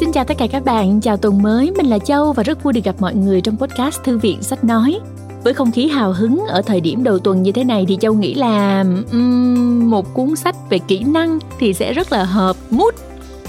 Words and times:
Xin 0.00 0.12
chào 0.12 0.24
tất 0.24 0.38
cả 0.38 0.46
các 0.46 0.64
bạn, 0.64 1.00
chào 1.00 1.16
tuần 1.16 1.42
mới, 1.42 1.70
mình 1.76 1.86
là 1.86 1.98
Châu 1.98 2.32
và 2.32 2.42
rất 2.42 2.62
vui 2.62 2.72
được 2.72 2.80
gặp 2.84 2.94
mọi 2.98 3.14
người 3.14 3.40
trong 3.40 3.56
podcast 3.56 4.02
Thư 4.04 4.18
viện 4.18 4.42
Sách 4.42 4.64
Nói. 4.64 5.00
Với 5.44 5.54
không 5.54 5.72
khí 5.72 5.88
hào 5.88 6.12
hứng 6.12 6.44
ở 6.48 6.62
thời 6.62 6.80
điểm 6.80 7.04
đầu 7.04 7.18
tuần 7.18 7.42
như 7.42 7.52
thế 7.52 7.64
này 7.64 7.84
thì 7.88 7.98
Châu 8.00 8.14
nghĩ 8.14 8.34
là 8.34 8.84
um, 9.12 9.90
một 9.90 10.14
cuốn 10.14 10.36
sách 10.36 10.56
về 10.70 10.78
kỹ 10.78 11.04
năng 11.04 11.38
thì 11.58 11.74
sẽ 11.74 11.92
rất 11.92 12.12
là 12.12 12.24
hợp 12.24 12.56
mood. 12.70 12.94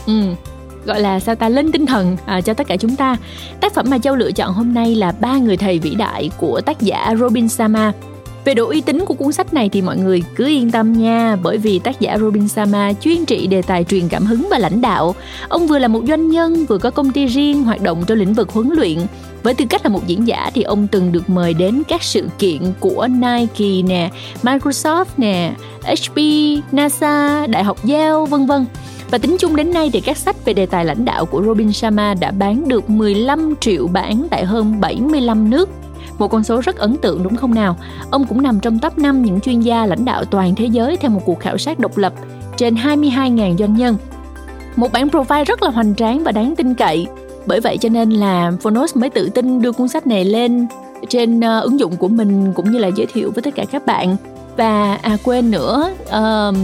Um, 0.07 0.35
gọi 0.85 1.01
là 1.01 1.19
sao 1.19 1.35
ta 1.35 1.49
lên 1.49 1.71
tinh 1.71 1.85
thần 1.85 2.17
à, 2.25 2.41
cho 2.41 2.53
tất 2.53 2.67
cả 2.67 2.77
chúng 2.77 2.95
ta. 2.95 3.17
Tác 3.61 3.73
phẩm 3.73 3.85
mà 3.89 3.97
Châu 3.97 4.15
lựa 4.15 4.31
chọn 4.31 4.53
hôm 4.53 4.73
nay 4.73 4.95
là 4.95 5.11
Ba 5.11 5.37
người 5.37 5.57
thầy 5.57 5.79
vĩ 5.79 5.95
đại 5.95 6.29
của 6.37 6.61
tác 6.61 6.81
giả 6.81 7.13
Robin 7.19 7.49
Sama. 7.49 7.93
Về 8.45 8.53
độ 8.53 8.67
uy 8.67 8.81
tín 8.81 9.03
của 9.05 9.13
cuốn 9.13 9.31
sách 9.31 9.53
này 9.53 9.69
thì 9.69 9.81
mọi 9.81 9.97
người 9.97 10.23
cứ 10.35 10.47
yên 10.47 10.71
tâm 10.71 10.93
nha, 10.93 11.37
bởi 11.43 11.57
vì 11.57 11.79
tác 11.79 11.99
giả 11.99 12.17
Robin 12.17 12.47
Sama 12.47 12.93
chuyên 12.93 13.25
trị 13.25 13.47
đề 13.47 13.61
tài 13.61 13.83
truyền 13.83 14.07
cảm 14.07 14.25
hứng 14.25 14.47
và 14.51 14.57
lãnh 14.57 14.81
đạo. 14.81 15.15
Ông 15.49 15.67
vừa 15.67 15.79
là 15.79 15.87
một 15.87 16.01
doanh 16.07 16.29
nhân, 16.29 16.65
vừa 16.65 16.77
có 16.77 16.89
công 16.89 17.11
ty 17.11 17.25
riêng 17.25 17.63
hoạt 17.63 17.81
động 17.81 18.03
trong 18.07 18.17
lĩnh 18.17 18.33
vực 18.33 18.49
huấn 18.49 18.69
luyện. 18.69 18.97
Với 19.43 19.53
tư 19.53 19.65
cách 19.69 19.85
là 19.85 19.89
một 19.89 20.07
diễn 20.07 20.27
giả 20.27 20.51
thì 20.53 20.61
ông 20.61 20.87
từng 20.87 21.11
được 21.11 21.29
mời 21.29 21.53
đến 21.53 21.83
các 21.87 22.03
sự 22.03 22.27
kiện 22.39 22.61
của 22.79 23.07
Nike 23.07 23.81
nè, 23.87 24.11
Microsoft 24.43 25.05
nè, 25.17 25.53
HP, 25.83 26.17
NASA, 26.71 27.47
Đại 27.47 27.63
học 27.63 27.77
Yale, 27.87 28.25
vân 28.29 28.45
vân. 28.45 28.65
Và 29.11 29.17
tính 29.17 29.35
chung 29.39 29.55
đến 29.55 29.73
nay 29.73 29.89
thì 29.93 30.01
các 30.01 30.17
sách 30.17 30.45
về 30.45 30.53
đề 30.53 30.65
tài 30.65 30.85
lãnh 30.85 31.05
đạo 31.05 31.25
của 31.25 31.43
Robin 31.43 31.73
Sharma 31.73 32.13
đã 32.13 32.31
bán 32.31 32.67
được 32.67 32.89
15 32.89 33.53
triệu 33.61 33.87
bản 33.87 34.27
tại 34.29 34.45
hơn 34.45 34.81
75 34.81 35.49
nước 35.49 35.69
một 36.21 36.27
con 36.27 36.43
số 36.43 36.61
rất 36.61 36.77
ấn 36.77 36.97
tượng 36.97 37.23
đúng 37.23 37.35
không 37.35 37.53
nào? 37.53 37.77
Ông 38.11 38.25
cũng 38.25 38.41
nằm 38.41 38.59
trong 38.59 38.79
top 38.79 38.97
5 38.97 39.21
những 39.21 39.39
chuyên 39.39 39.59
gia 39.59 39.85
lãnh 39.85 40.05
đạo 40.05 40.25
toàn 40.25 40.55
thế 40.55 40.65
giới 40.65 40.97
theo 40.97 41.11
một 41.11 41.21
cuộc 41.25 41.39
khảo 41.39 41.57
sát 41.57 41.79
độc 41.79 41.97
lập 41.97 42.13
trên 42.57 42.75
22.000 42.75 43.57
doanh 43.57 43.75
nhân. 43.75 43.97
Một 44.75 44.91
bản 44.91 45.07
profile 45.07 45.45
rất 45.45 45.63
là 45.63 45.69
hoành 45.69 45.95
tráng 45.95 46.23
và 46.23 46.31
đáng 46.31 46.55
tin 46.55 46.73
cậy. 46.73 47.07
Bởi 47.45 47.59
vậy 47.59 47.77
cho 47.77 47.89
nên 47.89 48.09
là 48.09 48.51
Phonos 48.61 48.95
mới 48.95 49.09
tự 49.09 49.29
tin 49.29 49.61
đưa 49.61 49.71
cuốn 49.71 49.87
sách 49.87 50.07
này 50.07 50.25
lên 50.25 50.67
trên 51.09 51.39
uh, 51.39 51.63
ứng 51.63 51.79
dụng 51.79 51.97
của 51.97 52.07
mình 52.07 52.53
cũng 52.53 52.71
như 52.71 52.77
là 52.77 52.87
giới 52.87 53.07
thiệu 53.13 53.31
với 53.35 53.41
tất 53.41 53.55
cả 53.55 53.65
các 53.71 53.85
bạn 53.85 54.15
và 54.57 54.99
à 55.01 55.17
quên 55.23 55.51
nữa 55.51 55.91
uh, 56.07 56.55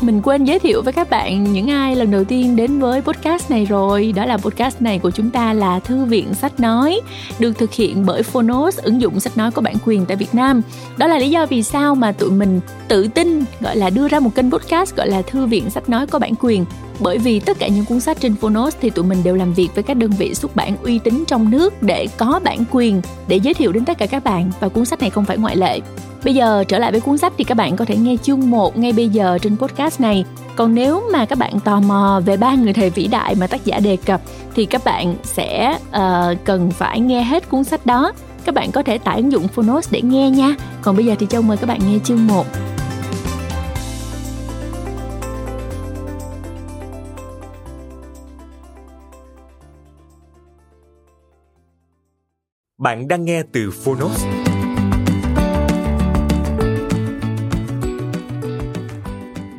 mình 0.00 0.22
quên 0.22 0.44
giới 0.44 0.58
thiệu 0.58 0.82
với 0.82 0.92
các 0.92 1.10
bạn 1.10 1.52
những 1.52 1.70
ai 1.70 1.96
lần 1.96 2.10
đầu 2.10 2.24
tiên 2.24 2.56
đến 2.56 2.78
với 2.78 3.00
podcast 3.00 3.50
này 3.50 3.64
rồi. 3.64 4.12
Đó 4.16 4.24
là 4.24 4.36
podcast 4.36 4.82
này 4.82 4.98
của 4.98 5.10
chúng 5.10 5.30
ta 5.30 5.52
là 5.52 5.78
thư 5.78 6.04
viện 6.04 6.34
sách 6.34 6.60
nói, 6.60 7.00
được 7.38 7.58
thực 7.58 7.72
hiện 7.72 8.06
bởi 8.06 8.22
phonos, 8.22 8.78
ứng 8.78 9.00
dụng 9.00 9.20
sách 9.20 9.36
nói 9.36 9.50
có 9.50 9.62
bản 9.62 9.74
quyền 9.84 10.06
tại 10.06 10.16
việt 10.16 10.34
nam. 10.34 10.62
Đó 10.96 11.06
là 11.06 11.18
lý 11.18 11.30
do 11.30 11.46
vì 11.46 11.62
sao 11.62 11.94
mà 11.94 12.12
tụi 12.12 12.30
mình 12.30 12.60
tự 12.88 13.08
tin, 13.08 13.44
gọi 13.60 13.76
là 13.76 13.90
đưa 13.90 14.08
ra 14.08 14.20
một 14.20 14.34
kênh 14.34 14.50
podcast 14.50 14.96
gọi 14.96 15.08
là 15.08 15.22
thư 15.22 15.46
viện 15.46 15.70
sách 15.70 15.88
nói 15.88 16.06
có 16.06 16.18
bản 16.18 16.32
quyền. 16.40 16.64
Bởi 17.00 17.18
vì 17.18 17.40
tất 17.40 17.58
cả 17.58 17.68
những 17.68 17.84
cuốn 17.84 18.00
sách 18.00 18.16
trên 18.20 18.34
Phonos 18.34 18.76
thì 18.80 18.90
tụi 18.90 19.04
mình 19.04 19.18
đều 19.24 19.34
làm 19.34 19.52
việc 19.52 19.68
với 19.74 19.84
các 19.84 19.96
đơn 19.96 20.10
vị 20.10 20.34
xuất 20.34 20.56
bản 20.56 20.76
uy 20.82 20.98
tín 20.98 21.24
trong 21.26 21.50
nước 21.50 21.82
để 21.82 22.08
có 22.16 22.40
bản 22.44 22.64
quyền 22.70 23.02
để 23.28 23.36
giới 23.36 23.54
thiệu 23.54 23.72
đến 23.72 23.84
tất 23.84 23.98
cả 23.98 24.06
các 24.06 24.24
bạn 24.24 24.50
và 24.60 24.68
cuốn 24.68 24.84
sách 24.84 25.00
này 25.00 25.10
không 25.10 25.24
phải 25.24 25.38
ngoại 25.38 25.56
lệ. 25.56 25.80
Bây 26.24 26.34
giờ 26.34 26.64
trở 26.68 26.78
lại 26.78 26.92
với 26.92 27.00
cuốn 27.00 27.18
sách 27.18 27.32
thì 27.38 27.44
các 27.44 27.54
bạn 27.54 27.76
có 27.76 27.84
thể 27.84 27.96
nghe 27.96 28.16
chương 28.22 28.50
1 28.50 28.78
ngay 28.78 28.92
bây 28.92 29.08
giờ 29.08 29.38
trên 29.42 29.56
podcast 29.56 29.85
này. 29.98 30.24
Còn 30.56 30.74
nếu 30.74 31.02
mà 31.12 31.24
các 31.24 31.38
bạn 31.38 31.60
tò 31.60 31.80
mò 31.80 32.20
về 32.24 32.36
ba 32.36 32.54
người 32.54 32.72
thầy 32.72 32.90
vĩ 32.90 33.06
đại 33.06 33.34
mà 33.34 33.46
tác 33.46 33.64
giả 33.64 33.80
đề 33.80 33.96
cập 33.96 34.20
thì 34.54 34.66
các 34.66 34.84
bạn 34.84 35.16
sẽ 35.22 35.78
uh, 35.88 36.44
cần 36.44 36.70
phải 36.70 37.00
nghe 37.00 37.22
hết 37.22 37.48
cuốn 37.48 37.64
sách 37.64 37.86
đó. 37.86 38.12
Các 38.44 38.54
bạn 38.54 38.72
có 38.72 38.82
thể 38.82 38.98
tải 38.98 39.16
ứng 39.16 39.32
dụng 39.32 39.48
Phonos 39.48 39.92
để 39.92 40.02
nghe 40.02 40.30
nha. 40.30 40.54
Còn 40.82 40.96
bây 40.96 41.04
giờ 41.04 41.14
thì 41.18 41.26
Châu 41.30 41.42
mời 41.42 41.56
các 41.56 41.66
bạn 41.66 41.78
nghe 41.86 41.98
chương 42.04 42.26
1. 42.26 42.46
Bạn 52.78 53.08
đang 53.08 53.24
nghe 53.24 53.42
từ 53.52 53.70
Phonos. 53.70 54.24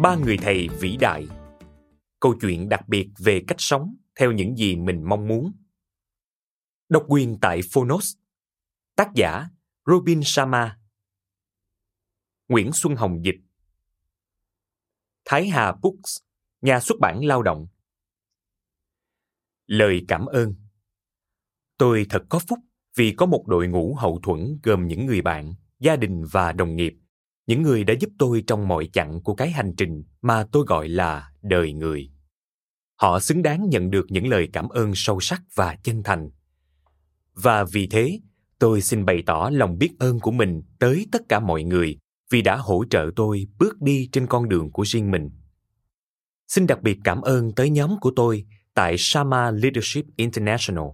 Ba 0.08 0.16
người 0.16 0.38
thầy 0.42 0.68
vĩ 0.80 0.98
đại. 1.00 1.28
Câu 2.20 2.36
chuyện 2.42 2.70
đặc 2.70 2.88
biệt 2.88 3.10
về 3.18 3.44
cách 3.48 3.58
sống 3.60 3.96
theo 4.20 4.32
những 4.32 4.56
gì 4.56 4.76
mình 4.76 5.04
mong 5.04 5.28
muốn. 5.28 5.52
Độc 6.90 7.06
quyền 7.08 7.38
tại 7.42 7.62
Phonos. 7.74 8.16
Tác 8.96 9.10
giả 9.16 9.46
Robin 9.86 10.22
Sharma. 10.24 10.80
Nguyễn 12.48 12.72
Xuân 12.74 12.96
Hồng 12.96 13.26
dịch. 13.26 13.36
Thái 15.26 15.48
Hà 15.48 15.72
Books, 15.82 16.18
nhà 16.62 16.80
xuất 16.80 16.96
bản 17.02 17.26
lao 17.26 17.44
động. 17.44 17.68
Lời 19.66 20.06
cảm 20.08 20.26
ơn. 20.26 20.56
Tôi 21.78 22.06
thật 22.10 22.24
có 22.30 22.40
phúc 22.40 22.60
vì 22.96 23.14
có 23.18 23.26
một 23.26 23.48
đội 23.48 23.68
ngũ 23.68 23.96
hậu 23.96 24.20
thuẫn 24.24 24.60
gồm 24.64 24.88
những 24.88 25.06
người 25.06 25.22
bạn, 25.22 25.54
gia 25.80 25.96
đình 25.96 26.24
và 26.32 26.52
đồng 26.52 26.76
nghiệp, 26.76 26.94
những 27.48 27.62
người 27.62 27.84
đã 27.84 27.94
giúp 28.00 28.10
tôi 28.20 28.44
trong 28.48 28.68
mọi 28.68 28.90
chặng 28.94 29.22
của 29.24 29.36
cái 29.36 29.52
hành 29.52 29.74
trình 29.78 30.04
mà 30.22 30.46
tôi 30.52 30.66
gọi 30.68 30.90
là 30.90 31.32
đời 31.42 31.74
người. 31.74 32.10
Họ 32.96 33.20
xứng 33.20 33.42
đáng 33.42 33.70
nhận 33.70 33.90
được 33.92 34.06
những 34.10 34.28
lời 34.28 34.50
cảm 34.54 34.70
ơn 34.70 34.92
sâu 34.96 35.20
sắc 35.20 35.42
và 35.56 35.76
chân 35.84 36.04
thành. 36.04 36.30
Và 37.34 37.64
vì 37.64 37.88
thế, 37.88 38.20
tôi 38.60 38.82
xin 38.82 39.06
bày 39.06 39.24
tỏ 39.26 39.50
lòng 39.54 39.78
biết 39.78 39.90
ơn 40.00 40.20
của 40.20 40.32
mình 40.32 40.62
tới 40.80 41.06
tất 41.12 41.22
cả 41.30 41.40
mọi 41.40 41.64
người 41.64 41.98
vì 42.30 42.42
đã 42.42 42.56
hỗ 42.56 42.84
trợ 42.90 43.12
tôi 43.16 43.48
bước 43.60 43.82
đi 43.82 44.10
trên 44.12 44.28
con 44.28 44.50
đường 44.50 44.72
của 44.72 44.84
riêng 44.86 45.12
mình. 45.12 45.30
Xin 46.48 46.68
đặc 46.68 46.82
biệt 46.82 46.98
cảm 47.04 47.22
ơn 47.22 47.56
tới 47.56 47.70
nhóm 47.70 48.00
của 48.00 48.12
tôi 48.16 48.46
tại 48.74 48.96
Shama 48.98 49.52
Leadership 49.52 50.06
International 50.16 50.88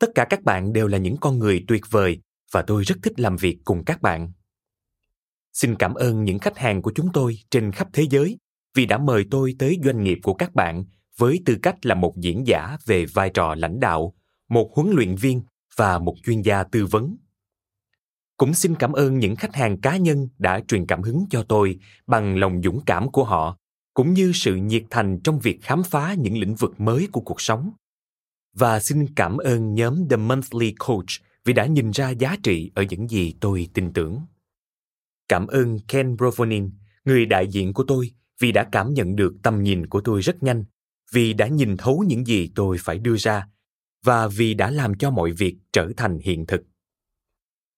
Tất 0.00 0.10
cả 0.14 0.26
các 0.30 0.42
bạn 0.42 0.72
đều 0.72 0.86
là 0.86 0.98
những 0.98 1.16
con 1.16 1.38
người 1.38 1.64
tuyệt 1.68 1.82
vời 1.90 2.20
và 2.52 2.62
tôi 2.62 2.82
rất 2.84 2.98
thích 3.02 3.20
làm 3.20 3.36
việc 3.36 3.58
cùng 3.64 3.84
các 3.84 4.02
bạn. 4.02 4.32
Xin 5.52 5.74
cảm 5.74 5.94
ơn 5.94 6.24
những 6.24 6.38
khách 6.38 6.58
hàng 6.58 6.82
của 6.82 6.92
chúng 6.94 7.12
tôi 7.12 7.38
trên 7.50 7.72
khắp 7.72 7.88
thế 7.92 8.06
giới 8.10 8.38
vì 8.74 8.86
đã 8.86 8.98
mời 8.98 9.24
tôi 9.30 9.54
tới 9.58 9.78
doanh 9.84 10.04
nghiệp 10.04 10.18
của 10.22 10.34
các 10.34 10.54
bạn 10.54 10.84
với 11.16 11.42
tư 11.46 11.56
cách 11.62 11.86
là 11.86 11.94
một 11.94 12.14
diễn 12.16 12.46
giả 12.46 12.76
về 12.86 13.06
vai 13.06 13.30
trò 13.30 13.54
lãnh 13.54 13.80
đạo, 13.80 14.14
một 14.48 14.70
huấn 14.74 14.90
luyện 14.90 15.14
viên 15.14 15.42
và 15.76 15.98
một 15.98 16.14
chuyên 16.24 16.42
gia 16.42 16.64
tư 16.64 16.86
vấn. 16.86 17.16
Cũng 18.36 18.54
xin 18.54 18.74
cảm 18.74 18.92
ơn 18.92 19.18
những 19.18 19.36
khách 19.36 19.54
hàng 19.54 19.80
cá 19.80 19.96
nhân 19.96 20.28
đã 20.38 20.60
truyền 20.68 20.86
cảm 20.86 21.02
hứng 21.02 21.24
cho 21.30 21.42
tôi 21.42 21.78
bằng 22.06 22.36
lòng 22.36 22.62
dũng 22.62 22.80
cảm 22.86 23.10
của 23.10 23.24
họ, 23.24 23.56
cũng 23.94 24.12
như 24.12 24.32
sự 24.34 24.56
nhiệt 24.56 24.82
thành 24.90 25.20
trong 25.24 25.38
việc 25.38 25.58
khám 25.62 25.82
phá 25.82 26.14
những 26.14 26.38
lĩnh 26.38 26.54
vực 26.54 26.80
mới 26.80 27.08
của 27.12 27.20
cuộc 27.20 27.40
sống 27.40 27.70
và 28.54 28.80
xin 28.80 29.14
cảm 29.14 29.36
ơn 29.36 29.74
nhóm 29.74 30.08
The 30.08 30.16
Monthly 30.16 30.74
Coach 30.78 31.08
vì 31.44 31.52
đã 31.52 31.66
nhìn 31.66 31.90
ra 31.90 32.10
giá 32.10 32.36
trị 32.42 32.70
ở 32.74 32.82
những 32.82 33.08
gì 33.08 33.34
tôi 33.40 33.68
tin 33.74 33.92
tưởng. 33.92 34.20
Cảm 35.30 35.46
ơn 35.46 35.78
Ken 35.88 36.16
Brovonin, 36.16 36.70
người 37.04 37.26
đại 37.26 37.48
diện 37.48 37.72
của 37.72 37.84
tôi, 37.88 38.10
vì 38.40 38.52
đã 38.52 38.68
cảm 38.72 38.94
nhận 38.94 39.16
được 39.16 39.34
tầm 39.42 39.62
nhìn 39.62 39.86
của 39.86 40.00
tôi 40.00 40.20
rất 40.20 40.42
nhanh, 40.42 40.64
vì 41.12 41.32
đã 41.32 41.46
nhìn 41.46 41.76
thấu 41.76 42.04
những 42.06 42.26
gì 42.26 42.50
tôi 42.54 42.76
phải 42.80 42.98
đưa 42.98 43.16
ra, 43.16 43.46
và 44.04 44.28
vì 44.28 44.54
đã 44.54 44.70
làm 44.70 44.94
cho 44.94 45.10
mọi 45.10 45.32
việc 45.32 45.56
trở 45.72 45.88
thành 45.96 46.18
hiện 46.18 46.46
thực. 46.46 46.62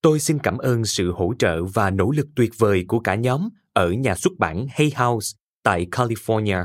Tôi 0.02 0.20
xin 0.20 0.38
cảm 0.38 0.58
ơn 0.58 0.84
sự 0.84 1.12
hỗ 1.12 1.34
trợ 1.38 1.64
và 1.64 1.90
nỗ 1.90 2.10
lực 2.10 2.26
tuyệt 2.36 2.52
vời 2.58 2.84
của 2.88 3.00
cả 3.00 3.14
nhóm 3.14 3.48
ở 3.72 3.90
nhà 3.90 4.14
xuất 4.14 4.32
bản 4.38 4.66
Hay 4.70 4.92
House 4.96 5.36
tại 5.62 5.86
California 5.90 6.64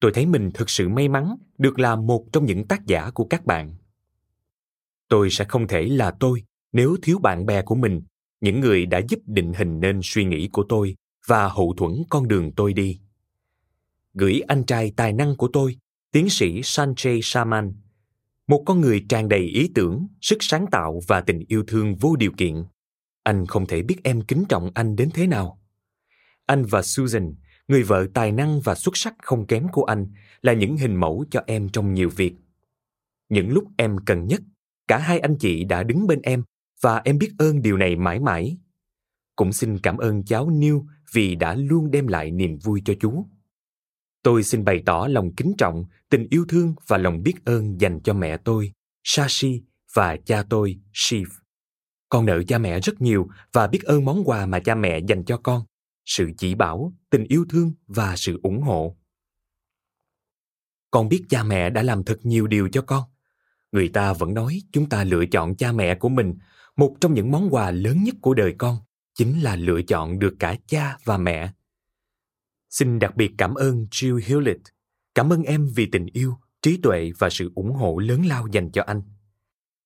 tôi 0.00 0.10
thấy 0.14 0.26
mình 0.26 0.50
thực 0.54 0.70
sự 0.70 0.88
may 0.88 1.08
mắn 1.08 1.36
được 1.58 1.78
là 1.78 1.96
một 1.96 2.26
trong 2.32 2.44
những 2.44 2.66
tác 2.66 2.86
giả 2.86 3.10
của 3.10 3.24
các 3.24 3.44
bạn. 3.44 3.74
Tôi 5.08 5.30
sẽ 5.30 5.44
không 5.44 5.66
thể 5.66 5.82
là 5.82 6.10
tôi 6.20 6.42
nếu 6.72 6.96
thiếu 7.02 7.18
bạn 7.18 7.46
bè 7.46 7.62
của 7.62 7.74
mình, 7.74 8.02
những 8.40 8.60
người 8.60 8.86
đã 8.86 9.00
giúp 9.08 9.20
định 9.26 9.52
hình 9.52 9.80
nên 9.80 10.00
suy 10.02 10.24
nghĩ 10.24 10.48
của 10.52 10.64
tôi 10.68 10.96
và 11.26 11.48
hậu 11.48 11.74
thuẫn 11.76 11.92
con 12.10 12.28
đường 12.28 12.52
tôi 12.52 12.72
đi. 12.72 13.00
Gửi 14.14 14.40
anh 14.48 14.64
trai 14.64 14.92
tài 14.96 15.12
năng 15.12 15.36
của 15.36 15.48
tôi, 15.52 15.76
tiến 16.12 16.28
sĩ 16.28 16.60
Sanjay 16.60 17.20
Shaman, 17.22 17.72
một 18.46 18.62
con 18.66 18.80
người 18.80 19.04
tràn 19.08 19.28
đầy 19.28 19.40
ý 19.40 19.70
tưởng, 19.74 20.06
sức 20.20 20.38
sáng 20.40 20.66
tạo 20.70 21.00
và 21.06 21.20
tình 21.20 21.44
yêu 21.48 21.64
thương 21.66 21.96
vô 21.96 22.16
điều 22.16 22.32
kiện. 22.36 22.64
Anh 23.22 23.46
không 23.46 23.66
thể 23.66 23.82
biết 23.82 23.96
em 24.04 24.22
kính 24.22 24.44
trọng 24.48 24.70
anh 24.74 24.96
đến 24.96 25.10
thế 25.14 25.26
nào. 25.26 25.60
Anh 26.46 26.64
và 26.64 26.82
Susan 26.82 27.34
người 27.68 27.82
vợ 27.82 28.06
tài 28.14 28.32
năng 28.32 28.60
và 28.60 28.74
xuất 28.74 28.96
sắc 28.96 29.14
không 29.22 29.46
kém 29.46 29.68
của 29.72 29.84
anh 29.84 30.06
là 30.42 30.52
những 30.52 30.76
hình 30.76 30.96
mẫu 30.96 31.24
cho 31.30 31.42
em 31.46 31.68
trong 31.68 31.94
nhiều 31.94 32.10
việc. 32.16 32.34
Những 33.28 33.50
lúc 33.50 33.64
em 33.76 33.96
cần 34.06 34.26
nhất, 34.26 34.40
cả 34.88 34.98
hai 34.98 35.18
anh 35.18 35.36
chị 35.36 35.64
đã 35.64 35.82
đứng 35.82 36.06
bên 36.06 36.22
em 36.22 36.42
và 36.80 37.02
em 37.04 37.18
biết 37.18 37.32
ơn 37.38 37.62
điều 37.62 37.76
này 37.76 37.96
mãi 37.96 38.20
mãi. 38.20 38.58
Cũng 39.36 39.52
xin 39.52 39.78
cảm 39.78 39.96
ơn 39.96 40.24
cháu 40.24 40.50
Niu 40.50 40.86
vì 41.12 41.34
đã 41.34 41.54
luôn 41.54 41.90
đem 41.90 42.06
lại 42.06 42.30
niềm 42.30 42.58
vui 42.58 42.82
cho 42.84 42.94
chú. 43.00 43.26
Tôi 44.22 44.42
xin 44.42 44.64
bày 44.64 44.82
tỏ 44.86 45.06
lòng 45.10 45.34
kính 45.36 45.52
trọng, 45.58 45.84
tình 46.08 46.26
yêu 46.30 46.44
thương 46.48 46.74
và 46.86 46.98
lòng 46.98 47.22
biết 47.22 47.34
ơn 47.44 47.80
dành 47.80 48.00
cho 48.00 48.14
mẹ 48.14 48.36
tôi, 48.36 48.72
Shashi 49.04 49.62
và 49.94 50.16
cha 50.16 50.42
tôi, 50.50 50.80
Shiv. 50.92 51.28
Con 52.08 52.26
nợ 52.26 52.42
cha 52.48 52.58
mẹ 52.58 52.80
rất 52.80 53.00
nhiều 53.00 53.28
và 53.52 53.66
biết 53.66 53.82
ơn 53.82 54.04
món 54.04 54.24
quà 54.24 54.46
mà 54.46 54.60
cha 54.60 54.74
mẹ 54.74 54.98
dành 55.08 55.24
cho 55.24 55.36
con 55.36 55.64
sự 56.08 56.30
chỉ 56.36 56.54
bảo, 56.54 56.92
tình 57.10 57.24
yêu 57.24 57.46
thương 57.48 57.72
và 57.86 58.16
sự 58.16 58.40
ủng 58.42 58.62
hộ. 58.62 58.96
con 60.90 61.08
biết 61.08 61.24
cha 61.28 61.42
mẹ 61.42 61.70
đã 61.70 61.82
làm 61.82 62.04
thật 62.04 62.18
nhiều 62.22 62.46
điều 62.46 62.68
cho 62.68 62.82
con 62.82 63.04
người 63.72 63.88
ta 63.88 64.12
vẫn 64.12 64.34
nói 64.34 64.62
chúng 64.72 64.88
ta 64.88 65.04
lựa 65.04 65.26
chọn 65.26 65.56
cha 65.56 65.72
mẹ 65.72 65.94
của 65.94 66.08
mình 66.08 66.34
một 66.78 66.96
trong 67.00 67.14
những 67.14 67.30
món 67.30 67.54
quà 67.54 67.70
lớn 67.70 68.04
nhất 68.04 68.14
của 68.20 68.34
đời 68.34 68.54
con 68.58 68.78
chính 69.14 69.40
là 69.40 69.56
lựa 69.56 69.82
chọn 69.82 70.18
được 70.18 70.34
cả 70.38 70.56
cha 70.66 70.98
và 71.04 71.18
mẹ. 71.18 71.52
Xin 72.70 72.98
đặc 72.98 73.16
biệt 73.16 73.32
cảm 73.38 73.54
ơn 73.54 73.86
jill 73.90 74.18
hewlett. 74.18 74.58
Cảm 75.14 75.32
ơn 75.32 75.42
em 75.42 75.68
vì 75.74 75.88
tình 75.92 76.06
yêu, 76.12 76.34
trí 76.62 76.78
tuệ 76.82 77.10
và 77.18 77.30
sự 77.30 77.52
ủng 77.54 77.72
hộ 77.72 77.98
lớn 77.98 78.26
lao 78.26 78.46
dành 78.52 78.70
cho 78.72 78.82
anh. 78.82 79.02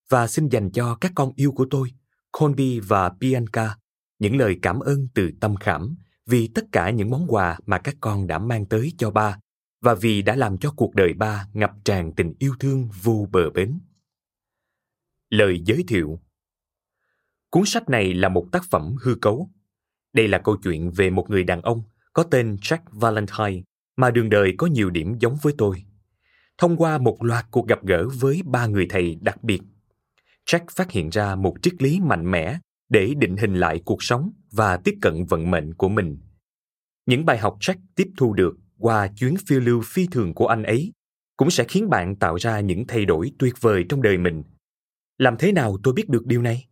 Và 0.08 0.26
xin 0.26 0.48
dành 0.48 0.70
cho 0.70 0.94
các 0.94 1.12
con 1.14 1.32
yêu 1.36 1.52
của 1.52 1.66
tôi, 1.70 1.92
Colby 2.32 2.80
và 2.80 3.10
Bianca, 3.20 3.76
những 4.18 4.36
lời 4.36 4.58
cảm 4.62 4.80
ơn 4.80 5.08
từ 5.14 5.30
tâm 5.40 5.56
khảm 5.56 5.96
vì 6.26 6.48
tất 6.54 6.64
cả 6.72 6.90
những 6.90 7.10
món 7.10 7.26
quà 7.28 7.58
mà 7.66 7.78
các 7.78 7.96
con 8.00 8.26
đã 8.26 8.38
mang 8.38 8.66
tới 8.66 8.92
cho 8.98 9.10
ba 9.10 9.38
và 9.80 9.94
vì 9.94 10.22
đã 10.22 10.36
làm 10.36 10.58
cho 10.58 10.70
cuộc 10.76 10.94
đời 10.94 11.12
ba 11.14 11.46
ngập 11.52 11.70
tràn 11.84 12.12
tình 12.14 12.34
yêu 12.38 12.54
thương 12.60 12.88
vô 13.02 13.28
bờ 13.32 13.50
bến. 13.50 13.80
Lời 15.30 15.62
giới 15.64 15.84
thiệu. 15.88 16.20
Cuốn 17.52 17.64
sách 17.66 17.88
này 17.88 18.14
là 18.14 18.28
một 18.28 18.46
tác 18.52 18.64
phẩm 18.70 18.94
hư 19.00 19.14
cấu. 19.14 19.50
Đây 20.12 20.28
là 20.28 20.38
câu 20.38 20.56
chuyện 20.62 20.90
về 20.90 21.10
một 21.10 21.30
người 21.30 21.44
đàn 21.44 21.62
ông 21.62 21.82
có 22.12 22.22
tên 22.22 22.56
Jack 22.56 22.78
Valentine 22.90 23.62
mà 23.96 24.10
đường 24.10 24.30
đời 24.30 24.54
có 24.58 24.66
nhiều 24.66 24.90
điểm 24.90 25.14
giống 25.18 25.36
với 25.42 25.54
tôi. 25.58 25.84
Thông 26.58 26.76
qua 26.76 26.98
một 26.98 27.24
loạt 27.24 27.46
cuộc 27.50 27.68
gặp 27.68 27.84
gỡ 27.86 28.08
với 28.20 28.42
ba 28.44 28.66
người 28.66 28.86
thầy 28.90 29.18
đặc 29.20 29.44
biệt, 29.44 29.60
Jack 30.46 30.60
phát 30.70 30.90
hiện 30.90 31.08
ra 31.08 31.34
một 31.34 31.54
triết 31.62 31.82
lý 31.82 32.00
mạnh 32.00 32.30
mẽ 32.30 32.58
để 32.88 33.14
định 33.18 33.36
hình 33.36 33.54
lại 33.54 33.80
cuộc 33.84 34.02
sống 34.02 34.30
và 34.52 34.76
tiếp 34.76 34.94
cận 35.00 35.24
vận 35.24 35.50
mệnh 35.50 35.74
của 35.74 35.88
mình. 35.88 36.18
Những 37.06 37.24
bài 37.24 37.38
học 37.38 37.56
Jack 37.60 37.76
tiếp 37.94 38.08
thu 38.16 38.32
được 38.32 38.56
qua 38.78 39.08
chuyến 39.16 39.34
phiêu 39.46 39.60
lưu 39.60 39.82
phi 39.84 40.06
thường 40.06 40.34
của 40.34 40.46
anh 40.46 40.62
ấy 40.62 40.92
cũng 41.36 41.50
sẽ 41.50 41.64
khiến 41.68 41.90
bạn 41.90 42.16
tạo 42.16 42.36
ra 42.36 42.60
những 42.60 42.86
thay 42.86 43.04
đổi 43.04 43.32
tuyệt 43.38 43.54
vời 43.60 43.84
trong 43.88 44.02
đời 44.02 44.18
mình. 44.18 44.42
Làm 45.18 45.36
thế 45.38 45.52
nào 45.52 45.76
tôi 45.82 45.94
biết 45.94 46.08
được 46.08 46.26
điều 46.26 46.42
này? 46.42 46.66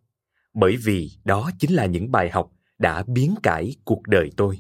Bởi 0.55 0.77
vì 0.77 1.11
đó 1.25 1.51
chính 1.59 1.75
là 1.75 1.87
những 1.87 2.13
bài 2.13 2.31
học 2.31 2.51
đã 2.79 3.05
biến 3.07 3.35
cải 3.43 3.77
cuộc 3.85 4.03
đời 4.07 4.31
tôi. 4.37 4.59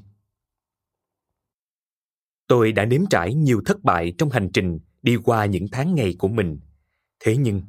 Tôi 2.46 2.72
đã 2.72 2.84
nếm 2.84 3.06
trải 3.10 3.34
nhiều 3.34 3.62
thất 3.66 3.82
bại 3.82 4.12
trong 4.18 4.30
hành 4.30 4.50
trình 4.52 4.78
đi 5.02 5.16
qua 5.16 5.46
những 5.46 5.66
tháng 5.72 5.94
ngày 5.94 6.14
của 6.18 6.28
mình. 6.28 6.60
Thế 7.20 7.36
nhưng, 7.36 7.62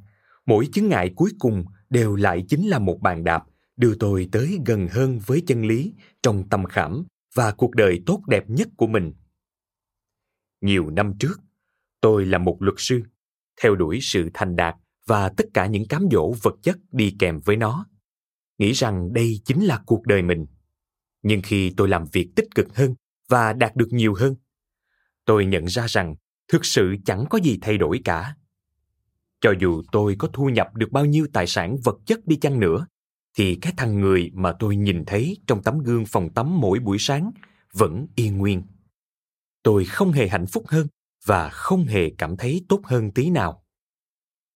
mỗi 0.45 0.67
chứng 0.73 0.89
ngại 0.89 1.11
cuối 1.15 1.31
cùng 1.39 1.65
đều 1.89 2.15
lại 2.15 2.45
chính 2.49 2.67
là 2.67 2.79
một 2.79 2.99
bàn 3.01 3.23
đạp 3.23 3.43
đưa 3.77 3.95
tôi 3.95 4.29
tới 4.31 4.59
gần 4.65 4.87
hơn 4.91 5.19
với 5.25 5.43
chân 5.47 5.65
lý 5.65 5.93
trong 6.23 6.49
tâm 6.49 6.65
khảm 6.65 7.05
và 7.35 7.51
cuộc 7.51 7.75
đời 7.75 8.03
tốt 8.05 8.23
đẹp 8.27 8.49
nhất 8.49 8.67
của 8.77 8.87
mình. 8.87 9.13
Nhiều 10.61 10.89
năm 10.89 11.13
trước, 11.19 11.41
tôi 12.01 12.25
là 12.25 12.37
một 12.37 12.57
luật 12.61 12.75
sư, 12.77 13.03
theo 13.61 13.75
đuổi 13.75 13.99
sự 14.01 14.29
thành 14.33 14.55
đạt 14.55 14.75
và 15.05 15.29
tất 15.29 15.45
cả 15.53 15.65
những 15.65 15.87
cám 15.87 16.07
dỗ 16.11 16.33
vật 16.41 16.55
chất 16.61 16.77
đi 16.91 17.15
kèm 17.19 17.39
với 17.39 17.57
nó. 17.57 17.85
Nghĩ 18.61 18.71
rằng 18.71 19.13
đây 19.13 19.41
chính 19.45 19.65
là 19.65 19.79
cuộc 19.85 20.05
đời 20.05 20.21
mình. 20.21 20.45
Nhưng 21.23 21.41
khi 21.41 21.73
tôi 21.77 21.89
làm 21.89 22.05
việc 22.11 22.29
tích 22.35 22.45
cực 22.55 22.75
hơn 22.75 22.95
và 23.29 23.53
đạt 23.53 23.75
được 23.75 23.87
nhiều 23.91 24.13
hơn, 24.13 24.35
tôi 25.25 25.45
nhận 25.45 25.65
ra 25.65 25.87
rằng 25.87 26.15
thực 26.47 26.65
sự 26.65 26.95
chẳng 27.05 27.25
có 27.29 27.37
gì 27.37 27.57
thay 27.61 27.77
đổi 27.77 28.01
cả. 28.03 28.35
Cho 29.39 29.53
dù 29.59 29.83
tôi 29.91 30.15
có 30.19 30.29
thu 30.33 30.49
nhập 30.49 30.75
được 30.75 30.91
bao 30.91 31.05
nhiêu 31.05 31.27
tài 31.33 31.47
sản 31.47 31.77
vật 31.83 31.97
chất 32.05 32.27
đi 32.27 32.35
chăng 32.35 32.59
nữa, 32.59 32.87
thì 33.37 33.57
cái 33.61 33.73
thằng 33.77 34.01
người 34.01 34.31
mà 34.33 34.53
tôi 34.59 34.75
nhìn 34.75 35.05
thấy 35.05 35.37
trong 35.47 35.63
tấm 35.63 35.79
gương 35.79 36.05
phòng 36.05 36.33
tắm 36.33 36.59
mỗi 36.59 36.79
buổi 36.79 36.97
sáng 36.99 37.31
vẫn 37.73 38.07
y 38.15 38.29
nguyên. 38.29 38.63
Tôi 39.63 39.85
không 39.85 40.11
hề 40.11 40.27
hạnh 40.27 40.45
phúc 40.47 40.63
hơn 40.67 40.87
và 41.25 41.49
không 41.49 41.83
hề 41.83 42.09
cảm 42.17 42.37
thấy 42.37 42.65
tốt 42.69 42.81
hơn 42.83 43.11
tí 43.11 43.29
nào. 43.29 43.65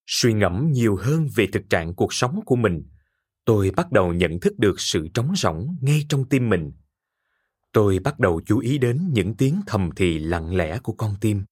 Suy 0.07 0.33
ngẫm 0.33 0.71
nhiều 0.71 0.95
hơn 0.95 1.27
về 1.35 1.47
thực 1.53 1.69
trạng 1.69 1.95
cuộc 1.95 2.13
sống 2.13 2.39
của 2.45 2.55
mình, 2.55 2.83
tôi 3.45 3.71
bắt 3.75 3.91
đầu 3.91 4.13
nhận 4.13 4.39
thức 4.39 4.59
được 4.59 4.79
sự 4.79 5.07
trống 5.13 5.33
rỗng 5.35 5.75
ngay 5.81 6.05
trong 6.09 6.25
tim 6.25 6.49
mình. 6.49 6.71
Tôi 7.71 7.99
bắt 7.99 8.19
đầu 8.19 8.41
chú 8.45 8.59
ý 8.59 8.77
đến 8.77 9.09
những 9.13 9.35
tiếng 9.35 9.61
thầm 9.67 9.89
thì 9.95 10.19
lặng 10.19 10.55
lẽ 10.55 10.79
của 10.79 10.93
con 10.93 11.15
tim, 11.21 11.43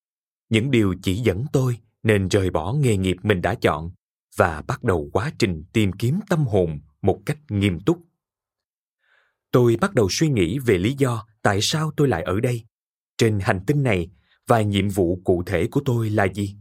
những 0.49 0.71
điều 0.71 0.95
chỉ 1.03 1.15
dẫn 1.15 1.45
tôi 1.53 1.77
nên 2.03 2.27
rời 2.27 2.49
bỏ 2.49 2.73
nghề 2.73 2.97
nghiệp 2.97 3.17
mình 3.23 3.41
đã 3.41 3.55
chọn 3.55 3.91
và 4.37 4.61
bắt 4.67 4.83
đầu 4.83 5.09
quá 5.13 5.31
trình 5.39 5.63
tìm 5.73 5.91
kiếm 5.91 6.19
tâm 6.29 6.45
hồn 6.45 6.79
một 7.01 7.19
cách 7.25 7.37
nghiêm 7.49 7.79
túc. 7.79 7.99
Tôi 9.51 9.77
bắt 9.81 9.93
đầu 9.93 10.07
suy 10.11 10.29
nghĩ 10.29 10.59
về 10.59 10.77
lý 10.77 10.93
do 10.93 11.25
tại 11.41 11.59
sao 11.61 11.91
tôi 11.97 12.07
lại 12.07 12.23
ở 12.23 12.39
đây. 12.39 12.63
Trên 13.17 13.39
hành 13.39 13.59
tinh 13.67 13.83
này 13.83 14.09
và 14.47 14.61
nhiệm 14.61 14.89
vụ 14.89 15.21
cụ 15.23 15.43
thể 15.45 15.67
của 15.67 15.81
tôi 15.85 16.09
là 16.09 16.25
gì? 16.25 16.55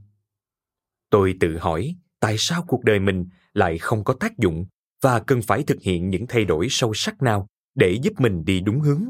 Tôi 1.11 1.35
tự 1.41 1.59
hỏi 1.59 1.97
tại 2.21 2.35
sao 2.39 2.65
cuộc 2.69 2.85
đời 2.85 3.01
mình 3.01 3.27
lại 3.53 3.79
không 3.79 4.05
có 4.05 4.15
tác 4.15 4.39
dụng 4.39 4.67
và 5.03 5.21
cần 5.21 5.43
phải 5.43 5.63
thực 5.63 5.83
hiện 5.83 6.11
những 6.11 6.27
thay 6.29 6.45
đổi 6.45 6.67
sâu 6.71 6.95
sắc 6.95 7.23
nào 7.23 7.47
để 7.75 7.99
giúp 8.03 8.21
mình 8.21 8.45
đi 8.45 8.61
đúng 8.61 8.81
hướng 8.81 9.05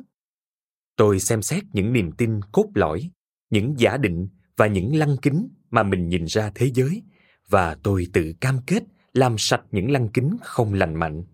tôi 0.97 1.21
xem 1.21 1.43
xét 1.43 1.65
những 1.73 1.93
niềm 1.93 2.13
tin 2.13 2.41
cốt 2.53 2.67
lõi 2.75 3.11
những 3.51 3.75
giả 3.79 3.97
định 3.97 4.29
và 4.57 4.67
những 4.67 4.97
lăng 4.97 5.17
kính 5.23 5.49
mà 5.71 5.83
mình 5.83 6.09
nhìn 6.09 6.25
ra 6.25 6.53
thế 6.55 6.71
giới 6.75 7.03
và 7.49 7.75
tôi 7.83 8.07
tự 8.13 8.33
cam 8.41 8.59
kết 8.67 8.83
làm 9.13 9.39
sạch 9.39 9.63
những 9.71 9.91
lăng 9.91 10.09
kính 10.09 10.37
không 10.43 10.75
lành 10.75 10.95
mạnh. 10.95 11.25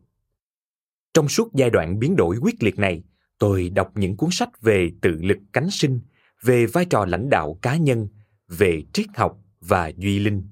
Trong 1.15 1.29
suốt 1.29 1.55
giai 1.55 1.71
đoạn 1.71 1.99
biến 1.99 2.17
đổi 2.17 2.37
quyết 2.43 2.63
liệt 2.63 2.79
này, 2.79 3.03
tôi 3.39 3.71
đọc 3.71 3.93
những 3.95 4.17
cuốn 4.17 4.31
sách 4.33 4.61
về 4.61 4.91
tự 5.01 5.11
lực 5.23 5.39
cánh 5.53 5.71
sinh, 5.71 6.01
về 6.43 6.67
vai 6.67 6.85
trò 6.85 7.05
lãnh 7.05 7.31
đạo 7.31 7.59
cá 7.63 7.77
nhân, 7.77 8.09
về 8.49 8.83
triết 8.93 9.07
học 9.15 9.39
và 9.61 9.93
duy 9.97 10.19
linh. 10.19 10.43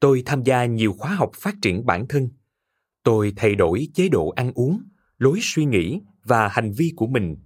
Tôi 0.00 0.22
tham 0.26 0.42
gia 0.42 0.64
nhiều 0.64 0.92
khóa 0.92 1.14
học 1.14 1.30
phát 1.34 1.54
triển 1.62 1.86
bản 1.86 2.08
thân. 2.08 2.28
Tôi 3.08 3.32
thay 3.36 3.54
đổi 3.54 3.88
chế 3.94 4.08
độ 4.08 4.28
ăn 4.28 4.52
uống, 4.54 4.82
lối 5.18 5.38
suy 5.42 5.64
nghĩ 5.64 6.00
và 6.24 6.48
hành 6.48 6.72
vi 6.72 6.92
của 6.96 7.06
mình. 7.06 7.36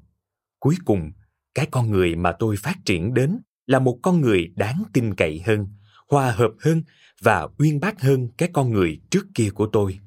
Cuối 0.58 0.74
cùng, 0.84 1.12
cái 1.54 1.66
con 1.70 1.90
người 1.90 2.16
mà 2.16 2.32
tôi 2.38 2.56
phát 2.56 2.78
triển 2.84 3.14
đến 3.14 3.38
là 3.66 3.78
một 3.78 3.98
con 4.02 4.20
người 4.20 4.52
đáng 4.56 4.82
tin 4.92 5.14
cậy 5.14 5.42
hơn, 5.46 5.66
hòa 6.08 6.30
hợp 6.30 6.52
hơn 6.60 6.82
và 7.20 7.48
uyên 7.58 7.80
bác 7.80 8.00
hơn 8.00 8.28
cái 8.38 8.50
con 8.52 8.70
người 8.70 9.00
trước 9.10 9.26
kia 9.34 9.50
của 9.54 9.68
tôi. 9.72 9.98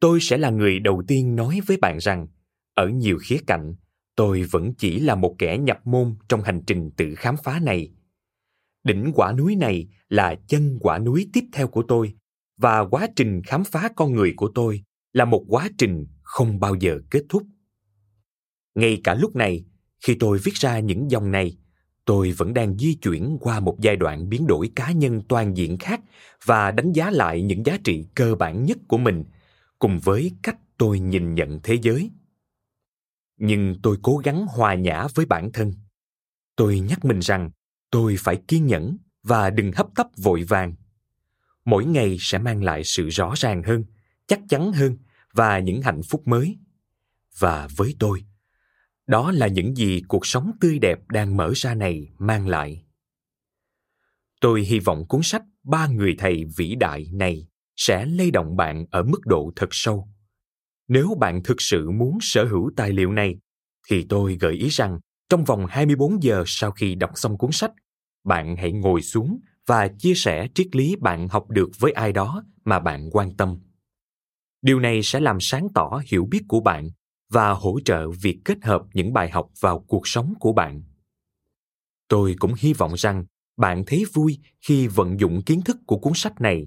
Tôi 0.00 0.18
sẽ 0.20 0.38
là 0.38 0.50
người 0.50 0.78
đầu 0.78 1.02
tiên 1.08 1.36
nói 1.36 1.60
với 1.66 1.76
bạn 1.76 1.98
rằng 1.98 2.26
ở 2.74 2.88
nhiều 2.88 3.18
khía 3.22 3.38
cạnh 3.46 3.74
tôi 4.16 4.42
vẫn 4.42 4.74
chỉ 4.78 5.00
là 5.00 5.14
một 5.14 5.34
kẻ 5.38 5.58
nhập 5.58 5.86
môn 5.86 6.14
trong 6.28 6.42
hành 6.42 6.62
trình 6.66 6.90
tự 6.96 7.14
khám 7.14 7.34
phá 7.44 7.60
này. 7.62 7.92
Đỉnh 8.84 9.12
quả 9.14 9.32
núi 9.32 9.56
này 9.56 9.88
là 10.08 10.34
chân 10.48 10.78
quả 10.80 10.98
núi 10.98 11.30
tiếp 11.32 11.44
theo 11.52 11.68
của 11.68 11.82
tôi 11.88 12.14
và 12.56 12.80
quá 12.80 13.08
trình 13.16 13.42
khám 13.42 13.64
phá 13.64 13.88
con 13.96 14.12
người 14.12 14.34
của 14.36 14.50
tôi 14.54 14.82
là 15.12 15.24
một 15.24 15.44
quá 15.48 15.68
trình 15.78 16.06
không 16.22 16.60
bao 16.60 16.74
giờ 16.74 16.98
kết 17.10 17.22
thúc. 17.28 17.42
Ngay 18.74 19.00
cả 19.04 19.14
lúc 19.14 19.36
này, 19.36 19.64
khi 20.06 20.16
tôi 20.20 20.38
viết 20.44 20.54
ra 20.54 20.78
những 20.78 21.10
dòng 21.10 21.30
này, 21.30 21.56
tôi 22.04 22.32
vẫn 22.32 22.54
đang 22.54 22.78
di 22.78 22.94
chuyển 22.94 23.38
qua 23.40 23.60
một 23.60 23.76
giai 23.80 23.96
đoạn 23.96 24.28
biến 24.28 24.46
đổi 24.46 24.70
cá 24.76 24.92
nhân 24.92 25.22
toàn 25.28 25.56
diện 25.56 25.78
khác 25.78 26.00
và 26.44 26.70
đánh 26.70 26.92
giá 26.92 27.10
lại 27.10 27.42
những 27.42 27.66
giá 27.66 27.78
trị 27.84 28.06
cơ 28.14 28.34
bản 28.34 28.64
nhất 28.64 28.78
của 28.88 28.98
mình, 28.98 29.24
cùng 29.78 29.98
với 29.98 30.32
cách 30.42 30.56
tôi 30.78 31.00
nhìn 31.00 31.34
nhận 31.34 31.60
thế 31.62 31.78
giới. 31.82 32.10
Nhưng 33.36 33.74
tôi 33.82 33.96
cố 34.02 34.16
gắng 34.16 34.46
hòa 34.48 34.74
nhã 34.74 35.06
với 35.14 35.26
bản 35.26 35.52
thân. 35.52 35.72
Tôi 36.56 36.80
nhắc 36.80 37.04
mình 37.04 37.18
rằng 37.18 37.50
tôi 37.90 38.16
phải 38.18 38.42
kiên 38.48 38.66
nhẫn 38.66 38.96
và 39.22 39.50
đừng 39.50 39.72
hấp 39.72 39.86
tấp 39.94 40.06
vội 40.16 40.42
vàng 40.42 40.74
mỗi 41.66 41.84
ngày 41.84 42.16
sẽ 42.20 42.38
mang 42.38 42.64
lại 42.64 42.84
sự 42.84 43.08
rõ 43.08 43.34
ràng 43.36 43.62
hơn 43.62 43.84
chắc 44.26 44.40
chắn 44.48 44.72
hơn 44.72 44.96
và 45.32 45.58
những 45.58 45.82
hạnh 45.82 46.00
phúc 46.08 46.22
mới. 46.26 46.58
Và 47.38 47.68
với 47.76 47.94
tôi 47.98 48.24
đó 49.06 49.32
là 49.32 49.46
những 49.46 49.74
gì 49.74 50.02
cuộc 50.08 50.26
sống 50.26 50.50
tươi 50.60 50.78
đẹp 50.78 50.98
đang 51.08 51.36
mở 51.36 51.52
ra 51.56 51.74
này 51.74 52.08
mang 52.18 52.48
lại. 52.48 52.84
Tôi 54.40 54.60
hy 54.60 54.78
vọng 54.78 55.04
cuốn 55.08 55.20
sách 55.24 55.42
ba 55.64 55.86
người 55.86 56.14
thầy 56.18 56.44
vĩ 56.56 56.74
đại 56.74 57.10
này 57.12 57.46
sẽ 57.76 58.06
lay 58.06 58.30
động 58.30 58.56
bạn 58.56 58.86
ở 58.90 59.02
mức 59.02 59.20
độ 59.24 59.52
thật 59.56 59.68
sâu. 59.70 60.08
Nếu 60.88 61.14
bạn 61.20 61.42
thực 61.42 61.60
sự 61.60 61.90
muốn 61.90 62.18
sở 62.20 62.44
hữu 62.44 62.70
tài 62.76 62.92
liệu 62.92 63.12
này 63.12 63.38
thì 63.88 64.06
tôi 64.08 64.36
gợi 64.40 64.54
ý 64.54 64.68
rằng 64.68 65.00
trong 65.28 65.44
vòng 65.44 65.66
24 65.68 66.22
giờ 66.22 66.44
sau 66.46 66.70
khi 66.70 66.94
đọc 66.94 67.10
xong 67.14 67.38
cuốn 67.38 67.52
sách, 67.52 67.72
bạn 68.24 68.56
hãy 68.56 68.72
ngồi 68.72 69.02
xuống 69.02 69.40
và 69.66 69.88
chia 69.98 70.14
sẻ 70.14 70.48
triết 70.54 70.76
lý 70.76 70.96
bạn 70.96 71.28
học 71.28 71.50
được 71.50 71.70
với 71.78 71.92
ai 71.92 72.12
đó 72.12 72.44
mà 72.64 72.80
bạn 72.80 73.10
quan 73.10 73.36
tâm. 73.36 73.58
Điều 74.62 74.80
này 74.80 75.00
sẽ 75.02 75.20
làm 75.20 75.36
sáng 75.40 75.68
tỏ 75.74 76.00
hiểu 76.06 76.26
biết 76.30 76.42
của 76.48 76.60
bạn 76.60 76.90
và 77.30 77.50
hỗ 77.50 77.80
trợ 77.84 78.10
việc 78.10 78.38
kết 78.44 78.64
hợp 78.64 78.82
những 78.94 79.12
bài 79.12 79.30
học 79.30 79.50
vào 79.60 79.84
cuộc 79.88 80.08
sống 80.08 80.34
của 80.40 80.52
bạn 80.52 80.82
tôi 82.08 82.34
cũng 82.38 82.52
hy 82.58 82.72
vọng 82.72 82.94
rằng 82.96 83.24
bạn 83.56 83.84
thấy 83.86 84.04
vui 84.12 84.38
khi 84.60 84.86
vận 84.86 85.20
dụng 85.20 85.42
kiến 85.42 85.62
thức 85.62 85.76
của 85.86 85.98
cuốn 85.98 86.12
sách 86.14 86.40
này, 86.40 86.66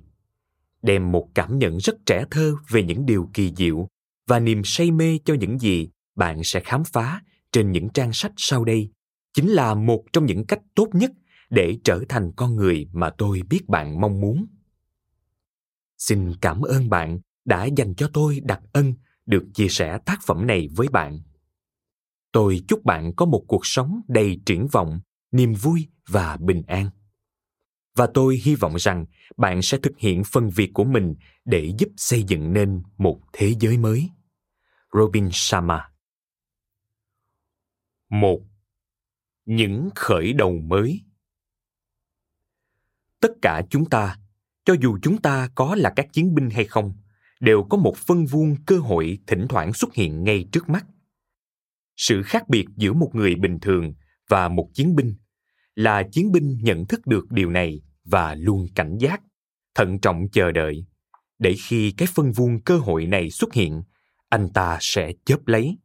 đem 0.82 1.12
một 1.12 1.29
cảm 1.36 1.60
nhận 1.60 1.77
rất 1.77 1.96
trẻ 2.06 2.25
thơ 2.32 2.56
về 2.70 2.84
những 2.84 3.06
điều 3.06 3.29
kỳ 3.34 3.53
diệu 3.56 3.88
và 4.27 4.39
niềm 4.39 4.62
say 4.63 4.91
mê 4.91 5.20
cho 5.25 5.34
những 5.34 5.60
gì 5.60 5.89
bạn 6.15 6.44
sẽ 6.44 6.60
khám 6.60 6.84
phá 6.84 7.22
trên 7.51 7.72
những 7.72 7.89
trang 7.89 8.13
sách 8.13 8.32
sau 8.38 8.65
đây 8.65 8.89
chính 9.34 9.50
là 9.50 9.74
một 9.74 10.03
trong 10.13 10.25
những 10.25 10.46
cách 10.46 10.60
tốt 10.75 10.88
nhất 10.94 11.12
để 11.50 11.77
trở 11.84 12.00
thành 12.10 12.32
con 12.36 12.56
người 12.56 12.88
mà 12.94 13.10
tôi 13.10 13.41
biết 13.50 13.68
bạn 13.68 14.01
mong 14.01 14.22
muốn. 14.22 14.46
Xin 15.98 16.36
cảm 16.41 16.62
ơn 16.62 16.89
bạn 16.89 17.20
đã 17.46 17.65
dành 17.65 17.96
cho 17.96 18.10
tôi 18.13 18.39
đặc 18.44 18.62
ân 18.74 18.94
được 19.25 19.44
chia 19.53 19.68
sẻ 19.70 19.98
tác 20.06 20.20
phẩm 20.25 20.48
này 20.48 20.68
với 20.75 20.88
bạn. 20.88 21.20
Tôi 22.32 22.62
chúc 22.68 22.86
bạn 22.86 23.15
có 23.15 23.25
một 23.25 23.46
cuộc 23.48 23.65
sống 23.65 24.01
đầy 24.08 24.41
triển 24.46 24.68
vọng, 24.72 25.00
niềm 25.32 25.53
vui 25.53 25.88
và 26.08 26.38
bình 26.38 26.62
an. 26.68 26.89
Và 27.96 28.08
tôi 28.13 28.41
hy 28.44 28.56
vọng 28.56 28.75
rằng 28.75 29.06
bạn 29.38 29.62
sẽ 29.62 29.77
thực 29.84 29.98
hiện 29.98 30.24
phần 30.24 30.50
việc 30.50 30.72
của 30.74 30.84
mình 30.84 31.15
để 31.46 31.74
giúp 31.77 31.89
xây 31.98 32.24
dựng 32.24 32.53
nên 32.53 32.84
một 32.98 33.22
thế 33.34 33.53
giới 33.60 33.77
mới. 33.77 34.10
Robin 34.94 35.29
Sharma 35.32 35.89
một 38.10 38.41
những 39.46 39.89
khởi 39.96 40.34
đầu 40.34 40.60
mới 40.60 41.01
tất 43.20 43.32
cả 43.42 43.62
chúng 43.70 43.86
ta, 43.86 44.18
cho 44.66 44.76
dù 44.82 44.98
chúng 45.02 45.22
ta 45.22 45.50
có 45.56 45.76
là 45.76 45.94
các 45.96 46.14
chiến 46.14 46.36
binh 46.36 46.50
hay 46.50 46.66
không, 46.66 46.94
đều 47.40 47.64
có 47.70 47.78
một 47.78 47.98
phân 47.98 48.26
vuông 48.26 48.56
cơ 48.66 48.78
hội 48.78 49.20
thỉnh 49.28 49.46
thoảng 49.50 49.74
xuất 49.74 49.94
hiện 49.94 50.24
ngay 50.24 50.46
trước 50.52 50.70
mắt. 50.70 50.86
Sự 51.98 52.24
khác 52.24 52.50
biệt 52.50 52.66
giữa 52.78 52.94
một 52.94 53.12
người 53.14 53.36
bình 53.36 53.60
thường 53.60 53.94
và 54.30 54.48
một 54.48 54.70
chiến 54.74 54.96
binh 54.96 55.16
là 55.76 56.04
chiến 56.12 56.32
binh 56.32 56.58
nhận 56.62 56.86
thức 56.86 57.08
được 57.08 57.32
điều 57.32 57.50
này 57.50 57.82
và 58.04 58.36
luôn 58.36 58.68
cảnh 58.76 58.98
giác, 58.98 59.22
thận 59.76 60.00
trọng 60.00 60.28
chờ 60.32 60.52
đợi. 60.52 60.86
Để 61.40 61.56
khi 61.68 61.92
cái 61.98 62.08
phân 62.16 62.32
vuông 62.32 62.62
cơ 62.62 62.78
hội 62.78 63.06
này 63.06 63.30
xuất 63.30 63.54
hiện, 63.54 63.84
anh 64.30 64.50
ta 64.54 64.78
sẽ 64.82 65.12
chớp 65.26 65.48
lấy. 65.48 65.78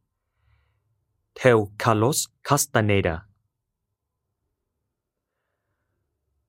Theo 1.40 1.68
Carlos 1.78 2.24
Castaneda. 2.48 3.22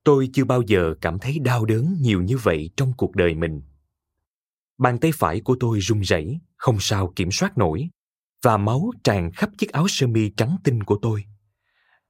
Tôi 0.05 0.29
chưa 0.33 0.43
bao 0.43 0.61
giờ 0.61 0.93
cảm 1.01 1.19
thấy 1.19 1.39
đau 1.39 1.65
đớn 1.65 1.97
nhiều 2.01 2.21
như 2.21 2.37
vậy 2.37 2.69
trong 2.77 2.93
cuộc 2.97 3.15
đời 3.15 3.35
mình. 3.35 3.61
Bàn 4.77 4.99
tay 4.99 5.11
phải 5.15 5.39
của 5.39 5.57
tôi 5.59 5.79
run 5.79 6.01
rẩy, 6.01 6.39
không 6.57 6.77
sao 6.79 7.13
kiểm 7.15 7.31
soát 7.31 7.57
nổi, 7.57 7.89
và 8.43 8.57
máu 8.57 8.91
tràn 9.03 9.31
khắp 9.31 9.49
chiếc 9.57 9.71
áo 9.71 9.85
sơ 9.87 10.07
mi 10.07 10.29
trắng 10.37 10.57
tinh 10.63 10.83
của 10.83 10.99
tôi. 11.01 11.25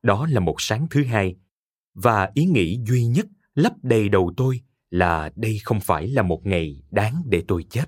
Đó 0.03 0.27
là 0.29 0.39
một 0.39 0.55
sáng 0.57 0.87
thứ 0.89 1.03
hai, 1.03 1.35
và 1.93 2.31
ý 2.33 2.45
nghĩ 2.45 2.79
duy 2.87 3.05
nhất 3.05 3.25
lấp 3.53 3.73
đầy 3.83 4.09
đầu 4.09 4.33
tôi 4.37 4.61
là 4.89 5.31
đây 5.35 5.59
không 5.63 5.79
phải 5.79 6.07
là 6.07 6.21
một 6.21 6.45
ngày 6.45 6.83
đáng 6.91 7.23
để 7.25 7.43
tôi 7.47 7.65
chết. 7.69 7.85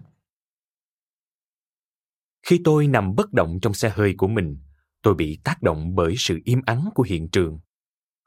Khi 2.44 2.62
tôi 2.64 2.88
nằm 2.88 3.16
bất 3.16 3.34
động 3.34 3.60
trong 3.62 3.74
xe 3.74 3.90
hơi 3.90 4.14
của 4.18 4.28
mình, 4.28 4.58
tôi 5.02 5.16
bị 5.16 5.40
tác 5.44 5.62
động 5.62 5.96
bởi 5.96 6.16
sự 6.18 6.40
im 6.46 6.62
ắng 6.66 6.90
của 6.96 7.04
hiện 7.04 7.30
trường. 7.30 7.60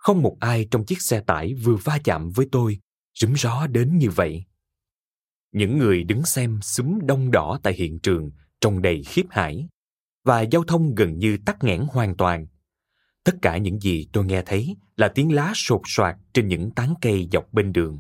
Không 0.01 0.23
một 0.23 0.37
ai 0.41 0.67
trong 0.71 0.85
chiếc 0.85 1.03
xe 1.03 1.21
tải 1.21 1.55
vừa 1.55 1.77
va 1.77 1.99
chạm 2.05 2.31
với 2.31 2.49
tôi 2.53 2.79
rúm 3.15 3.35
gió 3.35 3.67
đến 3.67 3.99
như 3.99 4.11
vậy. 4.11 4.45
Những 5.53 5.79
người 5.79 6.05
đứng 6.05 6.25
xem 6.25 6.59
súng 6.63 7.07
đông 7.07 7.31
đỏ 7.31 7.61
tại 7.63 7.75
hiện 7.75 7.99
trường 7.99 8.31
trông 8.61 8.83
đầy 8.83 9.03
khiếp 9.03 9.27
hãi 9.31 9.69
và 10.25 10.41
giao 10.41 10.65
thông 10.65 10.95
gần 10.95 11.19
như 11.19 11.39
tắc 11.47 11.65
nghẽn 11.65 11.85
hoàn 11.91 12.17
toàn. 12.17 12.47
Tất 13.25 13.33
cả 13.43 13.57
những 13.57 13.81
gì 13.81 14.09
tôi 14.13 14.25
nghe 14.25 14.43
thấy 14.47 14.77
là 14.97 15.09
tiếng 15.09 15.33
lá 15.33 15.53
sột 15.55 15.81
soạt 15.85 16.17
trên 16.33 16.49
những 16.49 16.71
tán 16.71 16.95
cây 17.01 17.29
dọc 17.33 17.53
bên 17.53 17.73
đường. 17.73 17.99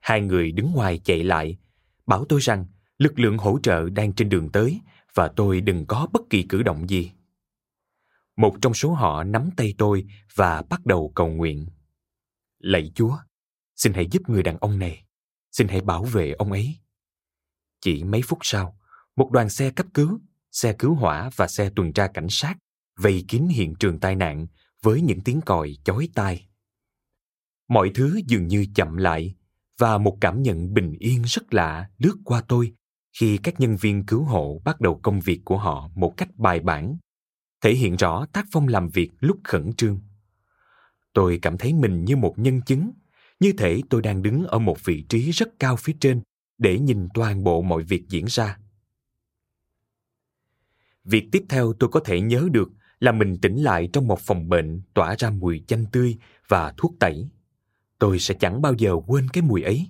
Hai 0.00 0.20
người 0.20 0.52
đứng 0.52 0.72
ngoài 0.72 1.00
chạy 1.04 1.24
lại, 1.24 1.56
bảo 2.06 2.24
tôi 2.24 2.40
rằng 2.40 2.66
lực 2.98 3.18
lượng 3.18 3.38
hỗ 3.38 3.58
trợ 3.62 3.88
đang 3.90 4.12
trên 4.12 4.28
đường 4.28 4.48
tới 4.48 4.80
và 5.14 5.28
tôi 5.28 5.60
đừng 5.60 5.86
có 5.86 6.08
bất 6.12 6.22
kỳ 6.30 6.42
cử 6.42 6.62
động 6.62 6.90
gì. 6.90 7.10
Một 8.36 8.56
trong 8.62 8.74
số 8.74 8.92
họ 8.92 9.24
nắm 9.24 9.50
tay 9.56 9.74
tôi 9.78 10.04
và 10.34 10.62
bắt 10.62 10.86
đầu 10.86 11.12
cầu 11.14 11.28
nguyện. 11.28 11.66
Lạy 12.58 12.92
Chúa, 12.94 13.16
xin 13.76 13.92
hãy 13.92 14.06
giúp 14.10 14.22
người 14.28 14.42
đàn 14.42 14.58
ông 14.58 14.78
này. 14.78 15.04
Xin 15.52 15.68
hãy 15.68 15.80
bảo 15.80 16.04
vệ 16.04 16.32
ông 16.32 16.52
ấy. 16.52 16.76
Chỉ 17.80 18.04
mấy 18.04 18.22
phút 18.22 18.38
sau, 18.42 18.78
một 19.16 19.30
đoàn 19.32 19.48
xe 19.48 19.70
cấp 19.70 19.86
cứu, 19.94 20.20
xe 20.52 20.72
cứu 20.78 20.94
hỏa 20.94 21.30
và 21.36 21.48
xe 21.48 21.70
tuần 21.76 21.92
tra 21.92 22.06
cảnh 22.06 22.26
sát 22.30 22.54
vây 22.98 23.24
kín 23.28 23.48
hiện 23.50 23.74
trường 23.74 24.00
tai 24.00 24.16
nạn 24.16 24.46
với 24.82 25.00
những 25.00 25.20
tiếng 25.20 25.40
còi 25.40 25.76
chói 25.84 26.08
tai. 26.14 26.48
Mọi 27.68 27.90
thứ 27.94 28.20
dường 28.26 28.46
như 28.46 28.66
chậm 28.74 28.96
lại 28.96 29.34
và 29.78 29.98
một 29.98 30.18
cảm 30.20 30.42
nhận 30.42 30.74
bình 30.74 30.92
yên 30.98 31.22
rất 31.22 31.54
lạ 31.54 31.90
lướt 31.98 32.16
qua 32.24 32.42
tôi 32.48 32.74
khi 33.12 33.38
các 33.42 33.60
nhân 33.60 33.76
viên 33.76 34.06
cứu 34.06 34.24
hộ 34.24 34.60
bắt 34.64 34.80
đầu 34.80 35.00
công 35.02 35.20
việc 35.20 35.40
của 35.44 35.58
họ 35.58 35.90
một 35.94 36.14
cách 36.16 36.28
bài 36.36 36.60
bản 36.60 36.96
thể 37.64 37.74
hiện 37.74 37.96
rõ 37.96 38.26
tác 38.32 38.46
phong 38.50 38.68
làm 38.68 38.88
việc 38.88 39.10
lúc 39.20 39.38
khẩn 39.44 39.72
trương. 39.72 40.00
Tôi 41.12 41.38
cảm 41.42 41.58
thấy 41.58 41.72
mình 41.72 42.04
như 42.04 42.16
một 42.16 42.38
nhân 42.38 42.60
chứng, 42.66 42.90
như 43.40 43.52
thể 43.58 43.80
tôi 43.90 44.02
đang 44.02 44.22
đứng 44.22 44.46
ở 44.46 44.58
một 44.58 44.84
vị 44.84 45.04
trí 45.08 45.30
rất 45.30 45.48
cao 45.58 45.76
phía 45.76 45.92
trên 46.00 46.20
để 46.58 46.78
nhìn 46.78 47.08
toàn 47.14 47.44
bộ 47.44 47.62
mọi 47.62 47.82
việc 47.82 48.08
diễn 48.08 48.24
ra. 48.28 48.58
Việc 51.04 51.28
tiếp 51.32 51.44
theo 51.48 51.72
tôi 51.72 51.90
có 51.90 52.00
thể 52.00 52.20
nhớ 52.20 52.48
được 52.52 52.68
là 53.00 53.12
mình 53.12 53.36
tỉnh 53.42 53.56
lại 53.56 53.88
trong 53.92 54.06
một 54.06 54.20
phòng 54.20 54.48
bệnh 54.48 54.82
tỏa 54.94 55.16
ra 55.18 55.30
mùi 55.30 55.64
chanh 55.66 55.86
tươi 55.92 56.16
và 56.48 56.74
thuốc 56.76 56.94
tẩy. 57.00 57.28
Tôi 57.98 58.18
sẽ 58.18 58.34
chẳng 58.34 58.62
bao 58.62 58.74
giờ 58.78 58.96
quên 59.06 59.28
cái 59.28 59.42
mùi 59.42 59.62
ấy. 59.62 59.86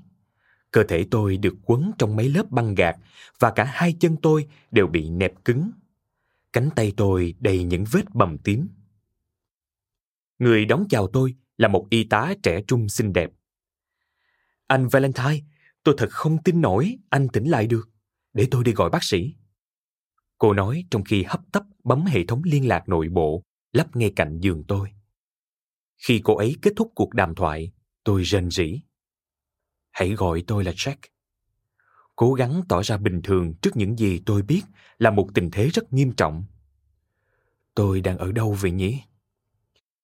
Cơ 0.71 0.83
thể 0.89 1.07
tôi 1.11 1.37
được 1.37 1.55
quấn 1.65 1.91
trong 1.99 2.17
mấy 2.17 2.29
lớp 2.29 2.51
băng 2.51 2.75
gạc 2.75 2.97
và 3.39 3.51
cả 3.51 3.65
hai 3.65 3.93
chân 3.93 4.17
tôi 4.23 4.47
đều 4.71 4.87
bị 4.87 5.11
nẹp 5.11 5.45
cứng 5.45 5.71
Cánh 6.55 6.71
tay 6.77 6.93
tôi 6.97 7.35
đầy 7.41 7.65
những 7.65 7.85
vết 7.93 8.05
bầm 8.15 8.39
tím. 8.39 8.69
Người 10.39 10.65
đón 10.65 10.85
chào 10.89 11.09
tôi 11.13 11.35
là 11.57 11.69
một 11.69 11.87
y 11.91 12.05
tá 12.05 12.35
trẻ 12.43 12.63
trung 12.67 12.89
xinh 12.89 13.13
đẹp. 13.13 13.31
Anh 14.67 14.89
Valentine, 14.89 15.41
tôi 15.83 15.95
thật 15.99 16.09
không 16.11 16.43
tin 16.43 16.61
nổi 16.61 16.99
anh 17.11 17.29
tỉnh 17.33 17.45
lại 17.45 17.67
được. 17.67 17.89
Để 18.33 18.49
tôi 18.51 18.65
đi 18.65 18.73
gọi 18.73 18.91
bác 18.91 19.05
sĩ. 19.05 19.35
Cô 20.39 20.53
nói 20.53 20.85
trong 20.91 21.05
khi 21.05 21.23
hấp 21.23 21.41
tấp 21.53 21.63
bấm 21.85 22.05
hệ 22.05 22.25
thống 22.27 22.43
liên 22.45 22.69
lạc 22.69 22.89
nội 22.89 23.09
bộ 23.09 23.43
lắp 23.73 23.97
ngay 23.97 24.13
cạnh 24.17 24.39
giường 24.41 24.65
tôi. 24.69 24.91
Khi 25.97 26.21
cô 26.25 26.37
ấy 26.37 26.57
kết 26.63 26.73
thúc 26.77 26.93
cuộc 26.95 27.15
đàm 27.15 27.35
thoại, 27.35 27.73
tôi 28.05 28.23
rên 28.23 28.51
rỉ. 28.51 28.81
Hãy 29.93 30.11
gọi 30.11 30.45
tôi 30.47 30.65
là 30.65 30.73
Jack 30.73 30.97
cố 32.17 32.33
gắng 32.33 32.63
tỏ 32.69 32.83
ra 32.83 32.97
bình 32.97 33.23
thường 33.23 33.55
trước 33.55 33.77
những 33.77 33.99
gì 33.99 34.21
tôi 34.27 34.43
biết 34.43 34.63
là 34.99 35.11
một 35.11 35.29
tình 35.35 35.51
thế 35.51 35.69
rất 35.69 35.93
nghiêm 35.93 36.13
trọng. 36.13 36.45
Tôi 37.75 38.01
đang 38.01 38.19
ở 38.19 38.33
đâu 38.33 38.53
vậy 38.61 38.71
nhỉ? 38.71 39.01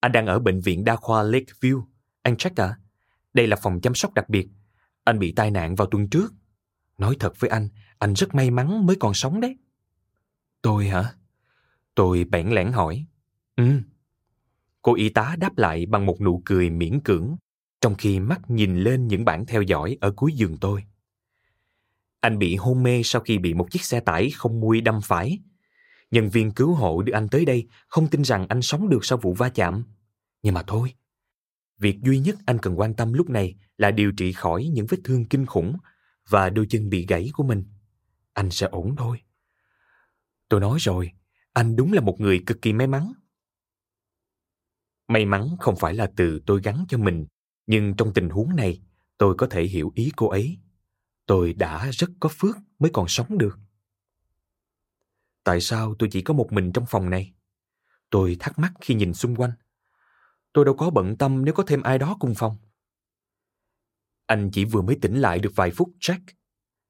Anh 0.00 0.12
đang 0.12 0.26
ở 0.26 0.38
bệnh 0.38 0.60
viện 0.60 0.84
đa 0.84 0.96
khoa 0.96 1.22
Lakeview. 1.22 1.82
Anh 2.22 2.34
Jack 2.34 2.68
à? 2.68 2.78
Đây 3.34 3.46
là 3.46 3.56
phòng 3.56 3.80
chăm 3.80 3.94
sóc 3.94 4.14
đặc 4.14 4.28
biệt. 4.28 4.48
Anh 5.04 5.18
bị 5.18 5.32
tai 5.32 5.50
nạn 5.50 5.74
vào 5.74 5.88
tuần 5.90 6.08
trước. 6.08 6.32
Nói 6.98 7.16
thật 7.20 7.32
với 7.38 7.50
anh, 7.50 7.68
anh 7.98 8.14
rất 8.14 8.34
may 8.34 8.50
mắn 8.50 8.86
mới 8.86 8.96
còn 9.00 9.14
sống 9.14 9.40
đấy. 9.40 9.56
Tôi 10.62 10.88
hả? 10.88 11.12
Tôi 11.94 12.24
bẽn 12.24 12.48
lẽn 12.48 12.72
hỏi. 12.72 13.06
Ừ. 13.56 13.80
Cô 14.82 14.94
y 14.94 15.08
tá 15.08 15.36
đáp 15.38 15.58
lại 15.58 15.86
bằng 15.86 16.06
một 16.06 16.20
nụ 16.20 16.42
cười 16.44 16.70
miễn 16.70 17.00
cưỡng, 17.00 17.36
trong 17.80 17.94
khi 17.94 18.20
mắt 18.20 18.50
nhìn 18.50 18.76
lên 18.76 19.06
những 19.06 19.24
bản 19.24 19.46
theo 19.46 19.62
dõi 19.62 19.96
ở 20.00 20.12
cuối 20.16 20.32
giường 20.32 20.56
tôi. 20.56 20.84
Anh 22.20 22.38
bị 22.38 22.56
hôn 22.56 22.82
mê 22.82 23.02
sau 23.04 23.22
khi 23.22 23.38
bị 23.38 23.54
một 23.54 23.70
chiếc 23.70 23.84
xe 23.84 24.00
tải 24.00 24.30
không 24.30 24.60
mui 24.60 24.80
đâm 24.80 25.00
phải. 25.02 25.38
Nhân 26.10 26.28
viên 26.28 26.50
cứu 26.50 26.74
hộ 26.74 27.02
đưa 27.02 27.12
anh 27.12 27.28
tới 27.28 27.44
đây 27.44 27.68
không 27.88 28.08
tin 28.08 28.24
rằng 28.24 28.46
anh 28.48 28.62
sống 28.62 28.88
được 28.88 29.04
sau 29.04 29.18
vụ 29.18 29.34
va 29.34 29.48
chạm. 29.48 29.84
Nhưng 30.42 30.54
mà 30.54 30.62
thôi, 30.66 30.94
việc 31.78 32.00
duy 32.02 32.18
nhất 32.18 32.36
anh 32.46 32.58
cần 32.58 32.78
quan 32.78 32.94
tâm 32.94 33.12
lúc 33.12 33.30
này 33.30 33.54
là 33.76 33.90
điều 33.90 34.12
trị 34.12 34.32
khỏi 34.32 34.64
những 34.72 34.86
vết 34.88 34.98
thương 35.04 35.24
kinh 35.24 35.46
khủng 35.46 35.76
và 36.28 36.50
đôi 36.50 36.66
chân 36.70 36.90
bị 36.90 37.06
gãy 37.06 37.30
của 37.32 37.42
mình. 37.42 37.64
Anh 38.32 38.50
sẽ 38.50 38.66
ổn 38.66 38.94
thôi. 38.96 39.20
Tôi 40.48 40.60
nói 40.60 40.78
rồi, 40.80 41.10
anh 41.52 41.76
đúng 41.76 41.92
là 41.92 42.00
một 42.00 42.20
người 42.20 42.42
cực 42.46 42.62
kỳ 42.62 42.72
may 42.72 42.86
mắn. 42.86 43.12
May 45.08 45.26
mắn 45.26 45.48
không 45.60 45.76
phải 45.76 45.94
là 45.94 46.10
từ 46.16 46.40
tôi 46.46 46.60
gắn 46.64 46.84
cho 46.88 46.98
mình, 46.98 47.26
nhưng 47.66 47.94
trong 47.96 48.12
tình 48.14 48.28
huống 48.28 48.56
này, 48.56 48.80
tôi 49.18 49.34
có 49.38 49.46
thể 49.46 49.64
hiểu 49.64 49.92
ý 49.94 50.12
cô 50.16 50.28
ấy 50.28 50.58
tôi 51.30 51.52
đã 51.52 51.90
rất 51.90 52.10
có 52.20 52.28
phước 52.28 52.56
mới 52.78 52.90
còn 52.94 53.08
sống 53.08 53.38
được. 53.38 53.58
Tại 55.44 55.60
sao 55.60 55.94
tôi 55.98 56.08
chỉ 56.12 56.22
có 56.22 56.34
một 56.34 56.52
mình 56.52 56.72
trong 56.72 56.84
phòng 56.88 57.10
này? 57.10 57.34
Tôi 58.10 58.36
thắc 58.40 58.58
mắc 58.58 58.72
khi 58.80 58.94
nhìn 58.94 59.14
xung 59.14 59.36
quanh. 59.36 59.52
Tôi 60.52 60.64
đâu 60.64 60.74
có 60.74 60.90
bận 60.90 61.16
tâm 61.16 61.44
nếu 61.44 61.54
có 61.54 61.62
thêm 61.66 61.82
ai 61.82 61.98
đó 61.98 62.16
cùng 62.20 62.34
phòng. 62.34 62.56
Anh 64.26 64.50
chỉ 64.52 64.64
vừa 64.64 64.82
mới 64.82 64.98
tỉnh 65.02 65.20
lại 65.20 65.38
được 65.38 65.52
vài 65.54 65.70
phút, 65.70 65.88
Jack. 66.00 66.20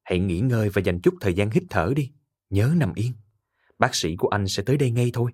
Hãy 0.03 0.19
nghỉ 0.19 0.39
ngơi 0.39 0.69
và 0.69 0.81
dành 0.81 1.01
chút 1.01 1.13
thời 1.21 1.33
gian 1.33 1.49
hít 1.49 1.63
thở 1.69 1.93
đi. 1.95 2.11
Nhớ 2.49 2.73
nằm 2.77 2.93
yên. 2.93 3.13
Bác 3.79 3.95
sĩ 3.95 4.15
của 4.15 4.27
anh 4.27 4.47
sẽ 4.47 4.63
tới 4.63 4.77
đây 4.77 4.91
ngay 4.91 5.11
thôi. 5.13 5.31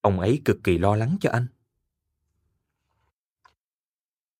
Ông 0.00 0.20
ấy 0.20 0.42
cực 0.44 0.56
kỳ 0.64 0.78
lo 0.78 0.96
lắng 0.96 1.16
cho 1.20 1.30
anh. 1.30 1.46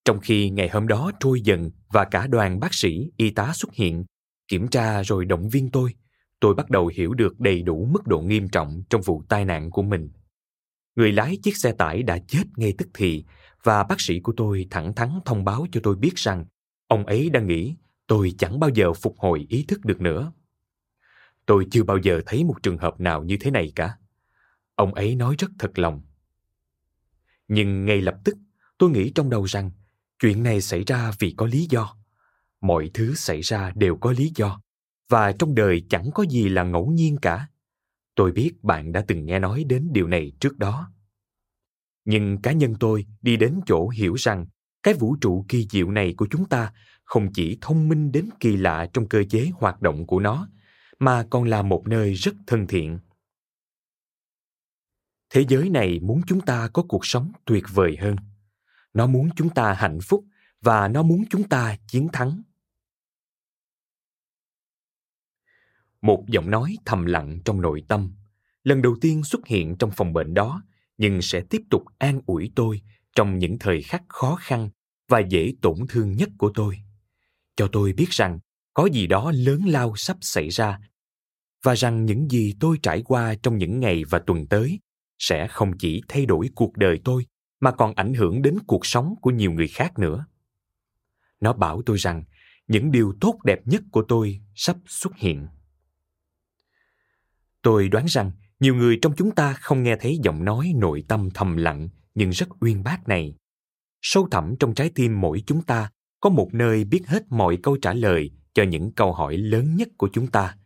Trong 0.08 0.20
khi 0.20 0.50
ngày 0.50 0.68
hôm 0.68 0.88
đó 0.88 1.10
trôi 1.20 1.40
dần 1.40 1.70
và 1.88 2.04
cả 2.04 2.26
đoàn 2.26 2.60
bác 2.60 2.74
sĩ, 2.74 3.10
y 3.16 3.30
tá 3.30 3.52
xuất 3.54 3.74
hiện, 3.74 4.04
kiểm 4.48 4.68
tra 4.68 5.02
rồi 5.02 5.24
động 5.24 5.48
viên 5.48 5.70
tôi, 5.70 5.94
tôi 6.40 6.54
bắt 6.54 6.70
đầu 6.70 6.86
hiểu 6.86 7.14
được 7.14 7.40
đầy 7.40 7.62
đủ 7.62 7.88
mức 7.92 8.06
độ 8.06 8.20
nghiêm 8.20 8.48
trọng 8.48 8.82
trong 8.90 9.02
vụ 9.02 9.22
tai 9.28 9.44
nạn 9.44 9.70
của 9.70 9.82
mình. 9.82 10.10
Người 10.96 11.12
lái 11.12 11.36
chiếc 11.42 11.56
xe 11.56 11.72
tải 11.72 12.02
đã 12.02 12.18
chết 12.28 12.42
ngay 12.56 12.74
tức 12.78 12.88
thì 12.94 13.24
và 13.62 13.82
bác 13.84 14.00
sĩ 14.00 14.20
của 14.20 14.32
tôi 14.36 14.66
thẳng 14.70 14.94
thắn 14.94 15.10
thông 15.24 15.44
báo 15.44 15.66
cho 15.72 15.80
tôi 15.84 15.96
biết 15.96 16.14
rằng 16.16 16.44
ông 16.86 17.06
ấy 17.06 17.30
đang 17.30 17.46
nghĩ 17.46 17.76
tôi 18.06 18.32
chẳng 18.38 18.60
bao 18.60 18.70
giờ 18.70 18.92
phục 18.92 19.18
hồi 19.18 19.46
ý 19.48 19.64
thức 19.68 19.84
được 19.84 20.00
nữa. 20.00 20.32
Tôi 21.46 21.66
chưa 21.70 21.82
bao 21.82 21.98
giờ 21.98 22.20
thấy 22.26 22.44
một 22.44 22.62
trường 22.62 22.78
hợp 22.78 23.00
nào 23.00 23.24
như 23.24 23.36
thế 23.40 23.50
này 23.50 23.72
cả. 23.74 23.96
Ông 24.74 24.94
ấy 24.94 25.14
nói 25.14 25.34
rất 25.38 25.50
thật 25.58 25.78
lòng. 25.78 26.02
Nhưng 27.48 27.84
ngay 27.84 28.00
lập 28.00 28.16
tức, 28.24 28.36
tôi 28.78 28.90
nghĩ 28.90 29.12
trong 29.14 29.30
đầu 29.30 29.44
rằng 29.44 29.70
chuyện 30.18 30.42
này 30.42 30.60
xảy 30.60 30.84
ra 30.84 31.12
vì 31.18 31.34
có 31.37 31.46
lý 31.46 31.66
do. 31.70 31.96
Mọi 32.60 32.90
thứ 32.94 33.14
xảy 33.14 33.40
ra 33.40 33.72
đều 33.75 33.96
có 33.96 34.12
lý 34.12 34.32
do, 34.34 34.60
và 35.08 35.32
trong 35.32 35.54
đời 35.54 35.82
chẳng 35.90 36.10
có 36.14 36.22
gì 36.22 36.48
là 36.48 36.62
ngẫu 36.62 36.90
nhiên 36.90 37.16
cả. 37.22 37.48
Tôi 38.14 38.32
biết 38.32 38.52
bạn 38.62 38.92
đã 38.92 39.04
từng 39.08 39.26
nghe 39.26 39.38
nói 39.38 39.64
đến 39.64 39.88
điều 39.92 40.06
này 40.06 40.32
trước 40.40 40.58
đó. 40.58 40.92
Nhưng 42.04 42.42
cá 42.42 42.52
nhân 42.52 42.75
tôi 42.80 43.06
đi 43.22 43.37
đến 43.37 43.60
chỗ 43.66 43.88
hiểu 43.88 44.14
rằng 44.14 44.46
cái 44.82 44.94
vũ 44.94 45.16
trụ 45.20 45.44
kỳ 45.48 45.66
diệu 45.70 45.90
này 45.90 46.14
của 46.16 46.26
chúng 46.30 46.48
ta 46.48 46.72
không 47.04 47.32
chỉ 47.32 47.58
thông 47.60 47.88
minh 47.88 48.12
đến 48.12 48.28
kỳ 48.40 48.56
lạ 48.56 48.87
trong 48.92 49.08
cơ 49.08 49.25
chế 49.30 49.50
hoạt 49.54 49.82
động 49.82 50.06
của 50.06 50.20
nó, 50.20 50.48
mà 50.98 51.26
còn 51.30 51.44
là 51.44 51.62
một 51.62 51.88
nơi 51.88 52.14
rất 52.14 52.34
thân 52.46 52.66
thiện. 52.66 52.98
Thế 55.30 55.44
giới 55.48 55.70
này 55.70 56.00
muốn 56.00 56.20
chúng 56.26 56.40
ta 56.40 56.68
có 56.72 56.82
cuộc 56.88 57.06
sống 57.06 57.32
tuyệt 57.44 57.64
vời 57.75 57.96
hơn. 58.00 58.16
Nó 58.98 59.06
muốn 59.06 59.28
chúng 59.36 59.50
ta 59.50 59.72
hạnh 59.72 59.98
phúc 60.02 60.24
và 60.60 60.88
nó 60.88 61.02
muốn 61.02 61.24
chúng 61.30 61.48
ta 61.48 61.76
chiến 61.88 62.08
thắng. 62.12 62.42
Một 66.02 66.24
giọng 66.28 66.50
nói 66.50 66.76
thầm 66.84 67.06
lặng 67.06 67.38
trong 67.44 67.60
nội 67.60 67.82
tâm, 67.88 68.14
lần 68.64 68.82
đầu 68.82 68.96
tiên 69.00 69.24
xuất 69.24 69.46
hiện 69.46 69.76
trong 69.78 69.90
phòng 69.90 70.12
bệnh 70.12 70.34
đó, 70.34 70.62
nhưng 70.96 71.22
sẽ 71.22 71.40
tiếp 71.50 71.62
tục 71.70 71.84
an 71.98 72.20
ủi 72.26 72.52
tôi 72.56 72.82
trong 73.14 73.38
những 73.38 73.58
thời 73.58 73.82
khắc 73.82 74.02
khó 74.08 74.36
khăn 74.40 74.70
và 75.08 75.18
dễ 75.18 75.52
tổn 75.62 75.76
thương 75.88 76.12
nhất 76.12 76.28
của 76.38 76.50
tôi. 76.54 76.78
Cho 77.56 77.68
tôi 77.72 77.92
biết 77.92 78.10
rằng 78.10 78.38
có 78.74 78.86
gì 78.86 79.06
đó 79.06 79.32
lớn 79.34 79.60
lao 79.66 79.96
sắp 79.96 80.16
xảy 80.20 80.48
ra 80.48 80.78
và 81.62 81.74
rằng 81.74 82.04
những 82.04 82.30
gì 82.30 82.54
tôi 82.60 82.78
trải 82.82 83.02
qua 83.02 83.34
trong 83.42 83.58
những 83.58 83.80
ngày 83.80 84.04
và 84.04 84.18
tuần 84.18 84.46
tới 84.46 84.80
sẽ 85.18 85.48
không 85.48 85.78
chỉ 85.78 86.02
thay 86.08 86.26
đổi 86.26 86.50
cuộc 86.54 86.76
đời 86.76 87.00
tôi 87.04 87.26
mà 87.60 87.70
còn 87.70 87.94
ảnh 87.94 88.14
hưởng 88.14 88.42
đến 88.42 88.58
cuộc 88.66 88.86
sống 88.86 89.14
của 89.20 89.30
nhiều 89.30 89.52
người 89.52 89.68
khác 89.68 89.98
nữa. 89.98 90.26
Nó 91.40 91.52
bảo 91.52 91.82
tôi 91.86 91.96
rằng, 91.96 92.24
những 92.68 92.90
điều 92.90 93.14
tốt 93.20 93.38
đẹp 93.44 93.66
nhất 93.66 93.82
của 93.92 94.04
tôi 94.08 94.40
sắp 94.54 94.76
xuất 94.86 95.16
hiện. 95.16 95.46
Tôi 97.62 97.88
đoán 97.88 98.06
rằng, 98.08 98.30
nhiều 98.60 98.74
người 98.74 98.98
trong 99.02 99.12
chúng 99.16 99.34
ta 99.34 99.52
không 99.52 99.82
nghe 99.82 99.96
thấy 100.00 100.18
giọng 100.22 100.44
nói 100.44 100.72
nội 100.76 101.04
tâm 101.08 101.28
thầm 101.34 101.56
lặng 101.56 101.88
nhưng 102.14 102.30
rất 102.30 102.48
uyên 102.60 102.82
bác 102.82 103.08
này. 103.08 103.34
Sâu 104.02 104.28
thẳm 104.30 104.54
trong 104.60 104.74
trái 104.74 104.90
tim 104.94 105.20
mỗi 105.20 105.42
chúng 105.46 105.62
ta 105.62 105.90
có 106.20 106.30
một 106.30 106.48
nơi 106.52 106.84
biết 106.84 107.02
hết 107.06 107.22
mọi 107.30 107.58
câu 107.62 107.76
trả 107.82 107.92
lời 107.92 108.30
cho 108.54 108.62
những 108.62 108.92
câu 108.92 109.12
hỏi 109.12 109.36
lớn 109.36 109.76
nhất 109.76 109.88
của 109.98 110.08
chúng 110.12 110.26
ta. 110.26 110.56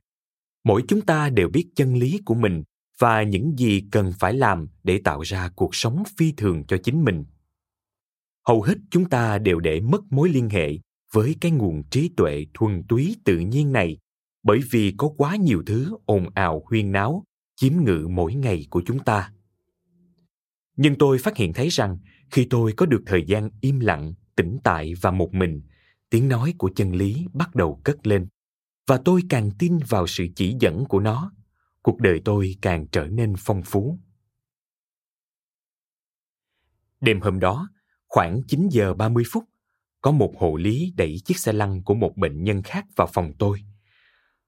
Mỗi 0.65 0.83
chúng 0.89 1.01
ta 1.01 1.31
đều 1.31 1.49
biết 1.49 1.69
chân 1.77 1.95
lý 1.95 2.21
của 2.25 2.35
mình 2.35 2.63
và 3.03 3.23
những 3.23 3.59
gì 3.59 3.83
cần 3.91 4.13
phải 4.19 4.35
làm 4.35 4.69
để 4.85 5.01
tạo 5.05 5.21
ra 5.21 5.51
cuộc 5.57 5.75
sống 5.75 6.03
phi 6.17 6.33
thường 6.33 6.65
cho 6.69 6.77
chính 6.83 7.05
mình. 7.05 7.25
Hầu 8.47 8.63
hết 8.63 8.75
chúng 8.91 9.09
ta 9.09 9.39
đều 9.39 9.61
để 9.61 9.81
mất 9.81 10.01
mối 10.11 10.29
liên 10.29 10.49
hệ 10.49 10.79
với 11.13 11.37
cái 11.41 11.51
nguồn 11.51 11.83
trí 11.91 12.11
tuệ 12.17 12.47
thuần 12.55 12.83
túy 12.89 13.17
tự 13.25 13.39
nhiên 13.39 13.73
này 13.73 13.99
bởi 14.43 14.61
vì 14.71 14.95
có 14.97 15.09
quá 15.17 15.37
nhiều 15.37 15.63
thứ 15.67 15.97
ồn 16.05 16.27
ào 16.35 16.63
huyên 16.71 16.93
náo 16.93 17.25
chiếm 17.57 17.73
ngự 17.85 18.07
mỗi 18.11 18.35
ngày 18.35 18.67
của 18.71 18.83
chúng 18.87 18.99
ta. 18.99 19.33
Nhưng 20.77 20.95
tôi 20.99 21.19
phát 21.19 21.37
hiện 21.37 21.53
thấy 21.53 21.69
rằng 21.69 21.99
khi 22.31 22.47
tôi 22.51 22.73
có 22.73 22.87
được 22.87 23.03
thời 23.07 23.25
gian 23.27 23.51
im 23.61 23.81
lặng, 23.81 24.15
tĩnh 24.37 24.59
tại 24.65 24.93
và 25.01 25.11
một 25.11 25.35
mình, 25.35 25.63
tiếng 26.11 26.29
nói 26.29 26.55
của 26.59 26.71
chân 26.77 26.95
lý 26.95 27.27
bắt 27.33 27.55
đầu 27.55 27.81
cất 27.85 28.07
lên 28.07 28.27
và 28.87 29.01
tôi 29.05 29.23
càng 29.29 29.51
tin 29.59 29.79
vào 29.89 30.07
sự 30.07 30.27
chỉ 30.37 30.57
dẫn 30.61 30.85
của 30.85 31.01
nó, 31.01 31.33
cuộc 31.83 32.01
đời 32.01 32.21
tôi 32.25 32.57
càng 32.63 32.87
trở 32.87 33.07
nên 33.07 33.35
phong 33.39 33.63
phú. 33.63 33.99
Đêm 37.01 37.21
hôm 37.21 37.41
đó, 37.41 37.69
khoảng 38.07 38.43
9 38.49 38.69
giờ 38.69 38.95
30 38.95 39.25
phút, 39.33 39.45
có 40.01 40.11
một 40.11 40.35
hộ 40.39 40.57
lý 40.57 40.93
đẩy 40.97 41.17
chiếc 41.25 41.39
xe 41.39 41.53
lăn 41.53 41.83
của 41.83 41.95
một 41.95 42.17
bệnh 42.17 42.45
nhân 42.45 42.63
khác 42.63 42.87
vào 42.97 43.07
phòng 43.13 43.33
tôi. 43.39 43.61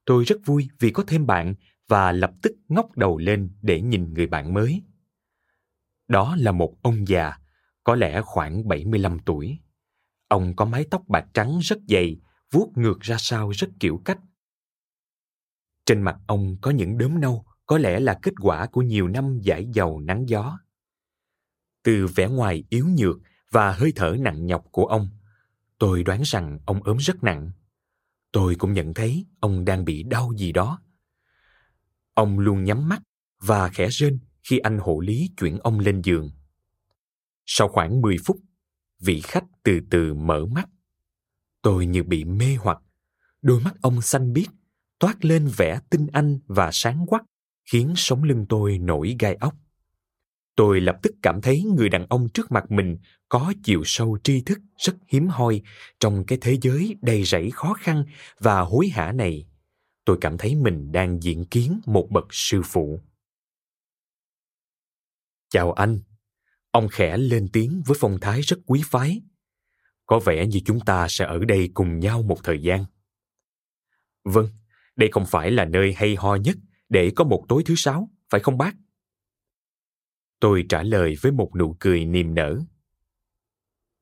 Tôi 0.04 0.24
rất 0.24 0.36
vui 0.44 0.68
vì 0.80 0.90
có 0.90 1.04
thêm 1.06 1.26
bạn 1.26 1.54
và 1.88 2.12
lập 2.12 2.30
tức 2.42 2.52
ngóc 2.68 2.96
đầu 2.96 3.18
lên 3.18 3.50
để 3.62 3.80
nhìn 3.80 4.14
người 4.14 4.26
bạn 4.26 4.54
mới. 4.54 4.82
Đó 6.08 6.36
là 6.38 6.52
một 6.52 6.76
ông 6.82 7.08
già, 7.08 7.32
có 7.84 7.94
lẽ 7.94 8.20
khoảng 8.22 8.68
75 8.68 9.18
tuổi. 9.18 9.58
Ông 10.28 10.56
có 10.56 10.64
mái 10.64 10.84
tóc 10.90 11.02
bạc 11.08 11.26
trắng 11.34 11.58
rất 11.62 11.78
dày, 11.88 12.16
vuốt 12.50 12.72
ngược 12.76 13.00
ra 13.00 13.16
sau 13.18 13.50
rất 13.50 13.68
kiểu 13.80 14.02
cách. 14.04 14.18
Trên 15.86 16.02
mặt 16.02 16.16
ông 16.26 16.56
có 16.60 16.70
những 16.70 16.98
đốm 16.98 17.20
nâu, 17.20 17.44
có 17.66 17.78
lẽ 17.78 18.00
là 18.00 18.18
kết 18.22 18.34
quả 18.40 18.66
của 18.66 18.82
nhiều 18.82 19.08
năm 19.08 19.38
giải 19.42 19.66
dầu 19.72 20.00
nắng 20.00 20.28
gió. 20.28 20.58
Từ 21.82 22.06
vẻ 22.06 22.28
ngoài 22.28 22.64
yếu 22.68 22.86
nhược 22.98 23.16
và 23.50 23.72
hơi 23.72 23.92
thở 23.96 24.16
nặng 24.20 24.46
nhọc 24.46 24.64
của 24.70 24.86
ông, 24.86 25.08
tôi 25.78 26.02
đoán 26.02 26.22
rằng 26.24 26.58
ông 26.66 26.82
ốm 26.82 26.96
rất 26.96 27.24
nặng. 27.24 27.50
Tôi 28.32 28.54
cũng 28.54 28.72
nhận 28.72 28.94
thấy 28.94 29.26
ông 29.40 29.64
đang 29.64 29.84
bị 29.84 30.02
đau 30.02 30.32
gì 30.36 30.52
đó. 30.52 30.80
Ông 32.14 32.38
luôn 32.38 32.64
nhắm 32.64 32.88
mắt 32.88 33.02
và 33.40 33.68
khẽ 33.68 33.88
rên 33.88 34.18
khi 34.42 34.58
anh 34.58 34.78
hộ 34.78 35.00
lý 35.00 35.30
chuyển 35.36 35.58
ông 35.58 35.78
lên 35.78 36.02
giường. 36.02 36.30
Sau 37.46 37.68
khoảng 37.68 38.00
10 38.00 38.16
phút, 38.24 38.36
vị 39.00 39.20
khách 39.20 39.44
từ 39.62 39.80
từ 39.90 40.14
mở 40.14 40.46
mắt. 40.46 40.68
Tôi 41.62 41.86
như 41.86 42.02
bị 42.02 42.24
mê 42.24 42.56
hoặc. 42.60 42.78
Đôi 43.42 43.60
mắt 43.60 43.74
ông 43.82 44.00
xanh 44.00 44.32
biếc, 44.32 44.48
toát 44.98 45.24
lên 45.24 45.48
vẻ 45.56 45.80
tinh 45.90 46.06
anh 46.12 46.38
và 46.46 46.70
sáng 46.72 47.06
quắc, 47.06 47.22
khiến 47.72 47.92
sống 47.96 48.22
lưng 48.22 48.46
tôi 48.48 48.78
nổi 48.78 49.16
gai 49.18 49.34
ốc. 49.34 49.54
Tôi 50.56 50.80
lập 50.80 50.96
tức 51.02 51.14
cảm 51.22 51.40
thấy 51.40 51.62
người 51.62 51.88
đàn 51.88 52.06
ông 52.06 52.28
trước 52.34 52.52
mặt 52.52 52.70
mình 52.70 52.98
có 53.28 53.52
chiều 53.62 53.82
sâu 53.84 54.18
tri 54.24 54.40
thức 54.40 54.58
rất 54.76 54.96
hiếm 55.08 55.28
hoi 55.28 55.62
trong 56.00 56.24
cái 56.26 56.38
thế 56.40 56.58
giới 56.62 56.96
đầy 57.02 57.24
rẫy 57.24 57.50
khó 57.50 57.74
khăn 57.74 58.04
và 58.38 58.60
hối 58.60 58.88
hả 58.88 59.12
này. 59.12 59.46
Tôi 60.04 60.18
cảm 60.20 60.38
thấy 60.38 60.54
mình 60.54 60.92
đang 60.92 61.22
diễn 61.22 61.44
kiến 61.44 61.80
một 61.86 62.08
bậc 62.10 62.24
sư 62.30 62.62
phụ. 62.64 63.00
Chào 65.50 65.72
anh. 65.72 66.00
Ông 66.70 66.88
khẽ 66.88 67.16
lên 67.16 67.48
tiếng 67.52 67.82
với 67.86 67.96
phong 68.00 68.18
thái 68.20 68.40
rất 68.40 68.56
quý 68.66 68.82
phái. 68.84 69.22
Có 70.06 70.18
vẻ 70.18 70.46
như 70.46 70.60
chúng 70.64 70.80
ta 70.80 71.06
sẽ 71.08 71.24
ở 71.24 71.38
đây 71.38 71.70
cùng 71.74 71.98
nhau 71.98 72.22
một 72.22 72.38
thời 72.44 72.62
gian. 72.62 72.84
Vâng, 74.24 74.48
đây 74.96 75.08
không 75.12 75.26
phải 75.26 75.50
là 75.50 75.64
nơi 75.64 75.92
hay 75.92 76.14
ho 76.14 76.34
nhất 76.34 76.56
để 76.88 77.12
có 77.16 77.24
một 77.24 77.44
tối 77.48 77.62
thứ 77.66 77.74
sáu, 77.74 78.10
phải 78.30 78.40
không 78.40 78.58
bác? 78.58 78.74
Tôi 80.40 80.64
trả 80.68 80.82
lời 80.82 81.14
với 81.20 81.32
một 81.32 81.50
nụ 81.56 81.76
cười 81.80 82.04
niềm 82.04 82.34
nở. 82.34 82.60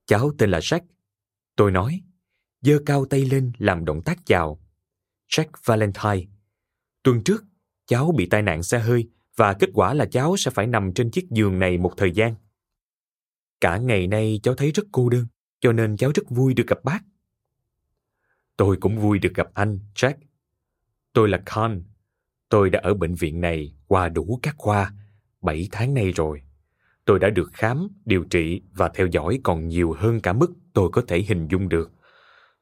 Cháu 0.06 0.30
tên 0.38 0.50
là 0.50 0.58
Jack. 0.58 0.80
Tôi 1.56 1.70
nói, 1.70 2.00
giơ 2.60 2.78
cao 2.86 3.04
tay 3.04 3.24
lên 3.24 3.52
làm 3.58 3.84
động 3.84 4.02
tác 4.02 4.18
chào. 4.26 4.60
Jack 5.28 5.46
Valentine. 5.64 6.32
Tuần 7.02 7.24
trước, 7.24 7.44
cháu 7.86 8.12
bị 8.16 8.26
tai 8.26 8.42
nạn 8.42 8.62
xe 8.62 8.78
hơi 8.78 9.10
và 9.36 9.54
kết 9.54 9.70
quả 9.74 9.94
là 9.94 10.06
cháu 10.06 10.36
sẽ 10.36 10.50
phải 10.50 10.66
nằm 10.66 10.92
trên 10.94 11.10
chiếc 11.10 11.30
giường 11.30 11.58
này 11.58 11.78
một 11.78 11.92
thời 11.96 12.12
gian. 12.12 12.34
Cả 13.60 13.78
ngày 13.78 14.06
nay 14.06 14.40
cháu 14.42 14.54
thấy 14.54 14.70
rất 14.70 14.82
cô 14.92 15.08
đơn, 15.08 15.26
cho 15.60 15.72
nên 15.72 15.96
cháu 15.96 16.10
rất 16.14 16.30
vui 16.30 16.54
được 16.54 16.66
gặp 16.66 16.78
bác. 16.84 17.00
Tôi 18.56 18.76
cũng 18.80 18.98
vui 18.98 19.18
được 19.18 19.34
gặp 19.34 19.46
anh, 19.54 19.78
Jack. 19.94 20.14
Tôi 21.12 21.28
là 21.28 21.42
Con. 21.46 21.82
Tôi 22.48 22.70
đã 22.70 22.80
ở 22.82 22.94
bệnh 22.94 23.14
viện 23.14 23.40
này 23.40 23.74
qua 23.86 24.08
đủ 24.08 24.38
các 24.42 24.54
khoa, 24.58 24.92
7 25.40 25.68
tháng 25.72 25.94
nay 25.94 26.12
rồi. 26.12 26.42
Tôi 27.04 27.18
đã 27.18 27.30
được 27.30 27.50
khám, 27.52 27.88
điều 28.04 28.24
trị 28.24 28.62
và 28.72 28.88
theo 28.94 29.06
dõi 29.06 29.40
còn 29.42 29.68
nhiều 29.68 29.92
hơn 29.92 30.20
cả 30.20 30.32
mức 30.32 30.52
tôi 30.72 30.90
có 30.92 31.02
thể 31.08 31.20
hình 31.20 31.48
dung 31.50 31.68
được. 31.68 31.90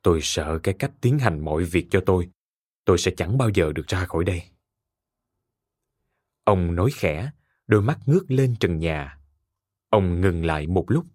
Tôi 0.03 0.21
sợ 0.23 0.59
cái 0.63 0.75
cách 0.79 0.93
tiến 1.01 1.19
hành 1.19 1.41
mọi 1.45 1.65
việc 1.65 1.87
cho 1.91 2.01
tôi. 2.07 2.31
Tôi 2.85 2.99
sẽ 2.99 3.11
chẳng 3.17 3.39
bao 3.39 3.49
giờ 3.55 3.73
được 3.73 3.87
ra 3.87 4.05
khỏi 4.05 4.25
đây. 4.25 4.43
Ông 6.45 6.75
nói 6.75 6.91
khẽ, 6.95 7.31
đôi 7.67 7.83
mắt 7.83 7.99
ngước 8.07 8.31
lên 8.31 8.57
trần 8.61 8.79
nhà. 8.79 9.19
Ông 9.89 10.21
ngừng 10.21 10.45
lại 10.45 10.67
một 10.67 10.91
lúc. 10.91 11.07